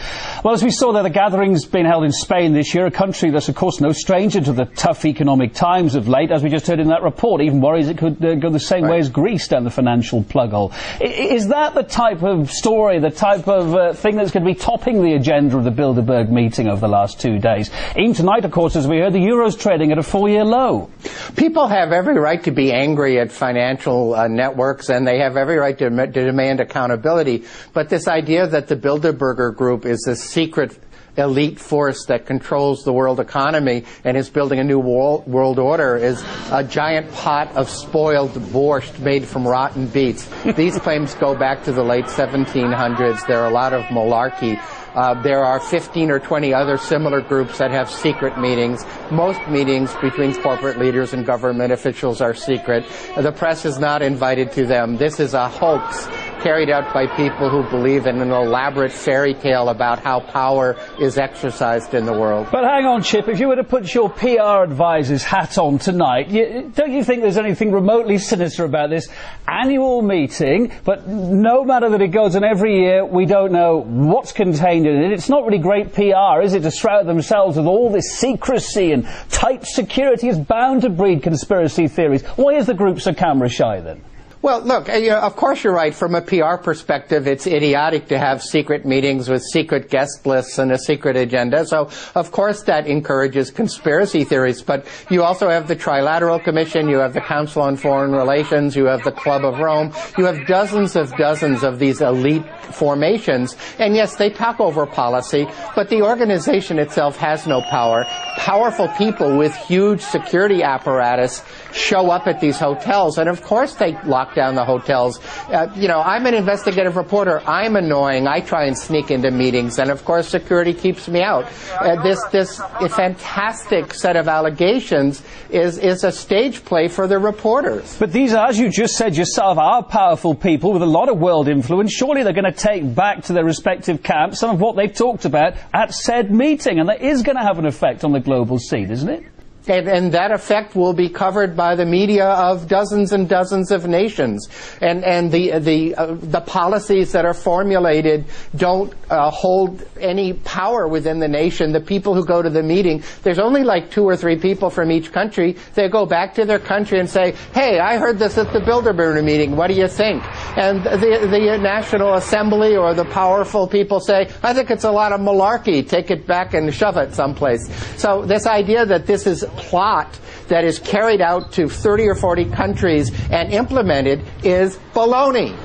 Well, 0.44 0.56
as 0.56 0.64
we 0.64 0.72
saw 0.72 0.92
there, 0.92 1.04
the 1.04 1.12
gathering's 1.12 1.64
been 1.66 1.86
held 1.86 2.06
in 2.06 2.12
Spain 2.12 2.54
this 2.54 2.74
year, 2.74 2.88
a 2.88 2.92
country 2.92 3.30
that's, 3.30 3.50
of 3.50 3.56
course, 3.56 3.80
no 3.80 3.92
stranger 3.92 4.42
to 4.42 4.52
the 4.52 4.66
tough 4.66 5.06
economic 5.06 5.54
times 5.54 5.94
of 5.94 6.08
late, 6.08 6.32
as 6.32 6.42
we 6.42 6.50
just 6.50 6.66
heard 6.66 6.80
in 6.80 6.88
that 6.88 7.04
report. 7.04 7.40
Even 7.42 7.62
worries 7.62 7.88
it 7.88 8.00
could 8.00 8.26
uh, 8.26 8.34
go 8.34 8.50
the 8.50 8.60
same 8.60 8.86
right. 8.86 8.94
way 8.94 9.00
as 9.00 9.10
Greece 9.10 9.48
down 9.48 9.64
the 9.64 9.70
financial 9.70 10.24
plug 10.24 10.50
hole. 10.50 10.74
Is 11.00 11.50
that 11.50 11.76
the 11.76 11.84
type 11.84 12.24
of 12.24 12.52
story, 12.52 12.98
the 12.98 13.12
type 13.12 13.48
of 13.48 13.76
uh, 13.76 13.94
thing 13.94 14.16
that's 14.16 14.32
going 14.32 14.44
to 14.44 14.52
be 14.52 14.60
topping 14.60 15.04
the 15.04 15.14
agenda 15.14 15.56
of 15.56 15.66
the 15.66 15.72
Bilderberg 15.72 16.32
meeting 16.32 16.68
over 16.68 16.82
the 16.82 16.88
last 16.88 17.22
two 17.22 17.38
days? 17.38 17.70
Even 17.96 18.16
tonight, 18.16 18.44
of 18.44 18.50
course, 18.50 18.76
as 18.76 18.88
we 18.88 18.98
heard, 18.98 19.14
the 19.14 19.20
euro's 19.20 19.56
trading 19.56 19.92
at 19.92 20.00
a 20.00 20.04
four-year 20.04 20.44
low. 20.44 20.90
People 21.36 21.68
have 21.68 21.92
every 21.92 22.16
right 22.16 22.44
to 22.44 22.50
be 22.50 22.74
angry 22.74 22.87
angry 22.88 23.20
at 23.20 23.32
financial 23.32 24.16
uh, 24.16 24.28
networks 24.30 24.90
and 24.90 25.06
they 25.06 25.20
have 25.20 25.36
every 25.36 25.58
right 25.58 25.78
to, 25.78 25.90
to 25.90 26.26
demand 26.26 26.62
accountability. 26.62 27.44
But 27.74 27.90
this 27.90 28.08
idea 28.08 28.48
that 28.48 28.68
the 28.68 28.78
Bilderberger 28.78 29.54
Group 29.54 29.86
is 29.86 30.08
a 30.08 30.16
secret 30.16 30.80
elite 31.18 31.60
force 31.60 32.06
that 32.06 32.26
controls 32.26 32.84
the 32.84 32.94
world 32.94 33.20
economy 33.20 33.84
and 34.04 34.16
is 34.16 34.30
building 34.30 34.60
a 34.60 34.64
new 34.64 34.80
world 34.80 35.60
order 35.60 35.98
is 35.98 36.24
a 36.52 36.64
giant 36.64 37.12
pot 37.12 37.54
of 37.56 37.70
spoiled 37.70 38.32
borscht 38.54 39.00
made 39.00 39.26
from 39.26 39.46
rotten 39.46 39.88
beets. 39.88 40.30
These 40.56 40.78
claims 40.80 41.16
go 41.16 41.36
back 41.36 41.64
to 41.64 41.72
the 41.72 41.84
late 41.84 42.06
1700s. 42.06 43.26
There 43.28 43.40
are 43.42 43.48
a 43.48 43.54
lot 43.54 43.74
of 43.74 43.84
malarkey. 43.86 44.62
Uh, 44.98 45.14
there 45.22 45.46
are 45.46 45.60
15 45.60 46.10
or 46.10 46.20
20 46.20 46.56
other 46.56 46.76
similar 46.76 47.22
groups 47.22 47.60
that 47.60 47.70
have 47.70 47.88
secret 47.88 48.36
meetings. 48.40 48.84
Most 49.12 49.40
meetings 49.48 49.94
between 50.02 50.34
corporate 50.42 50.80
leaders 50.80 51.14
and 51.14 51.24
government 51.24 51.72
officials 51.72 52.20
are 52.20 52.34
secret. 52.34 52.84
The 53.16 53.32
press 53.32 53.64
is 53.64 53.78
not 53.78 54.02
invited 54.02 54.52
to 54.54 54.66
them. 54.66 54.98
This 54.98 55.20
is 55.20 55.36
a 55.36 55.48
hoax 55.48 56.08
carried 56.42 56.70
out 56.70 56.94
by 56.94 57.08
people 57.08 57.50
who 57.50 57.64
believe 57.70 58.08
in 58.08 58.22
an 58.22 58.32
elaborate 58.32 58.92
fairy 58.92 59.34
tale 59.34 59.70
about 59.70 60.00
how 60.00 60.20
power 60.20 60.76
is 61.00 61.18
exercised 61.18 61.94
in 61.94 62.06
the 62.06 62.14
world. 62.14 62.48
But 62.52 62.64
hang 62.64 62.86
on, 62.86 63.04
Chip, 63.04 63.28
if 63.28 63.40
you 63.40 63.48
were 63.48 63.56
to 63.56 63.64
put 63.64 63.94
your 63.94 64.10
PR 64.10 64.64
advisor's 64.64 65.24
hat 65.24 65.58
on 65.58 65.78
tonight, 65.78 66.30
you, 66.30 66.72
don't 66.76 66.92
you 66.92 67.04
think 67.04 67.22
there's 67.22 67.38
anything 67.38 67.72
remotely 67.72 68.18
sinister 68.18 68.66
about 68.66 68.90
this 68.90 69.08
annual 69.48 70.02
meeting? 70.02 70.72
But 70.84 71.08
no 71.08 71.64
matter 71.64 71.90
that 71.90 72.02
it 72.02 72.10
goes 72.10 72.36
on 72.36 72.44
every 72.44 72.80
year, 72.80 73.06
we 73.06 73.26
don't 73.26 73.52
know 73.52 73.82
what's 73.82 74.32
contained 74.32 74.88
in 74.88 75.04
it. 75.04 75.12
It's 75.12 75.30
not 75.30 75.46
really 75.46 75.60
great 75.60 75.94
PR, 75.94 76.42
is 76.42 76.54
it, 76.54 76.64
to 76.64 76.72
shroud 76.72 77.08
themselves 77.08 77.58
with 77.58 77.66
all 77.66 77.90
this 77.90 78.18
secrecy 78.18 78.92
and 78.92 79.08
tight 79.30 79.66
security 79.66 80.28
is 80.28 80.38
bound 80.38 80.82
to 80.82 80.90
breed 80.90 81.24
conspiracy 81.24 81.88
theories. 81.88 82.24
Why 82.36 82.54
is 82.56 82.66
the 82.66 82.74
group 82.74 83.02
so 83.02 83.14
camera 83.14 83.50
shy 83.50 83.80
then? 83.82 84.02
Well, 84.40 84.62
look, 84.62 84.88
uh, 84.88 85.20
of 85.24 85.36
course 85.36 85.64
you're 85.64 85.74
right. 85.74 85.94
From 85.94 86.14
a 86.14 86.22
PR 86.22 86.58
perspective, 86.58 87.28
it's 87.28 87.48
idiotic 87.48 88.08
to 88.10 88.20
have 88.20 88.44
secret 88.44 88.86
meetings 88.86 89.30
with 89.30 89.42
secret 89.42 89.90
guest 89.90 90.28
lists 90.28 90.60
and 90.60 90.72
a 90.72 90.78
secret 90.78 91.16
agenda. 91.16 91.66
So, 91.66 91.90
of 92.14 92.32
course, 92.32 92.62
that 92.64 92.86
encourages 92.86 93.50
conspiracy 93.50 94.24
theories. 94.24 94.62
But 94.62 94.86
you 95.10 95.24
also 95.24 95.50
have 95.50 95.68
the 95.68 95.76
Trilateral 95.76 96.44
Commission, 96.44 96.88
you 96.88 96.98
have 97.00 97.14
the 97.14 97.22
Council 97.22 97.64
on 97.64 97.78
Foreign 97.78 98.12
Relations, 98.12 98.76
you 98.76 98.86
have 98.86 99.04
the 99.04 99.12
Club 99.12 99.44
of 99.44 99.58
Rome, 99.58 99.92
you 100.20 100.26
have 100.26 100.46
dozens 100.46 100.96
of 100.96 101.16
dozens 101.18 101.64
of 101.64 101.80
these 101.80 102.02
elite 102.02 102.46
formations. 102.72 103.58
And 103.80 103.96
yes, 103.96 104.18
they 104.18 104.30
talk 104.30 104.60
over 104.60 104.86
policy, 104.86 105.48
but 105.76 105.90
the 105.90 106.04
organization 106.04 106.78
itself 106.78 107.18
has 107.18 107.48
no 107.48 107.62
power. 107.72 108.06
Powerful 108.38 108.88
people 109.00 109.36
with 109.36 109.56
huge 109.56 110.02
security 110.02 110.62
apparatus 110.62 111.44
show 111.78 112.12
up 112.12 112.28
at 112.28 112.42
these 112.42 112.60
hotels, 112.60 113.18
and 113.18 113.30
of 113.30 113.42
course 113.42 113.76
they 113.76 113.98
lock 114.04 114.36
down 114.36 114.56
the 114.56 114.66
hotels. 114.66 115.20
Uh, 115.50 115.72
you 115.76 115.88
know, 115.88 116.00
I'm 116.00 116.26
an 116.26 116.34
investigative 116.34 116.96
reporter. 116.96 117.42
I'm 117.48 117.76
annoying. 117.76 118.28
I 118.28 118.40
try 118.42 118.66
and 118.66 118.78
sneak 118.78 119.12
into 119.12 119.32
meetings, 119.32 119.80
and 119.80 119.90
of 119.90 120.04
course 120.04 120.28
security 120.28 120.74
keeps 120.74 121.08
me 121.08 121.22
out. 121.22 121.46
Uh, 121.80 122.02
this 122.04 122.24
this 122.32 122.58
fantastic 122.96 123.94
set 123.94 124.16
of 124.16 124.28
allegations 124.28 125.24
is 125.50 125.78
is 125.78 126.04
a 126.04 126.12
stage 126.12 126.64
play 126.66 126.88
for 126.88 127.08
the 127.08 127.20
reporters. 127.20 127.98
But 127.98 128.12
these, 128.12 128.34
as 128.34 128.60
you 128.60 128.70
just 128.70 128.96
said 128.96 129.16
yourself, 129.16 129.58
are 129.58 129.84
powerful 129.84 130.36
people 130.36 130.74
with 130.74 130.82
a 130.82 130.88
lot 130.88 131.10
of 131.10 131.18
world 131.18 131.48
influence. 131.48 131.94
Surely 131.94 132.24
they're 132.24 132.34
going 132.34 132.52
to 132.52 132.52
take 132.52 132.94
back 132.94 133.24
to 133.26 133.34
their 133.34 133.46
respective 133.46 134.04
camps 134.04 134.40
some 134.40 134.52
of 134.52 134.62
what 134.62 134.76
they've 134.76 134.94
talked 134.94 135.26
about 135.26 135.54
at 135.74 135.94
said 135.94 136.32
meeting, 136.32 136.80
and 136.80 136.90
that 136.90 137.02
is 137.02 137.24
going 137.24 137.38
to 137.38 137.44
have 137.44 137.60
an 137.60 137.66
effect 137.66 138.04
on 138.04 138.12
the 138.12 138.20
global 138.20 138.60
scene, 138.60 138.90
isn't 138.92 139.10
it? 139.10 139.24
And, 139.70 139.88
and 139.88 140.12
that 140.14 140.32
effect 140.32 140.76
will 140.76 140.94
be 140.94 141.10
covered 141.10 141.56
by 141.56 141.76
the 141.76 141.86
media 141.86 142.26
of 142.26 142.68
dozens 142.68 143.12
and 143.12 143.28
dozens 143.28 143.72
of 143.72 143.88
nations. 143.88 144.48
And, 144.82 145.04
and 145.04 145.32
the, 145.32 145.60
the, 145.60 145.96
uh, 145.96 146.16
the 146.20 146.42
policies 146.42 147.12
that 147.12 147.26
are 147.26 147.34
formulated 147.34 148.26
don't 148.56 148.94
uh, 149.10 149.30
hold 149.32 149.84
any 150.00 150.34
power 150.34 150.88
within 150.88 151.20
the 151.20 151.28
nation. 151.28 151.72
The 151.72 151.82
people 151.82 152.14
who 152.14 152.26
go 152.26 152.42
to 152.42 152.50
the 152.50 152.64
meeting, 152.64 153.04
there's 153.24 153.40
only 153.40 153.64
like 153.64 153.92
two 153.92 154.04
or 154.04 154.16
three 154.16 154.38
people 154.38 154.70
from 154.70 154.92
each 154.92 155.12
country. 155.12 155.58
They 155.76 155.90
go 155.90 156.06
back 156.06 156.34
to 156.36 156.46
their 156.46 156.60
country 156.60 157.00
and 157.00 157.10
say, 157.10 157.36
hey, 157.54 157.80
I 157.80 157.98
heard 157.98 158.20
this 158.20 158.38
at 158.38 158.54
the 158.54 158.60
Bilderberger 158.60 159.24
meeting. 159.24 159.56
What 159.56 159.68
do 159.68 159.74
you 159.74 159.88
think? 159.88 160.24
And 160.58 160.84
the, 160.84 161.28
the 161.30 161.58
National 161.58 162.16
Assembly 162.16 162.76
or 162.76 162.94
the 162.94 163.06
powerful 163.06 163.68
people 163.68 164.00
say, 164.00 164.30
I 164.44 164.54
think 164.54 164.72
it's 164.72 164.84
a 164.84 164.92
lot 164.92 165.12
of 165.12 165.20
malarkey. 165.20 165.88
Take 165.88 166.12
it 166.12 166.26
back 166.26 166.54
and 166.54 166.74
shove 166.74 166.98
it 166.98 167.14
someplace. 167.14 167.68
So 167.98 168.26
this 168.26 168.46
idea 168.46 168.86
that 168.86 169.06
this 169.06 169.28
is 169.28 169.44
plot 169.58 170.20
that 170.48 170.64
is 170.64 170.80
carried 170.80 171.22
out 171.22 171.52
to 171.54 171.68
30 171.68 172.08
or 172.08 172.16
40 172.16 172.46
countries 172.52 173.12
and 173.32 173.52
implemented 173.52 174.24
is 174.44 174.78
baloney. 174.94 175.58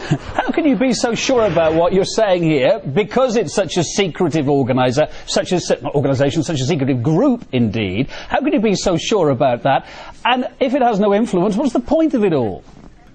How 0.00 0.50
can 0.50 0.64
you 0.64 0.76
be 0.76 0.92
so 0.94 1.14
sure 1.14 1.44
about 1.46 1.74
what 1.74 1.92
you're 1.92 2.04
saying 2.04 2.42
here? 2.42 2.80
Because 2.80 3.36
it's 3.36 3.54
such 3.54 3.76
a 3.76 3.84
secretive 3.84 4.48
organizer, 4.48 5.08
such 5.26 5.52
a 5.52 5.60
organization, 5.94 6.42
such 6.42 6.60
a 6.60 6.64
secretive 6.64 7.02
group, 7.02 7.44
indeed. 7.52 8.08
How 8.08 8.40
can 8.40 8.52
you 8.52 8.60
be 8.60 8.74
so 8.74 8.96
sure 8.96 9.30
about 9.30 9.62
that? 9.64 9.86
And 10.24 10.48
if 10.58 10.74
it 10.74 10.82
has 10.82 10.98
no 10.98 11.14
influence, 11.14 11.56
what's 11.56 11.72
the 11.72 11.80
point 11.80 12.14
of 12.14 12.24
it 12.24 12.32
all? 12.32 12.64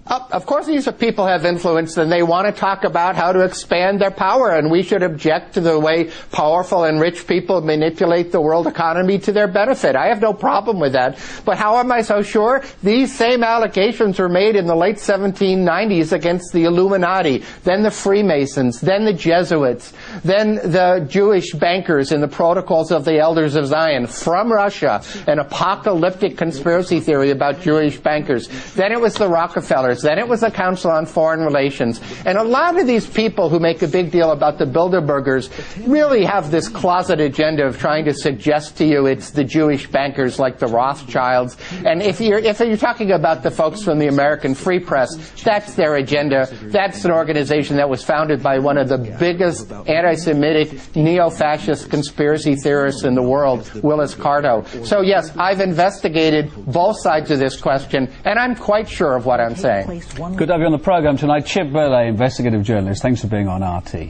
Of 0.08 0.46
course, 0.46 0.68
these 0.68 0.88
people 1.00 1.26
have 1.26 1.46
influence, 1.46 1.98
and 1.98 2.12
they 2.12 2.22
want 2.22 2.46
to 2.46 2.52
talk 2.52 2.84
about 2.84 3.16
how 3.16 3.32
to 3.32 3.44
expand 3.44 4.00
their 4.00 4.12
power, 4.12 4.52
and 4.52 4.70
we 4.70 4.84
should 4.84 5.02
object 5.02 5.56
to 5.56 5.62
the 5.62 5.80
way 5.80 6.12
powerful 6.32 6.84
and 6.84 7.02
rich 7.02 7.26
people 7.26 7.60
manipulate 7.62 8.32
the 8.32 8.40
world 8.40 8.68
economy 8.68 9.18
to 9.18 9.32
their 9.32 9.48
benefit. 9.48 9.96
I 9.96 10.10
have 10.10 10.22
no 10.22 10.32
problem 10.32 10.80
with 10.80 10.94
that. 10.94 11.18
But 11.44 11.58
how 11.58 11.78
am 11.78 11.92
I 11.92 12.02
so 12.02 12.22
sure? 12.22 12.64
These 12.84 13.16
same 13.16 13.44
allegations 13.44 14.20
were 14.20 14.30
made 14.30 14.56
in 14.56 14.68
the 14.68 14.76
late 14.76 14.98
1790s 14.98 16.12
against 16.12 16.54
the 16.54 16.66
Illuminati, 16.66 17.44
then 17.64 17.82
the 17.82 17.90
Freemasons, 17.90 18.80
then 18.82 19.06
the 19.06 19.14
Jesuits, 19.14 19.92
then 20.24 20.56
the 20.56 21.04
Jewish 21.10 21.52
bankers 21.54 22.12
in 22.12 22.22
the 22.22 22.28
Protocols 22.28 22.92
of 22.92 23.06
the 23.06 23.18
Elders 23.18 23.56
of 23.56 23.66
Zion 23.66 24.06
from 24.06 24.52
Russia, 24.52 25.02
an 25.26 25.40
apocalyptic 25.40 26.38
conspiracy 26.38 27.00
theory 27.00 27.32
about 27.32 27.60
Jewish 27.62 27.98
bankers. 27.98 28.50
Then 28.76 28.92
it 28.92 29.02
was 29.02 29.16
the 29.16 29.28
Rockefellers. 29.28 29.95
Then 30.02 30.20
it 30.20 30.28
was 30.28 30.42
the 30.42 30.52
Council 30.52 30.92
on 30.92 31.06
Foreign 31.06 31.42
Relations. 31.42 32.02
And 32.26 32.38
a 32.38 32.44
lot 32.44 32.80
of 32.80 32.88
these 32.88 33.08
people 33.08 33.50
who 33.50 33.60
make 33.60 33.82
a 33.82 33.88
big 33.88 34.12
deal 34.12 34.32
about 34.32 34.58
the 34.58 34.66
Bilderbergers 34.66 35.50
really 35.88 36.26
have 36.26 36.52
this 36.52 36.68
closet 36.68 37.20
agenda 37.20 37.66
of 37.66 37.78
trying 37.78 38.06
to 38.06 38.14
suggest 38.14 38.78
to 38.78 38.86
you 38.86 39.06
it's 39.06 39.32
the 39.32 39.44
Jewish 39.44 39.88
bankers 39.88 40.40
like 40.40 40.60
the 40.60 40.68
Rothschilds. 40.68 41.58
And 41.86 42.02
if 42.02 42.20
you're, 42.20 42.40
if 42.40 42.60
you're 42.60 42.78
talking 42.78 43.12
about 43.12 43.44
the 43.44 43.52
folks 43.52 43.84
from 43.84 44.00
the 44.00 44.08
American 44.08 44.56
Free 44.56 44.80
Press, 44.80 45.16
that's 45.42 45.76
their 45.76 45.96
agenda. 45.96 46.48
That's 46.64 47.06
an 47.06 47.12
organization 47.12 47.78
that 47.78 47.90
was 47.90 48.04
founded 48.04 48.42
by 48.42 48.60
one 48.60 48.78
of 48.78 48.90
the 48.90 48.98
biggest 49.20 49.72
anti-Semitic, 49.72 50.96
neo-fascist 50.96 51.90
conspiracy 51.90 52.56
theorists 52.56 53.04
in 53.04 53.16
the 53.16 53.24
world, 53.24 53.72
Willis 53.84 54.16
Carto. 54.16 54.66
So 54.86 55.02
yes, 55.02 55.36
I've 55.38 55.60
investigated 55.60 56.52
both 56.66 57.00
sides 57.00 57.32
of 57.32 57.40
this 57.40 57.60
question, 57.60 58.12
and 58.26 58.40
I'm 58.40 58.56
quite 58.56 58.90
sure 58.90 59.16
of 59.16 59.26
what 59.26 59.40
I'm 59.40 59.56
saying. 59.56 59.85
Good 59.86 60.48
to 60.48 60.54
have 60.54 60.62
you 60.62 60.66
on 60.66 60.72
the 60.72 60.80
program 60.80 61.16
tonight. 61.16 61.46
Chip 61.46 61.68
Berlet, 61.68 62.08
investigative 62.08 62.64
journalist. 62.64 63.04
Thanks 63.04 63.22
for 63.22 63.28
being 63.28 63.48
on 63.48 63.62
RT. 63.62 64.10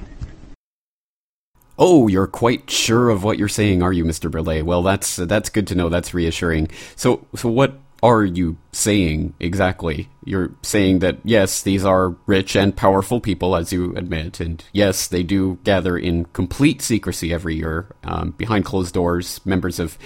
Oh, 1.78 2.08
you're 2.08 2.28
quite 2.28 2.70
sure 2.70 3.10
of 3.10 3.26
what 3.26 3.38
you're 3.38 3.50
saying, 3.50 3.84
are 3.84 3.92
you, 3.92 4.06
Mr. 4.06 4.32
Berlet? 4.32 4.64
Well, 4.64 4.84
that's 4.84 5.18
that's 5.18 5.50
good 5.50 5.68
to 5.68 5.76
know. 5.76 5.90
That's 5.90 6.14
reassuring. 6.14 6.70
So, 6.96 7.28
so 7.36 7.50
what 7.50 7.78
are 8.02 8.24
you 8.24 8.56
saying 8.72 9.34
exactly? 9.42 10.08
You're 10.24 10.52
saying 10.62 11.00
that 11.00 11.18
yes, 11.26 11.62
these 11.62 11.84
are 11.84 12.16
rich 12.26 12.56
and 12.56 12.74
powerful 12.74 13.20
people, 13.20 13.58
as 13.58 13.74
you 13.74 13.94
admit, 13.98 14.40
and 14.40 14.64
yes, 14.72 15.08
they 15.08 15.24
do 15.24 15.60
gather 15.66 15.98
in 15.98 16.24
complete 16.26 16.82
secrecy 16.82 17.34
every 17.34 17.56
year, 17.56 17.88
um, 18.06 18.32
behind 18.32 18.64
closed 18.64 18.94
doors. 18.94 19.42
Members 19.44 19.80
of 19.80 19.98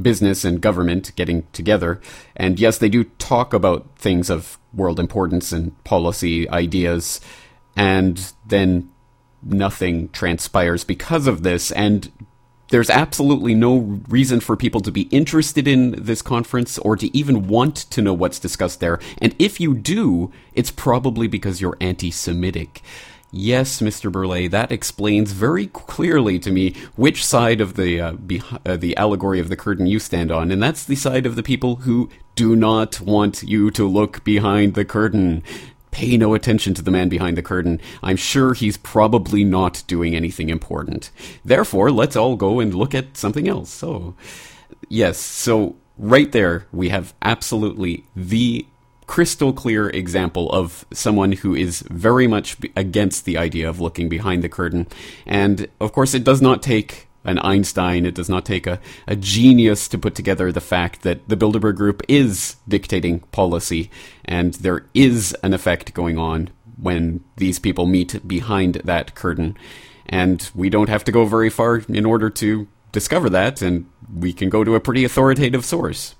business 0.00 0.44
and 0.44 0.60
government 0.60 1.12
getting 1.16 1.46
together. 1.52 2.00
And 2.36 2.58
yes, 2.58 2.78
they 2.78 2.88
do 2.88 3.04
talk 3.04 3.52
about 3.52 3.86
things 3.96 4.30
of 4.30 4.58
world 4.72 4.98
importance 4.98 5.52
and 5.52 5.82
policy 5.84 6.48
ideas, 6.50 7.20
and 7.76 8.32
then 8.46 8.90
nothing 9.42 10.08
transpires 10.10 10.84
because 10.84 11.26
of 11.26 11.42
this. 11.42 11.70
And 11.72 12.10
there's 12.68 12.90
absolutely 12.90 13.54
no 13.54 14.00
reason 14.08 14.40
for 14.40 14.56
people 14.56 14.80
to 14.80 14.90
be 14.90 15.02
interested 15.02 15.68
in 15.68 15.92
this 15.92 16.22
conference 16.22 16.78
or 16.78 16.96
to 16.96 17.16
even 17.16 17.46
want 17.46 17.76
to 17.76 18.02
know 18.02 18.14
what's 18.14 18.38
discussed 18.38 18.80
there. 18.80 18.98
And 19.18 19.34
if 19.38 19.60
you 19.60 19.74
do, 19.74 20.32
it's 20.54 20.70
probably 20.70 21.28
because 21.28 21.60
you're 21.60 21.76
anti 21.80 22.10
Semitic. 22.10 22.82
Yes, 23.36 23.80
Mr. 23.80 24.12
Berlet, 24.12 24.52
that 24.52 24.70
explains 24.70 25.32
very 25.32 25.66
clearly 25.66 26.38
to 26.38 26.52
me 26.52 26.72
which 26.94 27.26
side 27.26 27.60
of 27.60 27.74
the 27.74 28.00
uh, 28.00 28.12
uh, 28.64 28.76
the 28.76 28.96
allegory 28.96 29.40
of 29.40 29.48
the 29.48 29.56
curtain 29.56 29.86
you 29.86 29.98
stand 29.98 30.30
on, 30.30 30.52
and 30.52 30.62
that's 30.62 30.84
the 30.84 30.94
side 30.94 31.26
of 31.26 31.34
the 31.34 31.42
people 31.42 31.76
who 31.76 32.08
do 32.36 32.54
not 32.54 33.00
want 33.00 33.42
you 33.42 33.72
to 33.72 33.88
look 33.88 34.22
behind 34.22 34.74
the 34.74 34.84
curtain. 34.84 35.42
Pay 35.90 36.16
no 36.16 36.34
attention 36.34 36.74
to 36.74 36.82
the 36.82 36.92
man 36.92 37.08
behind 37.08 37.36
the 37.36 37.42
curtain. 37.42 37.80
I'm 38.04 38.16
sure 38.16 38.54
he's 38.54 38.76
probably 38.76 39.42
not 39.42 39.82
doing 39.88 40.14
anything 40.14 40.48
important. 40.48 41.10
Therefore, 41.44 41.90
let's 41.90 42.14
all 42.14 42.36
go 42.36 42.60
and 42.60 42.72
look 42.72 42.94
at 42.94 43.16
something 43.16 43.48
else. 43.48 43.68
So, 43.68 44.14
yes, 44.88 45.18
so 45.18 45.74
right 45.98 46.30
there 46.30 46.68
we 46.70 46.90
have 46.90 47.14
absolutely 47.20 48.04
the 48.14 48.64
crystal 49.06 49.52
clear 49.52 49.88
example 49.90 50.50
of 50.52 50.84
someone 50.92 51.32
who 51.32 51.54
is 51.54 51.82
very 51.90 52.26
much 52.26 52.56
against 52.76 53.24
the 53.24 53.36
idea 53.36 53.68
of 53.68 53.80
looking 53.80 54.08
behind 54.08 54.42
the 54.42 54.48
curtain. 54.48 54.86
And 55.26 55.68
of 55.80 55.92
course, 55.92 56.14
it 56.14 56.24
does 56.24 56.40
not 56.40 56.62
take 56.62 57.08
an 57.24 57.38
Einstein, 57.38 58.04
it 58.04 58.14
does 58.14 58.28
not 58.28 58.44
take 58.44 58.66
a, 58.66 58.78
a 59.06 59.16
genius 59.16 59.88
to 59.88 59.98
put 59.98 60.14
together 60.14 60.52
the 60.52 60.60
fact 60.60 61.02
that 61.02 61.26
the 61.28 61.36
Bilderberg 61.36 61.76
Group 61.76 62.02
is 62.06 62.56
dictating 62.68 63.20
policy, 63.20 63.90
and 64.24 64.54
there 64.54 64.86
is 64.92 65.34
an 65.42 65.54
effect 65.54 65.94
going 65.94 66.18
on 66.18 66.50
when 66.76 67.24
these 67.36 67.58
people 67.58 67.86
meet 67.86 68.26
behind 68.28 68.74
that 68.84 69.14
curtain. 69.14 69.56
And 70.06 70.50
we 70.54 70.68
don't 70.68 70.90
have 70.90 71.04
to 71.04 71.12
go 71.12 71.24
very 71.24 71.48
far 71.48 71.76
in 71.88 72.04
order 72.04 72.28
to 72.28 72.68
discover 72.92 73.30
that, 73.30 73.62
and 73.62 73.86
we 74.14 74.34
can 74.34 74.50
go 74.50 74.62
to 74.62 74.74
a 74.74 74.80
pretty 74.80 75.04
authoritative 75.04 75.64
source. 75.64 76.14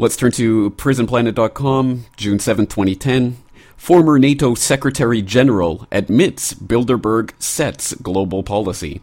Let's 0.00 0.16
turn 0.16 0.32
to 0.32 0.70
prisonplanet.com, 0.70 2.06
June 2.16 2.38
7, 2.38 2.66
2010. 2.68 3.36
Former 3.76 4.18
NATO 4.18 4.54
Secretary 4.54 5.20
General 5.20 5.86
admits 5.92 6.54
Bilderberg 6.54 7.32
sets 7.38 7.92
global 7.96 8.42
policy. 8.42 9.02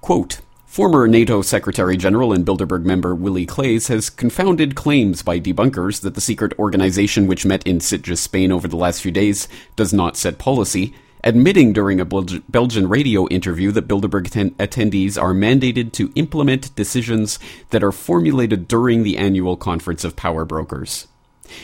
Quote, 0.00 0.40
Former 0.64 1.06
NATO 1.06 1.42
Secretary 1.42 1.98
General 1.98 2.32
and 2.32 2.46
Bilderberg 2.46 2.84
member 2.84 3.14
Willy 3.14 3.44
Claes 3.44 3.88
has 3.88 4.08
confounded 4.08 4.74
claims 4.74 5.22
by 5.22 5.38
debunkers 5.38 6.00
that 6.00 6.14
the 6.14 6.22
secret 6.22 6.58
organization 6.58 7.26
which 7.26 7.44
met 7.44 7.62
in 7.66 7.78
Sitges, 7.78 8.16
Spain 8.16 8.50
over 8.50 8.66
the 8.66 8.78
last 8.78 9.02
few 9.02 9.12
days 9.12 9.46
does 9.76 9.92
not 9.92 10.16
set 10.16 10.38
policy 10.38 10.94
admitting 11.22 11.72
during 11.72 12.00
a 12.00 12.04
Belgian 12.04 12.88
radio 12.88 13.28
interview 13.28 13.70
that 13.72 13.88
Bilderberg 13.88 14.28
attendees 14.56 15.20
are 15.20 15.34
mandated 15.34 15.92
to 15.92 16.12
implement 16.14 16.74
decisions 16.76 17.38
that 17.70 17.82
are 17.82 17.92
formulated 17.92 18.68
during 18.68 19.02
the 19.02 19.18
annual 19.18 19.56
conference 19.56 20.04
of 20.04 20.16
power 20.16 20.44
brokers. 20.44 21.08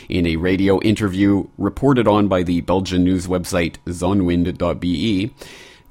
In 0.08 0.26
a 0.26 0.36
radio 0.36 0.80
interview 0.80 1.46
reported 1.58 2.08
on 2.08 2.28
by 2.28 2.42
the 2.42 2.60
Belgian 2.62 3.04
news 3.04 3.26
website 3.26 3.76
zonwind.be, 3.86 5.32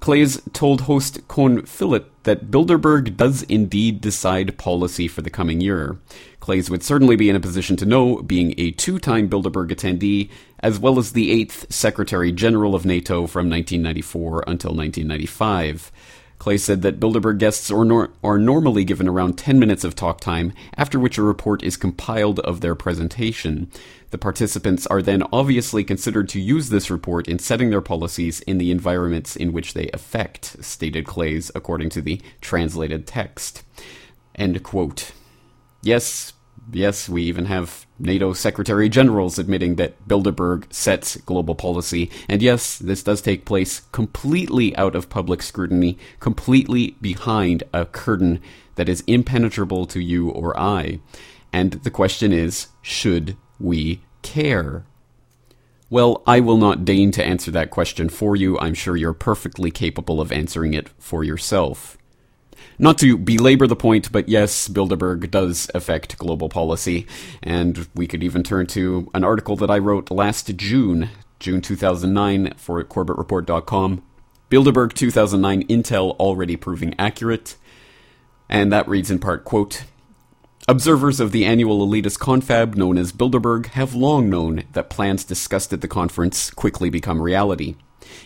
Claes 0.01 0.41
told 0.53 0.81
host 0.81 1.27
Koen 1.27 1.65
Fillet 1.65 2.05
that 2.23 2.51
Bilderberg 2.51 3.17
does 3.17 3.43
indeed 3.43 4.01
decide 4.01 4.57
policy 4.57 5.07
for 5.07 5.21
the 5.21 5.29
coming 5.29 5.61
year. 5.61 5.97
Claes 6.39 6.69
would 6.69 6.83
certainly 6.83 7.15
be 7.15 7.29
in 7.29 7.35
a 7.35 7.39
position 7.39 7.75
to 7.77 7.85
know, 7.85 8.21
being 8.21 8.53
a 8.57 8.71
two 8.71 8.99
time 8.99 9.29
Bilderberg 9.29 9.69
attendee, 9.69 10.29
as 10.59 10.79
well 10.79 10.97
as 10.97 11.11
the 11.11 11.31
eighth 11.31 11.71
Secretary 11.71 12.31
General 12.31 12.75
of 12.75 12.85
NATO 12.85 13.27
from 13.27 13.49
1994 13.49 14.43
until 14.47 14.71
1995. 14.71 15.91
Claes 16.37 16.63
said 16.63 16.81
that 16.81 16.99
Bilderberg 16.99 17.37
guests 17.37 17.71
are, 17.71 17.85
nor- 17.85 18.11
are 18.23 18.37
normally 18.37 18.83
given 18.83 19.07
around 19.07 19.37
10 19.37 19.57
minutes 19.57 19.83
of 19.83 19.95
talk 19.95 20.19
time, 20.19 20.53
after 20.77 20.99
which 20.99 21.17
a 21.17 21.23
report 21.23 21.63
is 21.63 21.77
compiled 21.77 22.39
of 22.41 22.61
their 22.61 22.75
presentation. 22.75 23.69
The 24.11 24.17
participants 24.17 24.85
are 24.87 25.01
then 25.01 25.23
obviously 25.33 25.83
considered 25.83 26.29
to 26.29 26.39
use 26.39 26.69
this 26.69 26.91
report 26.91 27.27
in 27.27 27.39
setting 27.39 27.69
their 27.69 27.81
policies 27.81 28.41
in 28.41 28.57
the 28.57 28.71
environments 28.71 29.35
in 29.35 29.53
which 29.53 29.73
they 29.73 29.89
affect, 29.91 30.63
stated 30.63 31.05
Claes, 31.05 31.51
according 31.55 31.89
to 31.91 32.01
the 32.01 32.21
translated 32.41 33.07
text. 33.07 33.63
End 34.35 34.61
quote. 34.61 35.11
Yes, 35.81 36.33
yes, 36.71 37.09
we 37.09 37.23
even 37.23 37.45
have 37.45 37.85
NATO 37.99 38.33
Secretary 38.33 38.89
Generals 38.89 39.39
admitting 39.39 39.75
that 39.75 40.07
Bilderberg 40.07 40.71
sets 40.73 41.17
global 41.17 41.55
policy. 41.55 42.09
And 42.27 42.41
yes, 42.41 42.77
this 42.77 43.03
does 43.03 43.21
take 43.21 43.45
place 43.45 43.81
completely 43.91 44.75
out 44.75 44.95
of 44.95 45.09
public 45.09 45.41
scrutiny, 45.41 45.97
completely 46.19 46.95
behind 47.01 47.63
a 47.73 47.85
curtain 47.85 48.41
that 48.75 48.89
is 48.89 49.03
impenetrable 49.07 49.85
to 49.87 49.99
you 49.99 50.29
or 50.29 50.57
I. 50.59 50.99
And 51.53 51.73
the 51.73 51.91
question 51.91 52.33
is 52.33 52.67
should 52.81 53.37
we 53.59 54.01
care? 54.21 54.85
Well, 55.89 56.23
I 56.25 56.39
will 56.39 56.57
not 56.57 56.83
deign 56.83 57.11
to 57.11 57.23
answer 57.23 57.51
that 57.51 57.69
question 57.69 58.09
for 58.09 58.35
you. 58.35 58.59
I'm 58.59 58.73
sure 58.73 58.97
you're 58.97 59.13
perfectly 59.13 59.71
capable 59.71 60.19
of 60.19 60.31
answering 60.31 60.73
it 60.73 60.89
for 60.97 61.23
yourself. 61.23 61.97
Not 62.77 62.97
to 62.99 63.17
belabor 63.17 63.67
the 63.67 63.75
point, 63.75 64.11
but 64.11 64.27
yes, 64.27 64.67
Bilderberg 64.67 65.31
does 65.31 65.69
affect 65.73 66.17
global 66.17 66.49
policy, 66.49 67.07
and 67.41 67.87
we 67.95 68.05
could 68.05 68.23
even 68.23 68.43
turn 68.43 68.67
to 68.67 69.09
an 69.13 69.23
article 69.23 69.55
that 69.55 69.71
I 69.71 69.77
wrote 69.77 70.11
last 70.11 70.55
June, 70.57 71.09
June 71.39 71.61
2009, 71.61 72.53
for 72.57 72.83
CorbettReport.com. 72.83 74.03
Bilderberg 74.49 74.93
2009 74.93 75.67
Intel 75.67 76.15
already 76.17 76.55
proving 76.55 76.93
accurate. 76.99 77.55
And 78.47 78.71
that 78.71 78.87
reads 78.87 79.09
in 79.09 79.19
part, 79.19 79.43
quote, 79.43 79.83
Observers 80.67 81.19
of 81.19 81.31
the 81.31 81.45
annual 81.45 81.87
elitist 81.87 82.19
confab 82.19 82.75
known 82.75 82.97
as 82.97 83.11
Bilderberg 83.11 83.67
have 83.67 83.93
long 83.93 84.29
known 84.29 84.63
that 84.73 84.89
plans 84.89 85.23
discussed 85.23 85.71
at 85.71 85.81
the 85.81 85.87
conference 85.87 86.49
quickly 86.49 86.89
become 86.89 87.21
reality. 87.21 87.75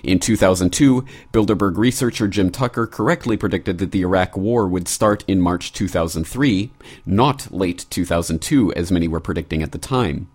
In 0.03 0.19
2002, 0.19 1.05
Bilderberg 1.31 1.77
researcher 1.77 2.27
Jim 2.27 2.49
Tucker 2.49 2.87
correctly 2.87 3.37
predicted 3.37 3.77
that 3.79 3.91
the 3.91 4.01
Iraq 4.01 4.37
War 4.37 4.67
would 4.67 4.87
start 4.87 5.23
in 5.27 5.41
March 5.41 5.73
2003, 5.73 6.71
not 7.05 7.51
late 7.51 7.85
2002 7.89 8.73
as 8.73 8.91
many 8.91 9.07
were 9.07 9.19
predicting 9.19 9.61
at 9.61 9.71
the 9.71 9.77
time. 9.77 10.29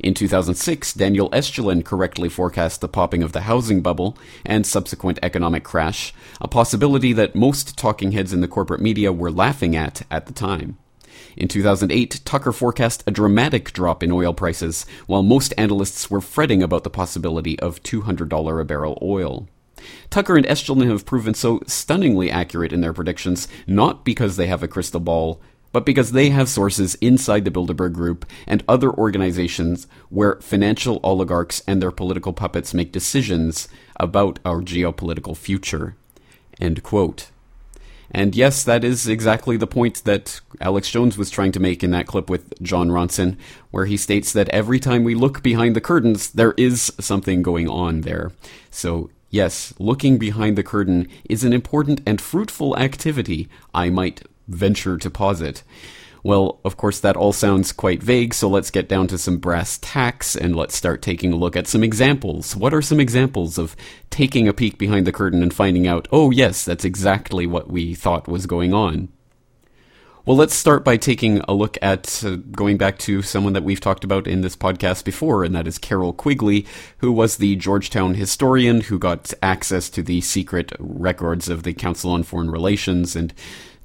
In 0.00 0.14
2006, 0.14 0.94
Daniel 0.94 1.30
Estulin 1.30 1.84
correctly 1.84 2.28
forecast 2.28 2.80
the 2.80 2.88
popping 2.88 3.22
of 3.22 3.32
the 3.32 3.42
housing 3.42 3.80
bubble 3.80 4.16
and 4.44 4.66
subsequent 4.66 5.18
economic 5.22 5.64
crash, 5.64 6.12
a 6.40 6.48
possibility 6.48 7.12
that 7.12 7.34
most 7.34 7.78
talking 7.78 8.12
heads 8.12 8.32
in 8.32 8.40
the 8.40 8.48
corporate 8.48 8.80
media 8.80 9.12
were 9.12 9.30
laughing 9.30 9.76
at 9.76 10.02
at 10.10 10.26
the 10.26 10.32
time. 10.32 10.78
In 11.38 11.46
2008, 11.46 12.22
Tucker 12.24 12.50
forecast 12.50 13.04
a 13.06 13.12
dramatic 13.12 13.72
drop 13.72 14.02
in 14.02 14.10
oil 14.10 14.34
prices, 14.34 14.84
while 15.06 15.22
most 15.22 15.54
analysts 15.56 16.10
were 16.10 16.20
fretting 16.20 16.64
about 16.64 16.82
the 16.82 16.90
possibility 16.90 17.56
of 17.60 17.80
$200 17.84 18.60
a 18.60 18.64
barrel 18.64 18.98
oil. 19.00 19.48
Tucker 20.10 20.36
and 20.36 20.44
Estulin 20.46 20.90
have 20.90 21.06
proven 21.06 21.34
so 21.34 21.60
stunningly 21.64 22.28
accurate 22.28 22.72
in 22.72 22.80
their 22.80 22.92
predictions, 22.92 23.46
not 23.68 24.04
because 24.04 24.36
they 24.36 24.48
have 24.48 24.64
a 24.64 24.68
crystal 24.68 24.98
ball, 24.98 25.40
but 25.70 25.86
because 25.86 26.10
they 26.10 26.30
have 26.30 26.48
sources 26.48 26.96
inside 26.96 27.44
the 27.44 27.52
Bilderberg 27.52 27.92
Group 27.92 28.26
and 28.44 28.64
other 28.66 28.90
organizations 28.90 29.86
where 30.08 30.40
financial 30.40 30.98
oligarchs 31.04 31.62
and 31.68 31.80
their 31.80 31.92
political 31.92 32.32
puppets 32.32 32.74
make 32.74 32.90
decisions 32.90 33.68
about 33.94 34.40
our 34.44 34.60
geopolitical 34.60 35.36
future. 35.36 35.94
End 36.60 36.82
quote. 36.82 37.30
And 38.10 38.34
yes, 38.34 38.64
that 38.64 38.84
is 38.84 39.06
exactly 39.06 39.56
the 39.56 39.66
point 39.66 40.04
that 40.04 40.40
Alex 40.60 40.90
Jones 40.90 41.18
was 41.18 41.30
trying 41.30 41.52
to 41.52 41.60
make 41.60 41.84
in 41.84 41.90
that 41.90 42.06
clip 42.06 42.30
with 42.30 42.60
Jon 42.62 42.88
Ronson, 42.88 43.36
where 43.70 43.84
he 43.84 43.96
states 43.96 44.32
that 44.32 44.48
every 44.48 44.80
time 44.80 45.04
we 45.04 45.14
look 45.14 45.42
behind 45.42 45.76
the 45.76 45.80
curtains, 45.80 46.30
there 46.30 46.54
is 46.56 46.92
something 46.98 47.42
going 47.42 47.68
on 47.68 48.00
there. 48.02 48.32
So, 48.70 49.10
yes, 49.30 49.74
looking 49.78 50.16
behind 50.16 50.56
the 50.56 50.62
curtain 50.62 51.06
is 51.28 51.44
an 51.44 51.52
important 51.52 52.00
and 52.06 52.20
fruitful 52.20 52.76
activity, 52.78 53.48
I 53.74 53.90
might 53.90 54.22
venture 54.48 54.96
to 54.96 55.10
posit. 55.10 55.62
Well, 56.28 56.60
of 56.62 56.76
course, 56.76 57.00
that 57.00 57.16
all 57.16 57.32
sounds 57.32 57.72
quite 57.72 58.02
vague, 58.02 58.34
so 58.34 58.50
let's 58.50 58.70
get 58.70 58.86
down 58.86 59.06
to 59.06 59.16
some 59.16 59.38
brass 59.38 59.78
tacks 59.80 60.36
and 60.36 60.54
let's 60.54 60.76
start 60.76 61.00
taking 61.00 61.32
a 61.32 61.36
look 61.36 61.56
at 61.56 61.66
some 61.66 61.82
examples. 61.82 62.54
What 62.54 62.74
are 62.74 62.82
some 62.82 63.00
examples 63.00 63.56
of 63.56 63.74
taking 64.10 64.46
a 64.46 64.52
peek 64.52 64.76
behind 64.76 65.06
the 65.06 65.10
curtain 65.10 65.42
and 65.42 65.54
finding 65.54 65.86
out, 65.86 66.06
oh, 66.12 66.30
yes, 66.30 66.66
that's 66.66 66.84
exactly 66.84 67.46
what 67.46 67.70
we 67.70 67.94
thought 67.94 68.28
was 68.28 68.44
going 68.44 68.74
on? 68.74 69.08
Well, 70.26 70.36
let's 70.36 70.54
start 70.54 70.84
by 70.84 70.98
taking 70.98 71.40
a 71.48 71.54
look 71.54 71.78
at 71.80 72.22
uh, 72.22 72.36
going 72.36 72.76
back 72.76 72.98
to 72.98 73.22
someone 73.22 73.54
that 73.54 73.64
we've 73.64 73.80
talked 73.80 74.04
about 74.04 74.26
in 74.26 74.42
this 74.42 74.54
podcast 74.54 75.04
before, 75.04 75.44
and 75.44 75.54
that 75.54 75.66
is 75.66 75.78
Carroll 75.78 76.12
Quigley, 76.12 76.66
who 76.98 77.10
was 77.10 77.38
the 77.38 77.56
Georgetown 77.56 78.12
historian 78.12 78.82
who 78.82 78.98
got 78.98 79.32
access 79.42 79.88
to 79.88 80.02
the 80.02 80.20
secret 80.20 80.72
records 80.78 81.48
of 81.48 81.62
the 81.62 81.72
Council 81.72 82.10
on 82.10 82.22
Foreign 82.22 82.50
Relations 82.50 83.16
and 83.16 83.32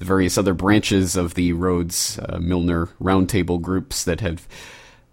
the 0.03 0.07
various 0.07 0.37
other 0.37 0.53
branches 0.53 1.15
of 1.15 1.35
the 1.35 1.53
Rhodes 1.53 2.19
uh, 2.27 2.37
Milner 2.37 2.87
Roundtable 3.01 3.61
groups 3.61 4.03
that 4.03 4.19
have 4.19 4.49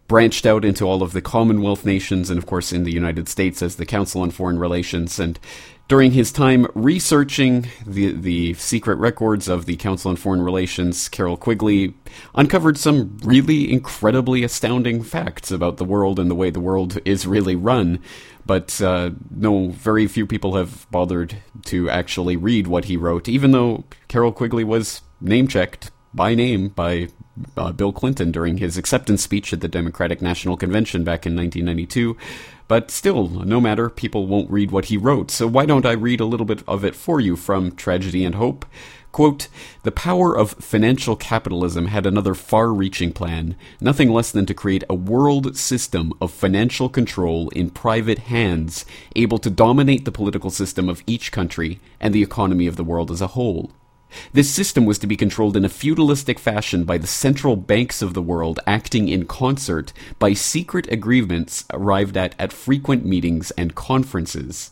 branched 0.09 0.45
out 0.45 0.65
into 0.65 0.85
all 0.85 1.05
of 1.05 1.13
the 1.13 1.23
Commonwealth 1.23 1.87
nations 1.87 2.29
and, 2.29 2.37
of 2.37 2.45
course, 2.45 2.73
in 2.73 2.83
the 2.83 2.91
United 2.91 3.29
States 3.29 3.63
as 3.63 3.77
the 3.77 3.87
Council 3.87 4.23
on 4.23 4.33
Foreign 4.33 4.59
Relations. 4.59 5.21
And 5.21 5.39
during 5.87 6.11
his 6.11 6.33
time 6.33 6.67
researching 6.75 7.69
the, 7.87 8.11
the 8.11 8.55
secret 8.55 8.97
records 8.97 9.47
of 9.47 9.67
the 9.67 9.77
Council 9.77 10.11
on 10.11 10.17
Foreign 10.17 10.43
Relations, 10.43 11.09
Carroll 11.09 11.37
Quigley 11.37 11.95
uncovered 12.35 12.77
some 12.77 13.17
really 13.23 13.73
incredibly 13.73 14.43
astounding 14.43 15.05
facts 15.05 15.53
about 15.53 15.77
the 15.77 15.85
world 15.85 16.19
and 16.19 16.29
the 16.29 16.35
way 16.35 16.51
the 16.51 16.59
world 16.59 16.99
is 17.05 17.29
really 17.29 17.55
run. 17.55 18.01
But 18.47 18.81
uh, 18.81 19.11
no, 19.31 19.69
very 19.69 20.07
few 20.07 20.27
people 20.27 20.57
have 20.57 20.91
bothered 20.91 21.37
to 21.67 21.89
actually 21.91 22.37
read 22.37 22.67
what 22.67 22.87
he 22.87 22.97
wrote, 22.97 23.29
even 23.29 23.53
though 23.53 23.85
Carroll 24.09 24.33
Quigley 24.33 24.65
was 24.65 25.03
name 25.21 25.47
checked 25.47 25.91
by 26.13 26.35
name 26.35 26.69
by 26.69 27.09
uh, 27.57 27.73
Bill 27.73 27.93
Clinton 27.93 28.33
during 28.33 28.59
his 28.59 28.77
acceptance 28.77 29.23
speech 29.23 29.53
at 29.53 29.61
the 29.61 29.69
Democratic 29.69 30.21
National 30.21 30.57
Convention 30.57 31.05
back 31.05 31.27
in 31.27 31.37
1992. 31.37 32.17
But 32.69 32.91
still, 32.91 33.29
no 33.29 33.61
matter, 33.61 33.91
people 33.91 34.27
won't 34.27 34.51
read 34.51 34.71
what 34.71 34.87
he 34.87 34.97
wrote, 34.97 35.31
so 35.31 35.49
why 35.49 35.67
don't 35.67 35.87
I 35.87 35.93
read 35.93 36.21
a 36.21 36.25
little 36.25 36.47
bit 36.47 36.63
of 36.69 36.85
it 36.85 36.95
for 36.95 37.21
you 37.21 37.35
from 37.35 37.73
Tragedy 37.73 38.25
and 38.25 38.37
Hope? 38.37 38.65
Quote, 39.13 39.49
the 39.83 39.91
power 39.91 40.37
of 40.37 40.53
financial 40.53 41.17
capitalism 41.17 41.87
had 41.87 42.07
another 42.07 42.35
far 42.35 42.73
reaching 42.73 43.13
plan, 43.13 43.57
nothing 43.81 44.11
less 44.11 44.31
than 44.31 44.47
to 44.47 44.55
create 44.55 44.85
a 44.89 44.95
world 44.95 45.57
system 45.57 46.13
of 46.21 46.31
financial 46.31 46.89
control 46.89 47.49
in 47.49 47.71
private 47.71 48.19
hands, 48.19 48.87
able 49.17 49.39
to 49.39 49.51
dominate 49.51 50.05
the 50.05 50.13
political 50.13 50.51
system 50.51 50.89
of 50.89 51.03
each 51.09 51.33
country 51.33 51.81
and 52.01 52.15
the 52.15 52.23
economy 52.23 52.69
of 52.69 52.77
the 52.77 52.85
world 52.85 53.11
as 53.11 53.21
a 53.21 53.29
whole. 53.29 53.73
This 54.33 54.51
system 54.51 54.87
was 54.87 54.99
to 54.99 55.07
be 55.07 55.17
controlled 55.17 55.57
in 55.57 55.65
a 55.65 55.69
feudalistic 55.69 56.39
fashion 56.39 56.85
by 56.85 56.99
the 56.99 57.07
central 57.07 57.57
banks 57.57 58.03
of 58.03 58.15
the 58.15 58.23
world 58.23 58.61
acting 58.67 59.09
in 59.09 59.27
concert 59.27 59.93
by 60.19 60.35
secret 60.35 60.91
agreements 60.91 61.65
arrived 61.73 62.17
at 62.17 62.35
at 62.39 62.53
frequent 62.53 63.05
meetings 63.05 63.51
and 63.53 63.75
conferences. 63.75 64.71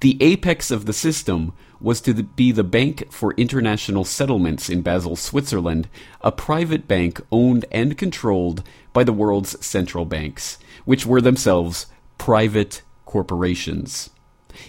The 0.00 0.18
apex 0.20 0.70
of 0.70 0.86
the 0.86 0.92
system 0.92 1.52
was 1.82 2.00
to 2.02 2.14
be 2.14 2.52
the 2.52 2.64
Bank 2.64 3.10
for 3.10 3.34
International 3.34 4.04
Settlements 4.04 4.70
in 4.70 4.82
Basel, 4.82 5.16
Switzerland, 5.16 5.88
a 6.20 6.30
private 6.30 6.86
bank 6.86 7.20
owned 7.32 7.64
and 7.72 7.98
controlled 7.98 8.62
by 8.92 9.04
the 9.04 9.12
world's 9.12 9.64
central 9.64 10.04
banks, 10.04 10.58
which 10.84 11.04
were 11.04 11.20
themselves 11.20 11.86
private 12.18 12.82
corporations. 13.04 14.10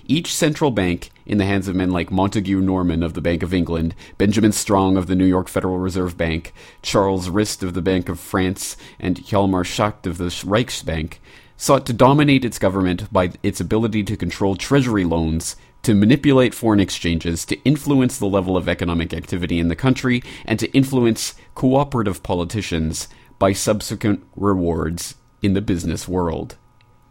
Each 0.08 0.34
central 0.34 0.72
bank, 0.72 1.12
in 1.26 1.38
the 1.38 1.46
hands 1.46 1.68
of 1.68 1.76
men 1.76 1.92
like 1.92 2.10
Montagu 2.10 2.62
Norman 2.62 3.04
of 3.04 3.14
the 3.14 3.22
Bank 3.22 3.44
of 3.44 3.54
England, 3.54 3.94
Benjamin 4.18 4.52
Strong 4.52 4.98
of 4.98 5.08
the 5.08 5.16
New 5.16 5.26
York 5.26 5.48
Federal 5.48 5.78
Reserve 5.78 6.18
Bank, 6.18 6.54
Charles 6.82 7.30
Rist 7.30 7.64
of 7.64 7.74
the 7.74 7.82
Bank 7.82 8.10
of 8.10 8.20
France, 8.20 8.78
and 9.00 9.18
Hjalmar 9.18 9.66
Schacht 9.66 10.08
of 10.08 10.18
the 10.18 10.26
Reichsbank, 10.26 11.16
sought 11.58 11.86
to 11.86 11.94
dominate 11.94 12.46
its 12.46 12.60
government 12.60 13.12
by 13.12 13.32
its 13.44 13.60
ability 13.60 14.04
to 14.04 14.18
control 14.18 14.56
treasury 14.56 15.04
loans, 15.04 15.56
to 15.84 15.94
manipulate 15.94 16.54
foreign 16.54 16.80
exchanges, 16.80 17.46
to 17.46 17.62
influence 17.64 18.18
the 18.18 18.26
level 18.26 18.58
of 18.58 18.68
economic 18.68 19.14
activity 19.14 19.60
in 19.60 19.68
the 19.68 19.76
country, 19.76 20.24
and 20.46 20.60
to 20.60 20.72
influence 20.72 21.36
cooperative 21.56 22.24
politicians 22.24 23.08
by 23.38 23.54
subsequent 23.54 24.26
rewards 24.36 25.16
in 25.42 25.54
the 25.54 25.62
business 25.62 26.08
world. 26.08 26.58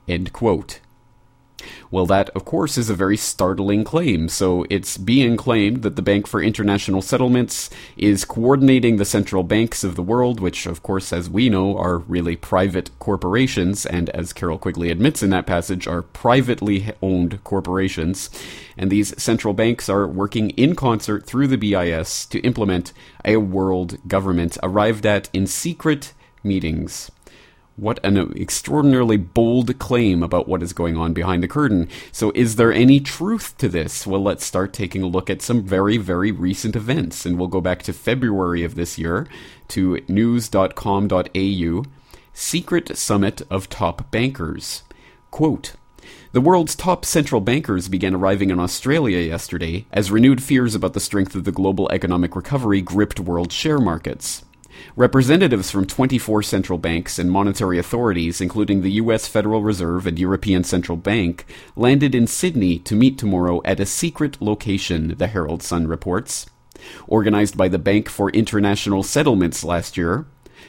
End 0.09 0.33
quote. 0.33 0.81
Well, 1.91 2.07
that, 2.07 2.31
of 2.31 2.45
course, 2.45 2.79
is 2.79 2.91
a 2.91 2.95
very 2.95 3.17
startling 3.17 3.85
claim. 3.85 4.29
So 4.29 4.67
it's 4.71 4.97
being 4.97 5.37
claimed 5.37 5.83
that 5.83 5.97
the 5.97 6.03
Bank 6.03 6.27
for 6.27 6.43
International 6.43 7.03
Settlements 7.03 7.71
is 7.97 8.25
coordinating 8.25 8.97
the 8.97 9.05
central 9.05 9.43
banks 9.43 9.85
of 9.85 9.97
the 9.97 10.03
world, 10.03 10.41
which, 10.41 10.67
of 10.67 10.83
course, 10.83 11.13
as 11.13 11.29
we 11.29 11.49
know, 11.49 11.77
are 11.77 11.99
really 11.99 12.37
private 12.37 12.91
corporations, 12.99 13.85
and 13.87 14.11
as 14.11 14.33
Carroll 14.33 14.59
Quigley 14.59 14.91
admits 14.91 15.23
in 15.23 15.31
that 15.31 15.47
passage, 15.47 15.87
are 15.87 16.03
privately 16.03 16.93
owned 17.03 17.43
corporations. 17.45 18.31
And 18.77 18.91
these 18.91 19.21
central 19.23 19.55
banks 19.55 19.89
are 19.89 20.07
working 20.07 20.51
in 20.51 20.75
concert 20.75 21.27
through 21.27 21.49
the 21.49 21.59
BIS 21.59 22.27
to 22.27 22.41
implement 22.41 22.93
a 23.25 23.37
world 23.37 23.99
government 24.09 24.59
arrived 24.63 25.07
at 25.07 25.29
in 25.33 25.47
secret 25.47 26.13
meetings. 26.43 27.11
What 27.77 28.05
an 28.05 28.19
extraordinarily 28.37 29.17
bold 29.17 29.79
claim 29.79 30.23
about 30.23 30.47
what 30.47 30.63
is 30.63 30.75
going 30.75 30.97
on 30.97 31.15
behind 31.15 31.43
the 31.43 31.49
curtain. 31.49 31.89
So, 32.13 32.31
is 32.35 32.57
there 32.57 32.73
any 32.73 33.01
truth 33.01 33.57
to 33.59 33.69
this? 33.69 34.07
Well, 34.07 34.23
let's 34.23 34.45
start 34.45 34.75
taking 34.75 35.03
a 35.03 35.07
look 35.07 35.31
at 35.31 35.41
some 35.41 35.63
very, 35.63 35.97
very 35.97 36.31
recent 36.33 36.77
events. 36.77 37.25
And 37.25 37.39
we'll 37.39 37.49
go 37.49 37.63
back 37.63 37.83
to 37.85 37.95
February 37.95 38.63
of 38.63 38.75
this 38.75 38.99
year 38.99 39.27
to 39.69 40.01
news.com.au 40.07 41.83
Secret 42.35 42.97
Summit 42.97 43.43
of 43.51 43.69
Top 43.69 44.11
Bankers. 44.11 44.83
Quote, 45.31 45.73
the 46.33 46.41
world's 46.41 46.75
top 46.75 47.05
central 47.05 47.41
bankers 47.41 47.89
began 47.89 48.15
arriving 48.15 48.51
in 48.51 48.59
Australia 48.59 49.19
yesterday 49.19 49.87
as 49.93 50.11
renewed 50.11 50.43
fears 50.43 50.75
about 50.75 50.95
the 50.95 51.01
strength 51.01 51.35
of 51.35 51.45
the 51.45 51.53
global 51.53 51.91
economic 51.91 52.35
recovery 52.35 52.81
gripped 52.81 53.21
world 53.21 53.53
share 53.53 53.79
markets. 53.79 54.45
Representatives 54.97 55.71
from 55.71 55.87
24 55.87 56.43
central 56.43 56.79
banks 56.79 57.19
and 57.19 57.31
monetary 57.31 57.79
authorities, 57.79 58.41
including 58.41 58.83
the 58.83 58.93
US 58.93 59.27
Federal 59.27 59.63
Reserve 59.63 60.07
and 60.07 60.19
European 60.19 60.65
Central 60.65 60.97
Bank, 60.97 61.47
landed 61.77 62.15
in 62.15 62.27
Sydney 62.27 62.79
to 62.81 62.97
meet 62.97 63.19
tomorrow 63.19 63.61
at 63.65 63.81
a 63.81 63.87
secret 63.87 64.41
location, 64.41 65.15
the 65.19 65.29
Herald 65.29 65.63
Sun 65.63 65.87
reports. 65.87 66.47
Organized 67.07 67.57
by 67.57 67.69
the 67.69 67.79
Bank 67.79 68.09
for 68.09 68.31
International 68.31 69.03
Settlements 69.03 69.63
last 69.65 69.97
year, 69.97 70.27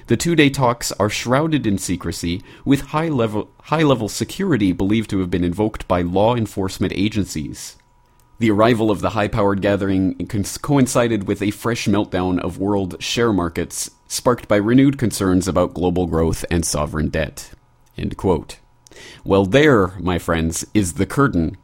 the 0.08 0.18
two-day 0.18 0.50
talks 0.50 0.92
are 0.94 1.10
shrouded 1.10 1.66
in 1.66 1.78
secrecy, 1.78 2.42
with 2.66 2.82
high-level 2.82 3.50
high-level 3.64 4.10
security 4.10 4.72
believed 4.72 5.10
to 5.10 5.20
have 5.20 5.30
been 5.30 5.44
invoked 5.44 5.88
by 5.88 6.02
law 6.02 6.36
enforcement 6.36 6.92
agencies. 6.94 7.78
The 8.44 8.52
arrival 8.52 8.92
of 8.92 9.00
the 9.00 9.12
high-powered 9.12 9.62
gathering 9.62 10.16
coincided 10.62 11.30
with 11.30 11.42
a 11.42 11.52
fresh 11.52 11.88
meltdown 11.88 12.42
of 12.42 12.58
world 12.58 13.02
share 13.02 13.32
markets, 13.32 13.90
sparked 14.10 14.50
by 14.50 14.58
renewed 14.58 14.98
concerns 14.98 15.48
about 15.48 15.74
global 15.74 16.08
growth 16.08 16.44
and 16.52 16.66
sovereign 16.66 17.08
debt. 17.08 17.52
Well, 19.24 19.46
there, 19.46 19.98
my 19.98 20.20
friends, 20.20 20.68
is 20.74 20.96
the 20.96 21.06
curtain. 21.06 21.56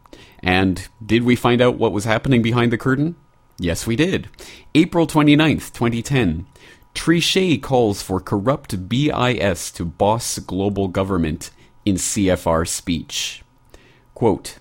And 0.42 0.88
did 1.06 1.24
we 1.24 1.36
find 1.36 1.60
out 1.60 1.78
what 1.78 1.92
was 1.92 2.06
happening 2.06 2.42
behind 2.42 2.72
the 2.72 2.78
curtain? 2.78 3.18
Yes, 3.58 3.86
we 3.86 3.98
did. 3.98 4.30
April 4.74 5.06
29th, 5.06 5.74
2010. 5.74 6.46
Trichet 6.96 7.62
calls 7.62 8.02
for 8.02 8.22
corrupt 8.22 8.88
BIS 8.88 9.70
to 9.72 9.84
boss 9.84 10.40
global 10.40 10.88
government 10.88 11.52
in 11.84 11.96
CFR 11.96 12.66
speech. 12.66 13.44
Quote, 14.16 14.60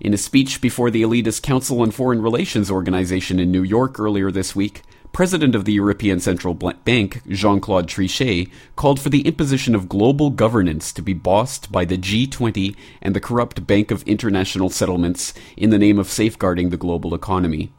in 0.00 0.14
a 0.14 0.18
speech 0.18 0.60
before 0.60 0.90
the 0.90 1.02
elitist 1.02 1.42
Council 1.42 1.80
on 1.82 1.90
Foreign 1.90 2.22
Relations 2.22 2.70
organization 2.70 3.38
in 3.38 3.52
New 3.52 3.62
York 3.62 4.00
earlier 4.00 4.30
this 4.30 4.56
week, 4.56 4.82
President 5.12 5.54
of 5.54 5.64
the 5.64 5.72
European 5.72 6.20
Central 6.20 6.54
Bank, 6.54 7.22
Jean 7.28 7.60
Claude 7.60 7.88
Trichet, 7.88 8.48
called 8.76 9.00
for 9.00 9.08
the 9.08 9.26
imposition 9.26 9.74
of 9.74 9.88
global 9.88 10.30
governance 10.30 10.92
to 10.92 11.02
be 11.02 11.12
bossed 11.12 11.70
by 11.70 11.84
the 11.84 11.98
G20 11.98 12.76
and 13.02 13.14
the 13.14 13.20
corrupt 13.20 13.66
Bank 13.66 13.90
of 13.90 14.02
International 14.04 14.70
Settlements 14.70 15.34
in 15.56 15.70
the 15.70 15.78
name 15.78 15.98
of 15.98 16.08
safeguarding 16.08 16.70
the 16.70 16.76
global 16.76 17.14
economy. 17.14 17.72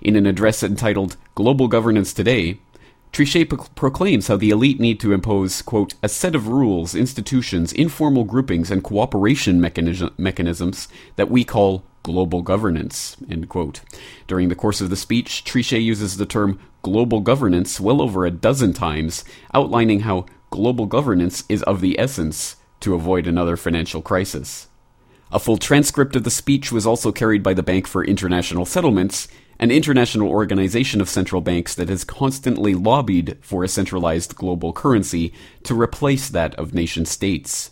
In 0.00 0.16
an 0.16 0.26
address 0.26 0.62
entitled 0.62 1.16
Global 1.34 1.68
Governance 1.68 2.12
Today, 2.12 2.58
Trichet 3.12 3.50
pro- 3.50 3.66
proclaims 3.74 4.28
how 4.28 4.36
the 4.36 4.50
elite 4.50 4.80
need 4.80 4.98
to 5.00 5.12
impose, 5.12 5.60
quote, 5.60 5.94
a 6.02 6.08
set 6.08 6.34
of 6.34 6.48
rules, 6.48 6.94
institutions, 6.94 7.72
informal 7.72 8.24
groupings, 8.24 8.70
and 8.70 8.82
cooperation 8.82 9.60
mechanism- 9.60 10.14
mechanisms 10.16 10.88
that 11.16 11.30
we 11.30 11.44
call 11.44 11.84
global 12.02 12.40
governance, 12.40 13.16
end 13.30 13.48
quote. 13.50 13.82
During 14.26 14.48
the 14.48 14.54
course 14.54 14.80
of 14.80 14.88
the 14.88 14.96
speech, 14.96 15.44
Trichet 15.44 15.82
uses 15.82 16.16
the 16.16 16.26
term 16.26 16.58
global 16.80 17.20
governance 17.20 17.78
well 17.78 18.00
over 18.00 18.24
a 18.24 18.30
dozen 18.30 18.72
times, 18.72 19.24
outlining 19.54 20.00
how 20.00 20.26
global 20.50 20.86
governance 20.86 21.44
is 21.48 21.62
of 21.64 21.80
the 21.80 21.98
essence 22.00 22.56
to 22.80 22.94
avoid 22.94 23.26
another 23.26 23.56
financial 23.56 24.02
crisis. 24.02 24.68
A 25.30 25.38
full 25.38 25.56
transcript 25.56 26.16
of 26.16 26.24
the 26.24 26.30
speech 26.30 26.72
was 26.72 26.86
also 26.86 27.12
carried 27.12 27.42
by 27.42 27.54
the 27.54 27.62
Bank 27.62 27.86
for 27.86 28.04
International 28.04 28.66
Settlements, 28.66 29.28
an 29.62 29.70
international 29.70 30.28
organization 30.28 31.00
of 31.00 31.08
central 31.08 31.40
banks 31.40 31.76
that 31.76 31.88
has 31.88 32.02
constantly 32.02 32.74
lobbied 32.74 33.38
for 33.40 33.62
a 33.62 33.68
centralized 33.68 34.34
global 34.34 34.72
currency 34.72 35.32
to 35.62 35.80
replace 35.80 36.28
that 36.28 36.52
of 36.56 36.74
nation 36.74 37.04
states. 37.04 37.70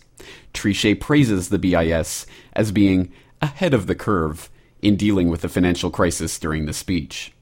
Trichet 0.53 1.01
praises 1.01 1.49
the 1.49 1.59
BIS 1.59 2.25
as 2.53 2.71
being 2.71 3.11
ahead 3.41 3.73
of 3.73 3.87
the 3.87 3.95
curve 3.95 4.49
in 4.81 4.95
dealing 4.95 5.27
with 5.27 5.41
the 5.41 5.49
financial 5.49 5.91
crisis 5.91 6.39
during 6.39 6.65
the 6.65 6.71
speech. 6.71 7.33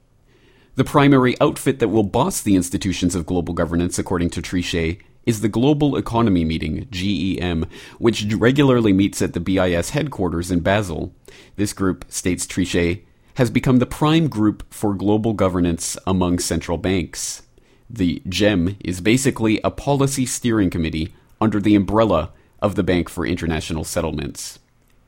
The 0.74 0.82
primary 0.82 1.40
outfit 1.40 1.78
that 1.78 1.88
will 1.88 2.02
boss 2.02 2.40
the 2.40 2.56
institutions 2.56 3.14
of 3.14 3.26
global 3.26 3.54
governance, 3.54 4.00
according 4.00 4.30
to 4.30 4.42
Trichet, 4.42 4.98
is 5.26 5.42
the 5.42 5.48
Global 5.48 5.96
Economy 5.96 6.44
Meeting, 6.44 6.88
GEM, 6.90 7.66
which 7.98 8.26
regularly 8.34 8.92
meets 8.92 9.22
at 9.22 9.32
the 9.32 9.38
BIS 9.38 9.90
headquarters 9.90 10.50
in 10.50 10.58
Basel. 10.58 11.14
This 11.54 11.72
group, 11.72 12.04
states 12.08 12.48
Trichet, 12.48 13.02
has 13.34 13.50
become 13.50 13.78
the 13.78 13.86
prime 13.86 14.28
group 14.28 14.64
for 14.72 14.94
global 14.94 15.32
governance 15.32 15.96
among 16.06 16.38
central 16.38 16.78
banks. 16.78 17.42
The 17.88 18.22
GEM 18.28 18.76
is 18.84 19.00
basically 19.00 19.60
a 19.62 19.70
policy 19.70 20.26
steering 20.26 20.70
committee 20.70 21.14
under 21.40 21.60
the 21.60 21.74
umbrella 21.74 22.30
of 22.60 22.74
the 22.74 22.82
Bank 22.82 23.08
for 23.08 23.26
International 23.26 23.84
Settlements. 23.84 24.58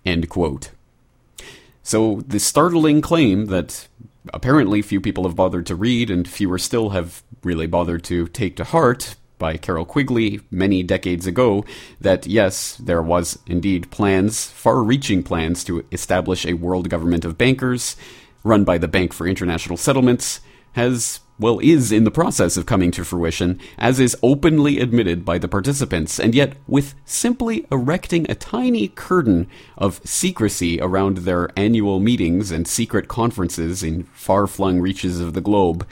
End 0.04 0.28
quote. 0.28 0.70
So, 1.82 2.22
the 2.26 2.40
startling 2.40 3.00
claim 3.00 3.46
that 3.46 3.88
apparently 4.32 4.82
few 4.82 5.00
people 5.00 5.24
have 5.24 5.36
bothered 5.36 5.66
to 5.66 5.74
read 5.74 6.10
and 6.10 6.28
fewer 6.28 6.58
still 6.58 6.90
have 6.90 7.22
really 7.42 7.66
bothered 7.66 8.04
to 8.04 8.28
take 8.28 8.56
to 8.56 8.64
heart 8.64 9.16
by 9.42 9.56
Carroll 9.56 9.84
Quigley 9.84 10.40
many 10.52 10.84
decades 10.84 11.26
ago 11.26 11.64
that 12.00 12.28
yes, 12.28 12.76
there 12.76 13.02
was 13.02 13.40
indeed 13.44 13.90
plans, 13.90 14.46
far 14.46 14.84
reaching 14.84 15.24
plans 15.24 15.64
to 15.64 15.84
establish 15.90 16.46
a 16.46 16.54
world 16.54 16.88
government 16.88 17.24
of 17.24 17.36
bankers 17.36 17.96
run 18.44 18.62
by 18.62 18.78
the 18.78 18.86
Bank 18.86 19.12
for 19.12 19.26
International 19.26 19.76
Settlements 19.76 20.40
has 20.72 21.20
well, 21.40 21.58
is 21.58 21.90
in 21.90 22.04
the 22.04 22.10
process 22.12 22.56
of 22.56 22.66
coming 22.66 22.92
to 22.92 23.04
fruition, 23.04 23.58
as 23.76 23.98
is 23.98 24.16
openly 24.22 24.78
admitted 24.78 25.24
by 25.24 25.38
the 25.38 25.48
participants, 25.48 26.20
and 26.20 26.36
yet 26.36 26.54
with 26.68 26.94
simply 27.04 27.66
erecting 27.72 28.30
a 28.30 28.36
tiny 28.36 28.86
curtain 28.86 29.48
of 29.76 30.00
secrecy 30.04 30.80
around 30.80 31.18
their 31.18 31.50
annual 31.56 31.98
meetings 31.98 32.52
and 32.52 32.68
secret 32.68 33.08
conferences 33.08 33.82
in 33.82 34.04
far 34.12 34.46
flung 34.46 34.78
reaches 34.80 35.18
of 35.18 35.34
the 35.34 35.40
globe, 35.40 35.84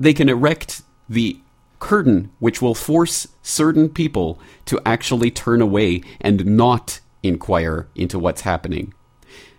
they 0.00 0.12
can 0.12 0.28
erect 0.28 0.82
the 1.08 1.38
curtain 1.78 2.30
which 2.38 2.60
will 2.60 2.74
force 2.74 3.28
certain 3.42 3.88
people 3.88 4.38
to 4.66 4.80
actually 4.84 5.30
turn 5.30 5.60
away 5.60 6.02
and 6.20 6.44
not 6.44 7.00
inquire 7.22 7.88
into 7.94 8.18
what's 8.18 8.42
happening. 8.42 8.92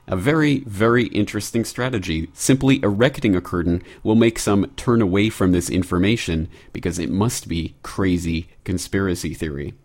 A 0.08 0.16
very, 0.16 0.62
very 0.62 1.06
interesting 1.08 1.64
strategy. 1.64 2.30
Simply 2.34 2.82
erecting 2.82 3.36
a 3.36 3.42
curtain 3.42 3.84
will 4.02 4.16
make 4.16 4.40
some 4.40 4.72
turn 4.76 5.04
away 5.04 5.30
from 5.30 5.52
this 5.52 5.70
information 5.70 6.50
because 6.74 6.98
it 6.98 7.12
must 7.12 7.48
be 7.48 7.76
crazy 7.84 8.50
conspiracy 8.64 9.36
theory. 9.36 9.76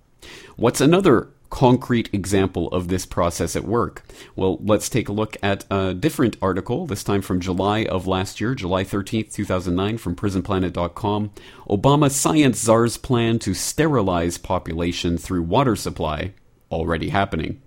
What's 0.56 0.80
another 0.80 1.28
concrete 1.54 2.12
example 2.12 2.66
of 2.70 2.88
this 2.88 3.06
process 3.06 3.54
at 3.54 3.64
work? 3.64 4.02
Well, 4.34 4.58
let's 4.60 4.88
take 4.88 5.08
a 5.08 5.12
look 5.12 5.36
at 5.40 5.64
a 5.70 5.94
different 5.94 6.36
article, 6.42 6.84
this 6.84 7.04
time 7.04 7.22
from 7.22 7.40
July 7.40 7.84
of 7.84 8.08
last 8.08 8.40
year, 8.40 8.56
July 8.56 8.82
13th, 8.82 9.32
2009, 9.32 9.98
from 9.98 10.16
prisonplanet.com. 10.16 11.30
Obama 11.70 12.10
science 12.10 12.58
czar's 12.58 12.96
plan 12.96 13.38
to 13.38 13.54
sterilize 13.54 14.36
population 14.36 15.16
through 15.16 15.44
water 15.44 15.76
supply 15.76 16.32
already 16.72 17.10
happening. 17.10 17.62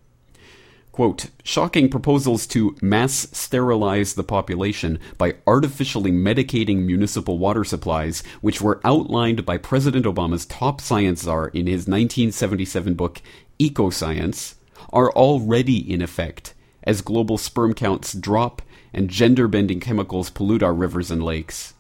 Quote, 0.98 1.28
shocking 1.44 1.90
proposals 1.90 2.48
to 2.48 2.76
mass 2.82 3.28
sterilize 3.32 4.16
the 4.16 4.24
population 4.24 4.98
by 5.20 5.36
artificially 5.46 6.12
medicating 6.12 6.88
municipal 6.88 7.38
water 7.38 7.64
supplies, 7.64 8.24
which 8.42 8.62
were 8.62 8.82
outlined 8.84 9.46
by 9.46 9.60
President 9.60 10.08
Obama's 10.08 10.48
top 10.48 10.82
science 10.82 11.22
czar 11.22 11.50
in 11.50 11.68
his 11.68 11.88
1977 11.88 12.96
book, 12.96 13.22
Ecoscience, 13.60 14.56
are 14.94 15.12
already 15.12 15.78
in 15.92 16.02
effect 16.02 16.54
as 16.84 17.02
global 17.02 17.38
sperm 17.38 17.74
counts 17.74 18.14
drop 18.14 18.62
and 18.94 19.10
gender 19.10 19.48
bending 19.48 19.80
chemicals 19.80 20.30
pollute 20.30 20.64
our 20.64 20.74
rivers 20.74 21.12
and 21.12 21.22
lakes. 21.22 21.74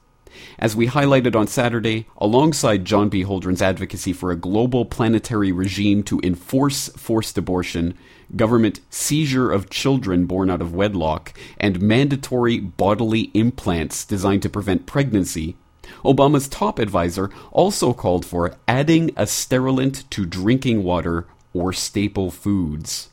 As 0.59 0.75
we 0.75 0.87
highlighted 0.87 1.35
on 1.35 1.47
Saturday, 1.47 2.05
alongside 2.17 2.85
John 2.85 3.09
B. 3.09 3.23
Holdren's 3.23 3.61
advocacy 3.61 4.13
for 4.13 4.29
a 4.29 4.35
global 4.35 4.85
planetary 4.85 5.51
regime 5.51 6.03
to 6.03 6.19
enforce 6.23 6.89
forced 6.89 7.37
abortion, 7.37 7.95
government 8.35 8.81
seizure 8.89 9.51
of 9.51 9.69
children 9.69 10.25
born 10.25 10.51
out 10.51 10.61
of 10.61 10.75
wedlock, 10.75 11.33
and 11.59 11.81
mandatory 11.81 12.59
bodily 12.59 13.31
implants 13.33 14.05
designed 14.05 14.43
to 14.43 14.49
prevent 14.49 14.85
pregnancy, 14.85 15.55
Obama's 16.03 16.47
top 16.47 16.79
advisor 16.79 17.29
also 17.51 17.93
called 17.93 18.25
for 18.25 18.55
adding 18.67 19.11
a 19.15 19.25
sterilant 19.25 20.09
to 20.11 20.25
drinking 20.25 20.83
water 20.83 21.25
or 21.53 21.73
staple 21.73 22.31
foods. 22.31 23.09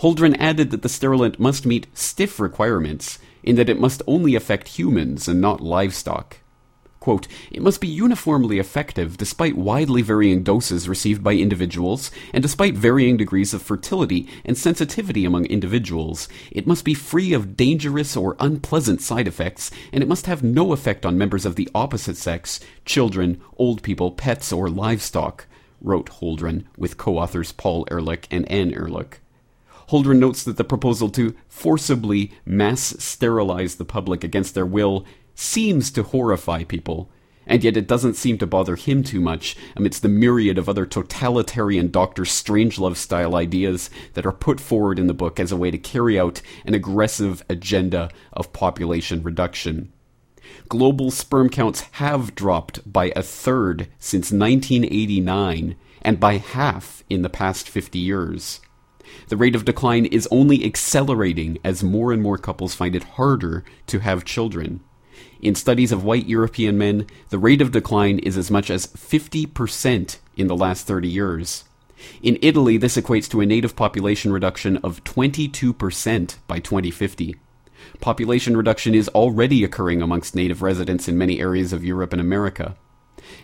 Holdren 0.00 0.36
added 0.38 0.70
that 0.70 0.82
the 0.82 0.88
sterilant 0.88 1.38
must 1.38 1.66
meet 1.66 1.86
stiff 1.94 2.40
requirements 2.40 3.18
in 3.42 3.56
that 3.56 3.68
it 3.68 3.80
must 3.80 4.02
only 4.06 4.34
affect 4.34 4.78
humans 4.78 5.28
and 5.28 5.40
not 5.40 5.60
livestock. 5.60 6.38
Quote, 7.04 7.28
it 7.52 7.60
must 7.60 7.82
be 7.82 7.86
uniformly 7.86 8.58
effective 8.58 9.18
despite 9.18 9.58
widely 9.58 10.00
varying 10.00 10.42
doses 10.42 10.88
received 10.88 11.22
by 11.22 11.34
individuals 11.34 12.10
and 12.32 12.40
despite 12.40 12.72
varying 12.72 13.18
degrees 13.18 13.52
of 13.52 13.60
fertility 13.60 14.26
and 14.42 14.56
sensitivity 14.56 15.26
among 15.26 15.44
individuals. 15.44 16.30
It 16.50 16.66
must 16.66 16.82
be 16.82 16.94
free 16.94 17.34
of 17.34 17.58
dangerous 17.58 18.16
or 18.16 18.36
unpleasant 18.40 19.02
side 19.02 19.28
effects, 19.28 19.70
and 19.92 20.02
it 20.02 20.08
must 20.08 20.24
have 20.24 20.42
no 20.42 20.72
effect 20.72 21.04
on 21.04 21.18
members 21.18 21.44
of 21.44 21.56
the 21.56 21.68
opposite 21.74 22.16
sex, 22.16 22.58
children, 22.86 23.38
old 23.58 23.82
people, 23.82 24.10
pets, 24.10 24.50
or 24.50 24.70
livestock, 24.70 25.46
wrote 25.84 26.10
Holdren 26.10 26.64
with 26.76 26.96
co 26.96 27.18
authors 27.18 27.52
Paul 27.52 27.86
Ehrlich 27.90 28.26
and 28.30 28.50
Anne 28.50 28.72
Ehrlich. 28.72 29.20
Holdren 29.90 30.18
notes 30.18 30.42
that 30.44 30.56
the 30.56 30.64
proposal 30.64 31.10
to 31.10 31.34
forcibly 31.46 32.32
mass 32.46 32.96
sterilize 32.98 33.76
the 33.76 33.84
public 33.84 34.24
against 34.24 34.54
their 34.54 34.66
will 34.66 35.04
seems 35.34 35.90
to 35.90 36.02
horrify 36.02 36.64
people, 36.64 37.10
And 37.46 37.62
yet 37.62 37.76
it 37.76 37.86
doesn't 37.86 38.14
seem 38.14 38.38
to 38.38 38.46
bother 38.46 38.76
him 38.76 39.02
too 39.02 39.20
much 39.20 39.56
amidst 39.76 40.02
the 40.02 40.08
myriad 40.08 40.56
of 40.56 40.68
other 40.68 40.86
totalitarian 40.86 41.90
Dr. 41.90 42.22
Strangelove 42.22 42.96
style 42.96 43.36
ideas 43.36 43.90
that 44.14 44.24
are 44.24 44.32
put 44.32 44.60
forward 44.60 44.98
in 44.98 45.06
the 45.06 45.14
book 45.14 45.38
as 45.38 45.52
a 45.52 45.56
way 45.56 45.70
to 45.70 45.78
carry 45.78 46.18
out 46.18 46.40
an 46.64 46.74
aggressive 46.74 47.44
agenda 47.50 48.10
of 48.32 48.52
population 48.52 49.22
reduction. 49.22 49.92
Global 50.68 51.10
sperm 51.10 51.48
counts 51.48 51.82
have 51.92 52.34
dropped 52.34 52.90
by 52.90 53.12
a 53.14 53.22
third 53.22 53.88
since 53.98 54.32
1989 54.32 55.76
and 56.02 56.20
by 56.20 56.36
half 56.36 57.02
in 57.08 57.22
the 57.22 57.30
past 57.30 57.68
50 57.68 57.98
years. 57.98 58.60
The 59.28 59.36
rate 59.36 59.54
of 59.54 59.64
decline 59.64 60.06
is 60.06 60.28
only 60.30 60.64
accelerating 60.64 61.58
as 61.64 61.82
more 61.82 62.12
and 62.12 62.22
more 62.22 62.38
couples 62.38 62.74
find 62.74 62.94
it 62.94 63.04
harder 63.04 63.64
to 63.86 64.00
have 64.00 64.24
children. 64.24 64.80
In 65.40 65.54
studies 65.54 65.92
of 65.92 66.04
white 66.04 66.26
European 66.26 66.78
men, 66.78 67.06
the 67.28 67.38
rate 67.38 67.60
of 67.60 67.70
decline 67.70 68.18
is 68.18 68.36
as 68.36 68.50
much 68.50 68.70
as 68.70 68.86
50% 68.86 70.18
in 70.36 70.46
the 70.46 70.56
last 70.56 70.86
30 70.86 71.08
years. 71.08 71.64
In 72.22 72.38
Italy, 72.42 72.76
this 72.76 72.96
equates 72.96 73.28
to 73.30 73.40
a 73.40 73.46
native 73.46 73.76
population 73.76 74.32
reduction 74.32 74.78
of 74.78 75.04
22% 75.04 76.36
by 76.46 76.58
2050. 76.58 77.36
Population 78.04 78.54
reduction 78.54 78.94
is 78.94 79.08
already 79.08 79.64
occurring 79.64 80.02
amongst 80.02 80.34
native 80.34 80.60
residents 80.60 81.08
in 81.08 81.16
many 81.16 81.40
areas 81.40 81.72
of 81.72 81.82
Europe 81.82 82.12
and 82.12 82.20
America. 82.20 82.76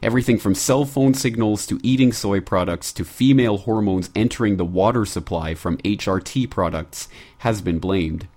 Everything 0.02 0.36
from 0.36 0.54
cell 0.54 0.84
phone 0.84 1.14
signals 1.14 1.66
to 1.66 1.80
eating 1.82 2.12
soy 2.12 2.40
products 2.40 2.92
to 2.92 3.02
female 3.02 3.56
hormones 3.56 4.10
entering 4.14 4.58
the 4.58 4.64
water 4.66 5.06
supply 5.06 5.54
from 5.54 5.78
HRT 5.78 6.50
products 6.50 7.08
has 7.38 7.62
been 7.62 7.78
blamed. 7.78 8.28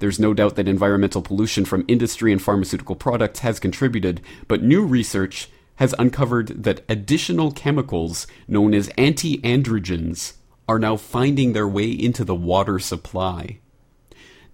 There's 0.00 0.18
no 0.18 0.34
doubt 0.34 0.56
that 0.56 0.66
environmental 0.66 1.22
pollution 1.22 1.64
from 1.64 1.84
industry 1.86 2.32
and 2.32 2.42
pharmaceutical 2.42 2.96
products 2.96 3.38
has 3.38 3.60
contributed, 3.60 4.20
but 4.48 4.64
new 4.64 4.84
research 4.84 5.50
has 5.76 5.94
uncovered 6.00 6.64
that 6.64 6.84
additional 6.88 7.52
chemicals 7.52 8.26
known 8.48 8.74
as 8.74 8.88
anti-androgens 8.98 10.32
are 10.68 10.80
now 10.80 10.96
finding 10.96 11.52
their 11.52 11.68
way 11.68 11.92
into 11.92 12.24
the 12.24 12.34
water 12.34 12.80
supply. 12.80 13.60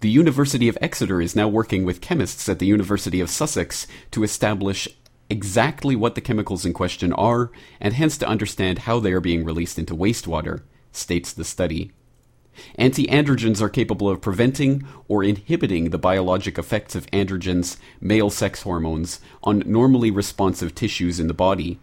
The 0.00 0.10
University 0.10 0.68
of 0.68 0.76
Exeter 0.82 1.22
is 1.22 1.34
now 1.34 1.48
working 1.48 1.86
with 1.86 2.02
chemists 2.02 2.50
at 2.50 2.58
the 2.58 2.66
University 2.66 3.18
of 3.20 3.30
Sussex 3.30 3.86
to 4.10 4.24
establish 4.24 4.86
exactly 5.30 5.96
what 5.96 6.14
the 6.14 6.20
chemicals 6.20 6.66
in 6.66 6.74
question 6.74 7.14
are, 7.14 7.50
and 7.80 7.94
hence 7.94 8.18
to 8.18 8.28
understand 8.28 8.80
how 8.80 9.00
they 9.00 9.12
are 9.12 9.22
being 9.22 9.42
released 9.42 9.78
into 9.78 9.96
wastewater, 9.96 10.62
states 10.92 11.32
the 11.32 11.44
study. 11.44 11.92
Anti-androgens 12.76 13.62
are 13.62 13.70
capable 13.70 14.10
of 14.10 14.20
preventing 14.20 14.86
or 15.08 15.24
inhibiting 15.24 15.88
the 15.88 15.98
biologic 15.98 16.58
effects 16.58 16.94
of 16.94 17.06
androgens, 17.06 17.78
male 17.98 18.28
sex 18.28 18.62
hormones, 18.62 19.20
on 19.42 19.62
normally 19.64 20.10
responsive 20.10 20.74
tissues 20.74 21.18
in 21.18 21.26
the 21.26 21.34
body. 21.34 21.78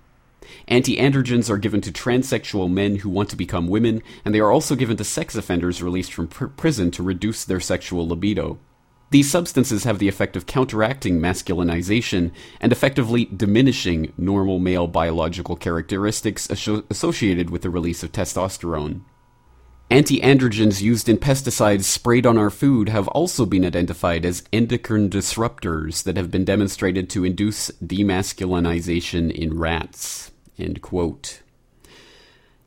Anti-androgens 0.67 1.49
are 1.49 1.57
given 1.57 1.81
to 1.81 1.91
transsexual 1.91 2.71
men 2.71 2.97
who 2.97 3.09
want 3.09 3.29
to 3.29 3.35
become 3.35 3.67
women, 3.67 4.01
and 4.23 4.33
they 4.33 4.39
are 4.39 4.51
also 4.51 4.75
given 4.75 4.97
to 4.97 5.03
sex 5.03 5.35
offenders 5.35 5.83
released 5.83 6.13
from 6.13 6.27
pr- 6.27 6.45
prison 6.45 6.91
to 6.91 7.03
reduce 7.03 7.43
their 7.43 7.59
sexual 7.59 8.07
libido. 8.07 8.59
These 9.13 9.29
substances 9.29 9.83
have 9.83 9.99
the 9.99 10.07
effect 10.07 10.35
of 10.35 10.47
counteracting 10.47 11.19
masculinization 11.19 12.31
and 12.59 12.71
effectively 12.71 13.25
diminishing 13.25 14.11
normal 14.17 14.57
male 14.57 14.87
biological 14.87 15.55
characteristics 15.55 16.49
associated 16.49 17.51
with 17.51 17.61
the 17.61 17.69
release 17.69 18.01
of 18.01 18.11
testosterone. 18.11 19.01
Anti-androgens 19.91 20.81
used 20.81 21.07
in 21.07 21.17
pesticides 21.17 21.83
sprayed 21.83 22.25
on 22.25 22.39
our 22.39 22.49
food 22.49 22.89
have 22.89 23.07
also 23.09 23.45
been 23.45 23.63
identified 23.63 24.25
as 24.25 24.43
endocrine 24.51 25.11
disruptors 25.11 26.01
that 26.05 26.17
have 26.17 26.31
been 26.31 26.45
demonstrated 26.45 27.07
to 27.11 27.23
induce 27.23 27.69
demasculinization 27.83 29.31
in 29.31 29.59
rats. 29.59 30.31
End 30.57 30.81
quote. 30.81 31.41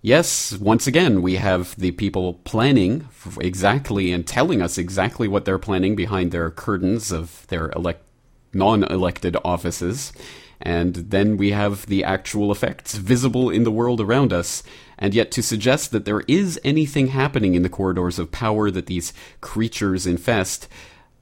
Yes, 0.03 0.57
once 0.59 0.87
again, 0.87 1.21
we 1.21 1.35
have 1.35 1.75
the 1.77 1.91
people 1.93 2.35
planning 2.45 3.09
exactly 3.41 4.13
and 4.13 4.27
telling 4.27 4.63
us 4.63 4.79
exactly 4.79 5.27
what 5.27 5.45
they're 5.45 5.59
planning 5.59 5.97
behind 5.97 6.31
their 6.31 6.51
curtains 6.51 7.11
of 7.11 7.47
their 7.49 7.71
elect- 7.71 8.05
non 8.53 8.85
elected 8.85 9.37
offices. 9.45 10.13
And 10.61 10.95
then 10.95 11.37
we 11.37 11.51
have 11.51 11.87
the 11.87 12.05
actual 12.05 12.51
effects 12.53 12.95
visible 12.95 13.51
in 13.51 13.65
the 13.65 13.71
world 13.71 14.01
around 14.01 14.33
us. 14.33 14.63
And 14.99 15.13
yet, 15.13 15.31
to 15.33 15.43
suggest 15.43 15.91
that 15.91 16.05
there 16.05 16.23
is 16.29 16.61
anything 16.65 17.09
happening 17.09 17.55
in 17.55 17.63
the 17.63 17.69
corridors 17.69 18.19
of 18.19 18.33
power 18.33 18.71
that 18.71 18.87
these 18.87 19.13
creatures 19.41 20.07
infest, 20.07 20.69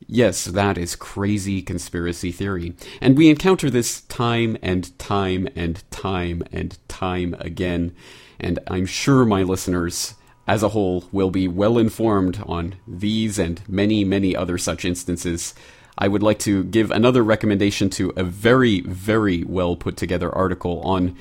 yes, 0.06 0.44
that 0.44 0.78
is 0.78 0.96
crazy 0.96 1.62
conspiracy 1.62 2.32
theory. 2.32 2.74
And 3.00 3.16
we 3.16 3.28
encounter 3.28 3.70
this 3.70 4.02
time 4.02 4.56
and 4.62 4.96
time 4.98 5.48
and 5.54 5.82
time 5.90 6.42
and 6.52 6.78
time 6.88 7.34
again. 7.38 7.94
And 8.38 8.58
I'm 8.66 8.86
sure 8.86 9.24
my 9.24 9.42
listeners, 9.42 10.14
as 10.46 10.62
a 10.62 10.70
whole, 10.70 11.04
will 11.12 11.30
be 11.30 11.48
well 11.48 11.78
informed 11.78 12.42
on 12.46 12.74
these 12.86 13.38
and 13.38 13.62
many, 13.68 14.04
many 14.04 14.36
other 14.36 14.58
such 14.58 14.84
instances. 14.84 15.54
I 15.96 16.08
would 16.08 16.22
like 16.22 16.40
to 16.40 16.64
give 16.64 16.90
another 16.90 17.22
recommendation 17.22 17.88
to 17.90 18.12
a 18.16 18.24
very, 18.24 18.80
very 18.80 19.44
well 19.44 19.76
put 19.76 19.96
together 19.96 20.34
article 20.34 20.80
on 20.80 21.16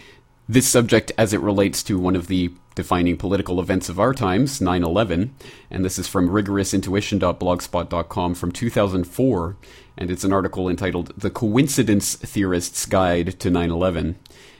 this 0.47 0.67
subject 0.67 1.11
as 1.17 1.33
it 1.33 1.41
relates 1.41 1.83
to 1.83 1.99
one 1.99 2.15
of 2.15 2.27
the 2.27 2.51
defining 2.75 3.17
political 3.17 3.59
events 3.59 3.89
of 3.89 3.99
our 3.99 4.13
times, 4.13 4.59
9 4.59 4.83
11. 4.83 5.35
And 5.69 5.85
this 5.85 5.99
is 5.99 6.07
from 6.07 6.29
rigorousintuition.blogspot.com 6.29 8.35
from 8.35 8.51
2004. 8.51 9.55
And 9.95 10.09
it's 10.09 10.23
an 10.23 10.33
article 10.33 10.69
entitled 10.69 11.13
The 11.15 11.29
Coincidence 11.29 12.15
Theorist's 12.15 12.85
Guide 12.85 13.39
to 13.39 13.49
9 13.49 13.69
11. 13.69 14.15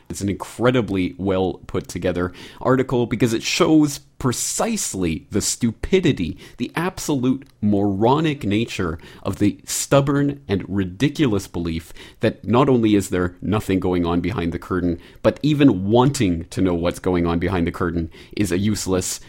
It's 0.09 0.21
an 0.21 0.29
incredibly 0.29 1.15
well 1.17 1.61
put 1.67 1.87
together 1.87 2.31
article 2.61 3.05
because 3.05 3.33
it 3.33 3.43
shows 3.43 3.99
precisely 4.23 5.27
the 5.31 5.41
stupidity, 5.41 6.37
the 6.57 6.71
absolute 6.75 7.45
moronic 7.61 8.45
nature 8.45 8.97
of 9.21 9.39
the 9.39 9.59
stubborn 9.65 10.41
and 10.47 10.63
ridiculous 10.69 11.47
belief 11.47 11.91
that 12.21 12.45
not 12.45 12.69
only 12.69 12.95
is 12.95 13.09
there 13.09 13.35
nothing 13.41 13.79
going 13.79 14.05
on 14.05 14.21
behind 14.21 14.51
the 14.51 14.59
curtain, 14.59 14.97
but 15.21 15.39
even 15.43 15.89
wanting 15.89 16.45
to 16.45 16.61
know 16.61 16.73
what's 16.73 16.99
going 16.99 17.25
on 17.25 17.37
behind 17.37 17.67
the 17.67 17.71
curtain 17.71 18.09
is 18.37 18.51
a 18.51 18.57
useless 18.57 19.19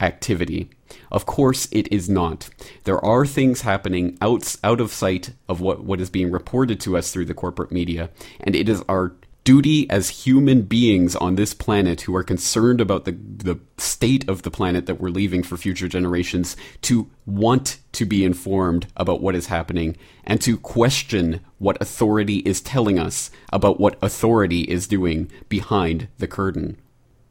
activity. 0.00 0.68
Of 1.10 1.24
course, 1.24 1.68
it 1.72 1.90
is 1.90 2.08
not. 2.08 2.50
There 2.84 3.02
are 3.02 3.24
things 3.24 3.62
happening 3.62 4.18
out, 4.20 4.56
out 4.62 4.80
of 4.80 4.92
sight 4.92 5.30
of 5.48 5.60
what, 5.60 5.84
what 5.84 6.00
is 6.00 6.10
being 6.10 6.30
reported 6.30 6.80
to 6.80 6.96
us 6.96 7.10
through 7.10 7.26
the 7.26 7.34
corporate 7.34 7.72
media, 7.72 8.10
and 8.40 8.54
it 8.54 8.68
is 8.68 8.82
our 8.88 9.14
duty 9.44 9.90
as 9.90 10.24
human 10.24 10.62
beings 10.62 11.16
on 11.16 11.34
this 11.34 11.52
planet 11.52 12.02
who 12.02 12.14
are 12.14 12.22
concerned 12.22 12.80
about 12.80 13.04
the, 13.04 13.12
the 13.12 13.58
state 13.76 14.28
of 14.28 14.42
the 14.42 14.50
planet 14.50 14.86
that 14.86 15.00
we're 15.00 15.08
leaving 15.08 15.42
for 15.42 15.56
future 15.56 15.88
generations 15.88 16.56
to 16.80 17.10
want 17.26 17.78
to 17.90 18.06
be 18.06 18.24
informed 18.24 18.86
about 18.96 19.20
what 19.20 19.34
is 19.34 19.46
happening 19.46 19.96
and 20.24 20.40
to 20.40 20.56
question 20.56 21.40
what 21.58 21.80
authority 21.80 22.38
is 22.38 22.60
telling 22.60 22.98
us 22.98 23.30
about 23.52 23.80
what 23.80 23.98
authority 24.00 24.62
is 24.62 24.86
doing 24.86 25.30
behind 25.48 26.06
the 26.18 26.28
curtain. 26.28 26.76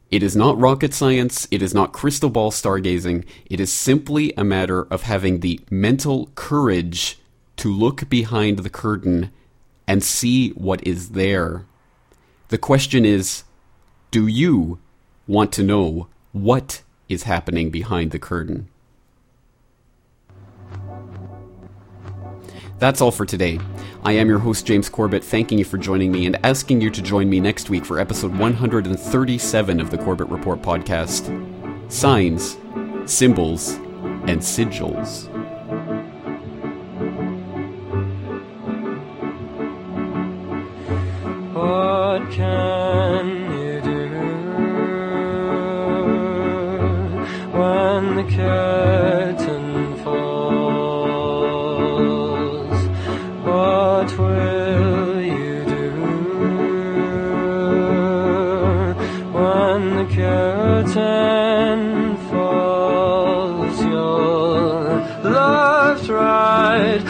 It 0.10 0.22
is 0.22 0.36
not 0.36 0.60
rocket 0.60 0.94
science, 0.94 1.48
it 1.52 1.62
is 1.62 1.74
not 1.74 1.94
crystal 1.94 2.30
ball 2.30 2.52
stargazing, 2.52 3.26
it 3.46 3.62
is 3.62 3.72
simply 3.72 4.34
a 4.36 4.44
matter 4.44 4.84
of 4.84 5.04
having 5.04 5.40
the 5.40 5.62
mental 5.70 6.30
courage 6.36 7.18
to 7.56 7.72
look 7.72 8.10
behind 8.10 8.60
the 8.60 8.70
curtain 8.70 9.32
and 9.88 10.04
see 10.04 10.50
what 10.50 10.86
is 10.86 11.12
there 11.12 11.66
the 12.52 12.58
question 12.58 13.06
is 13.06 13.46
do 14.12 14.28
you 14.28 14.78
want 15.26 15.54
to 15.54 15.64
know 15.64 16.10
what 16.34 16.84
is 17.08 17.24
happening 17.24 17.70
behind 17.70 18.12
the 18.12 18.20
curtain? 18.20 18.68
That's 22.78 23.00
all 23.00 23.12
for 23.12 23.26
today. 23.26 23.58
I 24.04 24.12
am 24.14 24.28
your 24.28 24.40
host, 24.40 24.66
James 24.66 24.90
Corbett, 24.90 25.24
thanking 25.24 25.60
you 25.60 25.64
for 25.66 25.78
joining 25.78 26.12
me 26.12 26.26
and 26.26 26.46
asking 26.46 26.82
you 26.82 26.90
to 26.90 27.02
join 27.02 27.30
me 27.30 27.40
next 27.40 27.70
week 27.70 27.86
for 27.86 28.00
episode 28.00 28.36
137 28.38 29.80
of 29.80 29.90
the 29.90 29.98
Corbett 29.98 30.28
Report 30.28 30.62
podcast 30.62 31.30
Signs, 31.90 32.58
Symbols, 33.06 33.76
and 34.28 34.42
Sigils. 34.42 35.31
What 42.12 42.28
can 42.30 43.26
you 43.54 43.80
do 43.80 44.04
when 47.58 48.02
the 48.18 48.24
curtain 48.36 49.68
falls? 50.04 50.92
What 53.48 54.10
will 54.20 55.22
you 55.22 55.64
do 55.64 55.92
when 59.32 59.82
the 59.96 60.08
curtain 60.14 61.82
falls? 62.28 63.78
You're 63.80 65.00
left, 65.32 66.10
right, 66.10 67.02